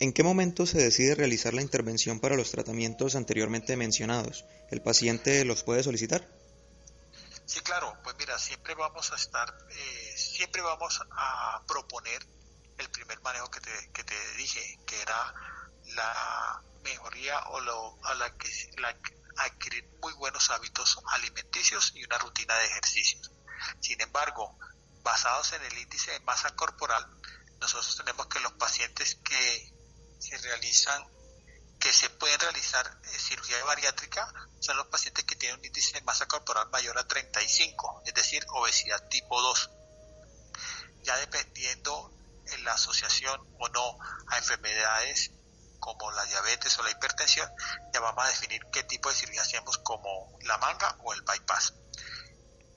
¿En 0.00 0.12
qué 0.12 0.24
momento 0.24 0.66
se 0.66 0.78
decide 0.78 1.14
realizar 1.14 1.54
la 1.54 1.62
intervención 1.62 2.18
para 2.18 2.34
los 2.34 2.50
tratamientos 2.50 3.14
anteriormente 3.14 3.76
mencionados? 3.76 4.44
¿El 4.70 4.82
paciente 4.82 5.44
los 5.44 5.62
puede 5.62 5.84
solicitar? 5.84 6.26
Sí, 7.44 7.60
claro, 7.60 7.96
pues 8.02 8.16
mira, 8.18 8.38
siempre 8.38 8.74
vamos 8.74 9.12
a 9.12 9.16
estar, 9.16 9.54
eh, 9.70 10.12
siempre 10.16 10.62
vamos 10.62 11.00
a 11.10 11.62
proponer 11.68 12.26
el 12.78 12.90
primer 12.90 13.20
manejo 13.22 13.50
que 13.50 13.60
te, 13.60 13.92
que 13.92 14.04
te 14.04 14.32
dije, 14.34 14.78
que 14.86 15.00
era 15.00 15.34
la 15.94 16.62
mejoría 16.82 17.38
o 17.48 17.60
lo, 17.60 17.98
a 18.04 18.14
la 18.14 18.36
que, 18.36 18.48
la, 18.78 18.96
adquirir 19.36 19.88
muy 20.00 20.12
buenos 20.14 20.50
hábitos 20.50 20.98
alimenticios 21.12 21.92
y 21.94 22.04
una 22.04 22.18
rutina 22.18 22.56
de 22.56 22.66
ejercicios. 22.66 23.30
Sin 23.80 24.00
embargo, 24.00 24.58
basados 25.02 25.52
en 25.52 25.62
el 25.62 25.78
índice 25.78 26.12
de 26.12 26.20
masa 26.20 26.54
corporal, 26.54 27.06
nosotros 27.60 27.96
tenemos 27.96 28.26
que 28.26 28.40
los 28.40 28.52
pacientes 28.54 29.18
que 29.24 29.72
se 30.18 30.36
realizan, 30.38 31.04
que 31.78 31.92
se 31.92 32.10
pueden 32.10 32.38
realizar 32.40 32.86
eh, 33.04 33.18
cirugía 33.18 33.64
bariátrica, 33.64 34.32
son 34.60 34.76
los 34.76 34.86
pacientes 34.86 35.24
que 35.24 35.36
tienen 35.36 35.58
un 35.58 35.64
índice 35.64 35.92
de 35.94 36.02
masa 36.02 36.26
corporal 36.26 36.68
mayor 36.70 36.98
a 36.98 37.06
35, 37.06 38.02
es 38.06 38.14
decir, 38.14 38.44
obesidad 38.50 39.08
tipo 39.08 39.40
2. 39.40 39.70
Ya 41.02 41.16
dependiendo 41.16 42.12
en 42.46 42.64
la 42.64 42.72
asociación 42.72 43.40
o 43.58 43.68
no 43.68 43.98
a 44.28 44.38
enfermedades 44.38 45.30
como 45.78 46.12
la 46.12 46.24
diabetes 46.26 46.78
o 46.78 46.82
la 46.84 46.92
hipertensión, 46.92 47.50
ya 47.92 47.98
vamos 47.98 48.24
a 48.24 48.28
definir 48.28 48.64
qué 48.72 48.84
tipo 48.84 49.08
de 49.08 49.16
cirugía 49.16 49.42
hacemos 49.42 49.78
como 49.78 50.38
la 50.42 50.56
manga 50.58 50.96
o 51.00 51.12
el 51.12 51.22
bypass. 51.22 51.74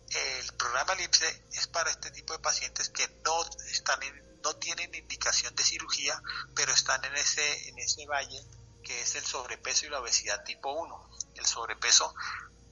El 0.09 0.53
programa 0.53 0.95
LIPSE 0.95 1.45
es 1.51 1.68
para 1.68 1.91
este 1.91 2.09
tipo 2.09 2.34
de 2.34 2.39
pacientes 2.39 2.89
que 2.89 3.07
no 3.24 3.47
están 3.72 3.99
no 4.43 4.55
tienen 4.55 4.93
indicación 4.93 5.55
de 5.55 5.63
cirugía, 5.63 6.20
pero 6.55 6.72
están 6.72 7.03
en 7.05 7.16
ese 7.16 7.70
en 7.70 7.80
ese 7.80 8.05
valle 8.07 8.43
que 8.84 9.01
es 9.01 9.16
el 9.16 9.26
sobrepeso 9.26 9.86
y 9.86 9.89
la 9.89 9.99
obesidad 9.99 10.43
tipo 10.43 10.72
1. 10.72 11.09
El 11.36 11.45
sobrepeso 11.45 12.13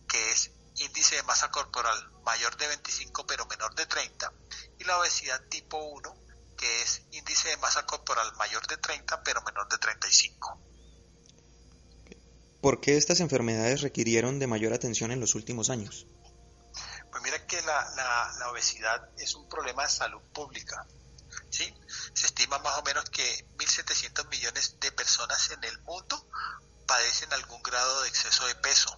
que 0.08 0.32
es 0.32 0.52
índice 0.76 1.16
de 1.16 1.24
masa 1.24 1.52
corporal 1.52 2.12
mayor 2.24 2.56
de 2.58 2.68
25 2.68 3.26
pero 3.28 3.46
menor 3.46 3.76
de 3.76 3.86
30 3.86 4.34
y 4.80 4.84
la 4.84 4.98
obesidad 4.98 5.42
tipo 5.50 5.78
1 5.78 6.23
que 6.64 6.82
es 6.82 7.02
índice 7.12 7.50
de 7.50 7.58
masa 7.58 7.86
corporal 7.86 8.32
mayor 8.38 8.66
de 8.68 8.78
30 8.78 9.22
pero 9.22 9.42
menor 9.42 9.68
de 9.68 9.78
35. 9.78 10.62
¿Por 12.62 12.80
qué 12.80 12.96
estas 12.96 13.20
enfermedades 13.20 13.82
requirieron 13.82 14.40
de 14.40 14.48
mayor 14.48 14.72
atención 14.72 15.12
en 15.12 15.20
los 15.20 15.36
últimos 15.36 15.70
años? 15.70 16.08
Pues 17.12 17.22
mira 17.22 17.46
que 17.46 17.62
la, 17.64 18.32
la, 18.40 18.50
obesidad 18.50 19.10
es 19.18 19.36
un 19.36 19.50
problema 19.50 19.84
de 19.84 19.90
salud 19.90 20.22
pública. 20.34 20.88
¿sí? 21.50 21.66
Se 22.14 22.28
estima 22.28 22.58
más 22.60 22.78
o 22.78 22.84
menos 22.84 23.10
que 23.10 23.46
1.700 23.58 24.30
millones 24.30 24.78
de 24.80 24.92
personas 24.94 25.52
en 25.52 25.62
el 25.66 25.78
mundo 25.82 26.26
padecen 26.88 27.34
algún 27.34 27.62
grado 27.62 28.04
de 28.04 28.08
exceso 28.08 28.48
de 28.48 28.56
peso. 28.56 28.98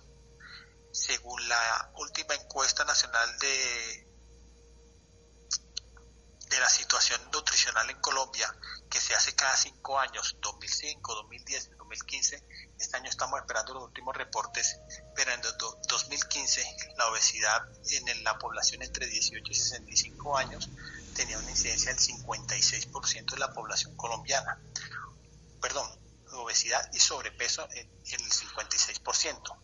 Según 0.91 1.49
la 1.49 1.91
última 1.95 2.35
encuesta 2.35 2.85
nacional 2.85 3.39
de 3.39 4.14
de 6.55 6.61
la 6.61 6.69
situación 6.69 7.19
nutricional 7.33 7.89
en 7.89 7.99
Colombia, 7.99 8.53
que 8.89 9.01
se 9.01 9.13
hace 9.13 9.35
cada 9.35 9.57
cinco 9.57 9.99
años, 9.99 10.37
2005, 10.41 11.15
2010, 11.15 11.77
2015. 11.77 12.43
Este 12.79 12.95
año 12.95 13.09
estamos 13.09 13.39
esperando 13.41 13.73
los 13.73 13.83
últimos 13.83 14.15
reportes, 14.15 14.79
pero 15.15 15.33
en 15.33 15.41
2015 15.41 16.77
la 16.97 17.07
obesidad 17.07 17.61
en 17.91 18.23
la 18.23 18.37
población 18.37 18.83
entre 18.83 19.05
18 19.05 19.51
y 19.51 19.55
65 19.55 20.37
años 20.37 20.69
tenía 21.13 21.37
una 21.37 21.51
incidencia 21.51 21.93
del 21.93 21.99
56% 21.99 23.31
de 23.31 23.37
la 23.37 23.53
población 23.53 23.95
colombiana. 23.97 24.57
Perdón, 25.61 25.89
obesidad 26.31 26.89
y 26.93 26.99
sobrepeso 26.99 27.67
en 27.71 27.89
el 28.05 28.31
56%. 28.31 29.57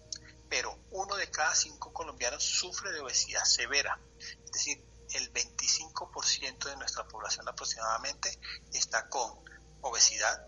pero 0.50 0.78
uno 0.92 1.16
de 1.16 1.32
cada 1.32 1.56
cinco 1.56 1.94
colombianos 1.94 2.44
sufre 2.44 2.92
de 2.92 3.00
obesidad 3.00 3.46
severa. 3.46 3.98
Es 4.44 4.52
decir, 4.52 4.91
el 5.14 5.32
25% 5.34 6.66
de 6.66 6.76
nuestra 6.78 7.07
población 7.07 7.47
aproximadamente 7.47 8.39
está 8.74 9.07
con 9.09 9.43
obesidad 9.82 10.45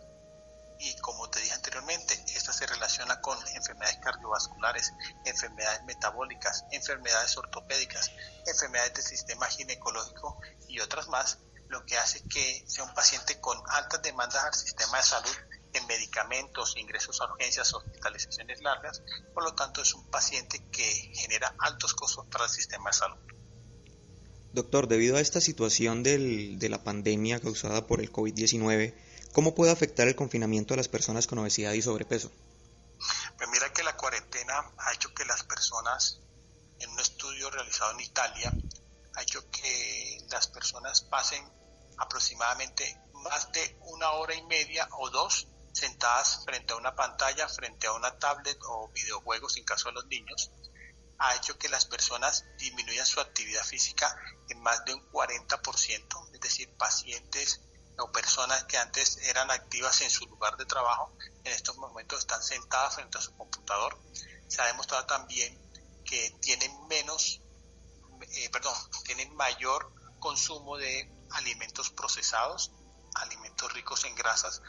y 0.80 0.96
como 0.98 1.30
te 1.30 1.40
dije 1.40 1.54
anteriormente, 1.54 2.14
esta 2.36 2.52
se 2.52 2.66
relaciona 2.66 3.22
con 3.22 3.38
enfermedades 3.56 4.00
cardiovasculares, 4.00 4.92
enfermedades 5.26 5.84
metabólicas, 5.84 6.66
enfermedades 6.72 7.38
ortopédicas, 7.38 8.12
enfermedades 8.46 8.96
del 8.96 9.04
sistema 9.04 9.48
ginecológico 9.48 10.42
y 10.68 10.80
otras 10.82 11.08
más, 11.08 11.38
lo 11.70 11.86
que 11.86 11.98
hace 11.98 12.22
que 12.28 12.66
sea 12.68 12.84
un 12.84 12.94
paciente 12.94 13.40
con 13.40 13.58
altas 13.70 14.02
demandas 14.02 14.44
al 14.44 14.54
sistema 14.54 14.98
de 14.98 15.04
salud 15.04 15.38
en 15.74 15.88
medicamentos, 15.88 16.76
ingresos 16.78 17.22
a 17.22 17.32
urgencias, 17.32 17.74
hospitalizaciones 17.74 18.62
largas, 18.62 19.02
por 19.34 19.44
lo 19.44 19.56
tanto 19.56 19.82
es 19.82 19.94
un 19.94 20.10
paciente 20.12 20.70
que 20.70 21.12
genera 21.16 21.56
altos 21.60 21.94
costos 21.94 22.26
para 22.28 22.46
el 22.46 22.52
sistema 22.52 22.90
de 22.90 22.98
salud. 22.98 23.33
Doctor, 24.54 24.88
debido 24.88 25.18
a 25.18 25.20
esta 25.20 25.42
situación 25.42 26.04
del, 26.04 26.60
de 26.60 26.70
la 26.70 26.84
pandemia 26.84 27.40
causada 27.40 27.88
por 27.88 28.02
el 28.02 28.12
COVID-19, 28.12 28.94
¿cómo 29.32 29.56
puede 29.56 29.72
afectar 29.72 30.08
el 30.08 30.16
confinamiento 30.16 30.76
a 30.76 30.78
las 30.78 30.88
personas 30.88 31.26
con 31.26 31.40
obesidad 31.40 31.74
y 31.74 31.82
sobrepeso? 31.82 32.32
Pues 33.36 33.50
mira 33.52 33.74
que 33.74 33.82
la 33.82 33.98
cuarentena 33.98 34.54
ha 34.78 34.94
hecho 34.94 35.12
que 35.16 35.26
las 35.26 35.44
personas, 35.44 36.20
en 36.80 36.92
un 36.92 37.00
estudio 37.00 37.50
realizado 37.50 37.94
en 37.94 38.02
Italia, 38.02 38.54
ha 39.16 39.22
hecho 39.24 39.50
que 39.50 40.20
las 40.30 40.46
personas 40.46 41.02
pasen 41.02 41.44
aproximadamente 41.98 43.02
más 43.24 43.52
de 43.54 43.76
una 43.82 44.12
hora 44.12 44.36
y 44.36 44.44
media 44.44 44.88
o 45.00 45.10
dos 45.10 45.48
sentadas 45.72 46.44
frente 46.46 46.74
a 46.74 46.78
una 46.78 46.96
pantalla, 46.96 47.50
frente 47.50 47.88
a 47.88 47.94
una 47.94 48.20
tablet 48.20 48.60
o 48.68 48.90
videojuegos 48.90 49.58
en 49.58 49.64
caso 49.64 49.90
de 49.90 49.96
los 49.96 50.06
niños, 50.06 50.52
ha 51.24 51.36
hecho 51.36 51.58
que 51.58 51.70
las 51.70 51.86
personas 51.86 52.44
disminuyan 52.58 53.06
su 53.06 53.22
actividad 53.22 53.64
física 53.64 54.14
en 54.50 54.62
más 54.62 54.84
de 54.84 54.94
un 54.94 55.10
40%, 55.10 56.34
es 56.34 56.42
decir, 56.42 56.70
pacientes 56.76 57.62
o 57.98 58.12
personas 58.12 58.66
que 58.66 58.78
antes 58.78 59.18
eran 59.24 59.50
activas 59.50 60.02
en 60.02 60.10
su 60.10 60.26
lugar 60.26 60.58
de 60.58 60.66
trabajo, 60.66 61.16
en 61.46 61.54
estos 61.54 61.78
momentos 61.78 62.20
están 62.20 62.44
sentadas 62.44 62.96
frente 62.96 63.18
a 63.18 63.22
su 63.22 63.34
computador. 63.38 63.98
Se 64.50 64.62
ha 64.62 64.66
demostrado 64.66 65.06
también 65.06 65.58
que 66.04 66.36
tienen 66.42 66.88
menos, 66.88 67.40
eh, 68.20 68.50
perdón, 68.50 68.76
tienen 69.06 69.34
mayor 69.34 69.94
consumo 70.20 70.76
de 70.78 71.10
alimentos 71.32 71.90
procesados, 71.90 72.72
alimentos 73.16 73.72
ricos 73.72 74.04
en 74.04 74.16
grasas, 74.16 74.62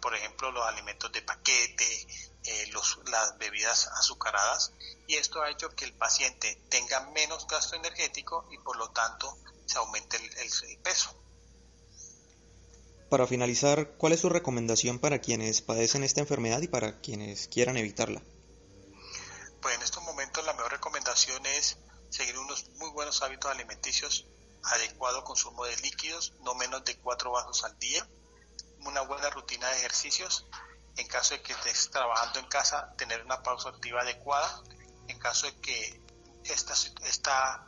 por 0.00 0.14
ejemplo, 0.14 0.50
los 0.50 0.66
alimentos 0.66 1.12
de 1.12 1.22
paquete, 1.22 2.06
eh, 2.44 2.72
las 3.06 3.38
bebidas 3.38 3.88
azucaradas, 3.88 4.72
y 5.10 5.16
esto 5.16 5.42
ha 5.42 5.50
hecho 5.50 5.74
que 5.74 5.84
el 5.84 5.92
paciente 5.92 6.62
tenga 6.68 7.00
menos 7.10 7.44
gasto 7.48 7.74
energético 7.74 8.46
y 8.52 8.58
por 8.58 8.76
lo 8.76 8.90
tanto 8.90 9.36
se 9.66 9.76
aumente 9.76 10.16
el, 10.16 10.78
peso. 10.84 11.12
Para 13.08 13.26
finalizar, 13.26 13.96
¿cuál 13.96 14.12
es 14.12 14.20
su 14.20 14.28
recomendación 14.28 15.00
para 15.00 15.18
quienes 15.18 15.62
padecen 15.62 16.04
esta 16.04 16.20
enfermedad 16.20 16.62
y 16.62 16.68
para 16.68 17.00
quienes 17.00 17.48
quieran 17.48 17.76
evitarla? 17.76 18.22
Pues 19.60 19.74
en 19.74 19.82
estos 19.82 20.04
momentos 20.04 20.44
la 20.46 20.52
mejor 20.52 20.70
recomendación 20.70 21.44
es 21.44 21.76
seguir 22.08 22.38
unos 22.38 22.68
muy 22.76 22.90
buenos 22.90 23.20
hábitos 23.22 23.50
alimenticios, 23.50 24.28
adecuado 24.62 25.24
consumo 25.24 25.64
de 25.64 25.76
líquidos, 25.78 26.34
no 26.44 26.54
menos 26.54 26.84
de 26.84 26.96
cuatro 27.00 27.32
vasos 27.32 27.64
al 27.64 27.76
día, 27.80 28.08
una 28.84 29.00
buena 29.00 29.28
rutina 29.30 29.68
de 29.70 29.78
ejercicios. 29.78 30.46
En 30.96 31.08
caso 31.08 31.34
de 31.34 31.42
que 31.42 31.52
estés 31.52 31.90
trabajando 31.90 32.38
en 32.38 32.46
casa, 32.46 32.94
tener 32.96 33.24
una 33.24 33.42
pausa 33.42 33.70
activa 33.70 34.02
adecuada. 34.02 34.62
En 35.10 35.18
caso 35.18 35.46
de 35.46 35.54
que 35.60 36.00
esta, 36.44 36.74
esta, 37.04 37.66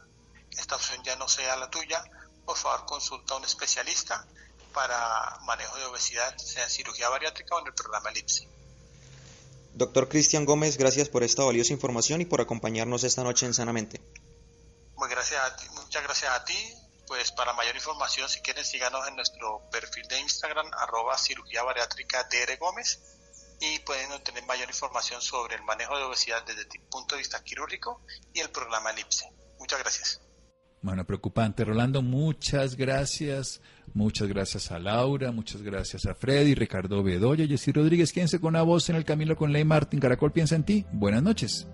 esta 0.51 0.77
opción 0.77 1.03
ya 1.05 1.17
no 1.17 1.29
sea 1.29 1.57
la 1.57 1.71
tuya, 1.71 2.03
por 2.45 2.57
favor 2.57 2.87
consulta 2.87 3.35
a 3.35 3.37
un 3.39 3.45
especialista 3.45 4.27
para 4.73 5.39
manejo 5.43 5.77
de 5.77 5.85
obesidad, 5.85 6.37
sea 6.39 6.65
en 6.65 6.71
cirugía 6.71 7.09
bariátrica 7.09 7.57
o 7.57 7.61
en 7.61 7.67
el 7.67 7.75
programa 7.75 8.11
ELIPSE. 8.11 8.49
Doctor 9.75 10.09
Cristian 10.09 10.45
Gómez, 10.45 10.77
gracias 10.77 11.09
por 11.09 11.23
esta 11.23 11.45
valiosa 11.45 11.73
información 11.73 12.21
y 12.21 12.27
por 12.27 12.41
acompañarnos 12.41 13.05
esta 13.05 13.23
noche 13.23 13.47
en 13.47 13.55
Sanamente. 13.55 14.01
Muy 14.97 15.09
gracias 15.09 15.41
muchas 15.75 16.03
gracias 16.03 16.31
a 16.33 16.45
ti 16.45 16.55
pues 17.13 17.31
para 17.33 17.53
mayor 17.53 17.77
información, 17.77 18.27
si 18.27 18.41
quieren, 18.41 18.65
síganos 18.65 19.07
en 19.07 19.17
nuestro 19.17 19.61
perfil 19.71 20.09
de 20.09 20.19
Instagram, 20.21 20.71
arroba 20.73 21.19
cirugía 21.19 21.63
bariátrica 21.63 22.27
DR 22.31 22.57
Gómez, 22.57 23.01
y 23.63 23.79
pueden 23.81 24.11
obtener 24.11 24.45
mayor 24.45 24.69
información 24.69 25.23
sobre 25.23 25.55
el 25.55 25.63
manejo 25.63 25.97
de 25.97 26.03
obesidad 26.03 26.45
desde 26.45 26.63
el 26.63 26.81
punto 26.91 27.15
de 27.15 27.21
vista 27.21 27.43
quirúrgico 27.45 28.01
y 28.35 28.41
el 28.41 28.51
programa 28.51 28.91
ELIPSE. 28.91 29.27
Muchas 29.61 29.79
gracias. 29.79 30.21
Bueno, 30.83 31.05
preocupante. 31.05 31.65
Rolando, 31.65 32.03
muchas 32.03 32.75
gracias. 32.75 33.61
Muchas 33.95 34.27
gracias 34.27 34.73
a 34.73 34.81
Laura, 34.81 35.31
muchas 35.31 35.63
gracias 35.63 36.07
a 36.07 36.15
Freddy, 36.15 36.55
Ricardo 36.55 37.03
Bedoya, 37.05 37.47
Jessy 37.47 37.71
Rodríguez. 37.71 38.13
Quédense 38.13 38.41
con 38.41 38.55
la 38.55 38.63
voz 38.63 38.89
en 38.91 38.97
el 38.97 39.05
camino 39.05 39.37
con 39.37 39.53
Ley 39.53 39.65
Martín. 39.65 40.01
Caracol 40.01 40.33
piensa 40.33 40.57
en 40.57 40.65
ti. 40.65 40.85
Buenas 40.93 41.23
noches. 41.23 41.69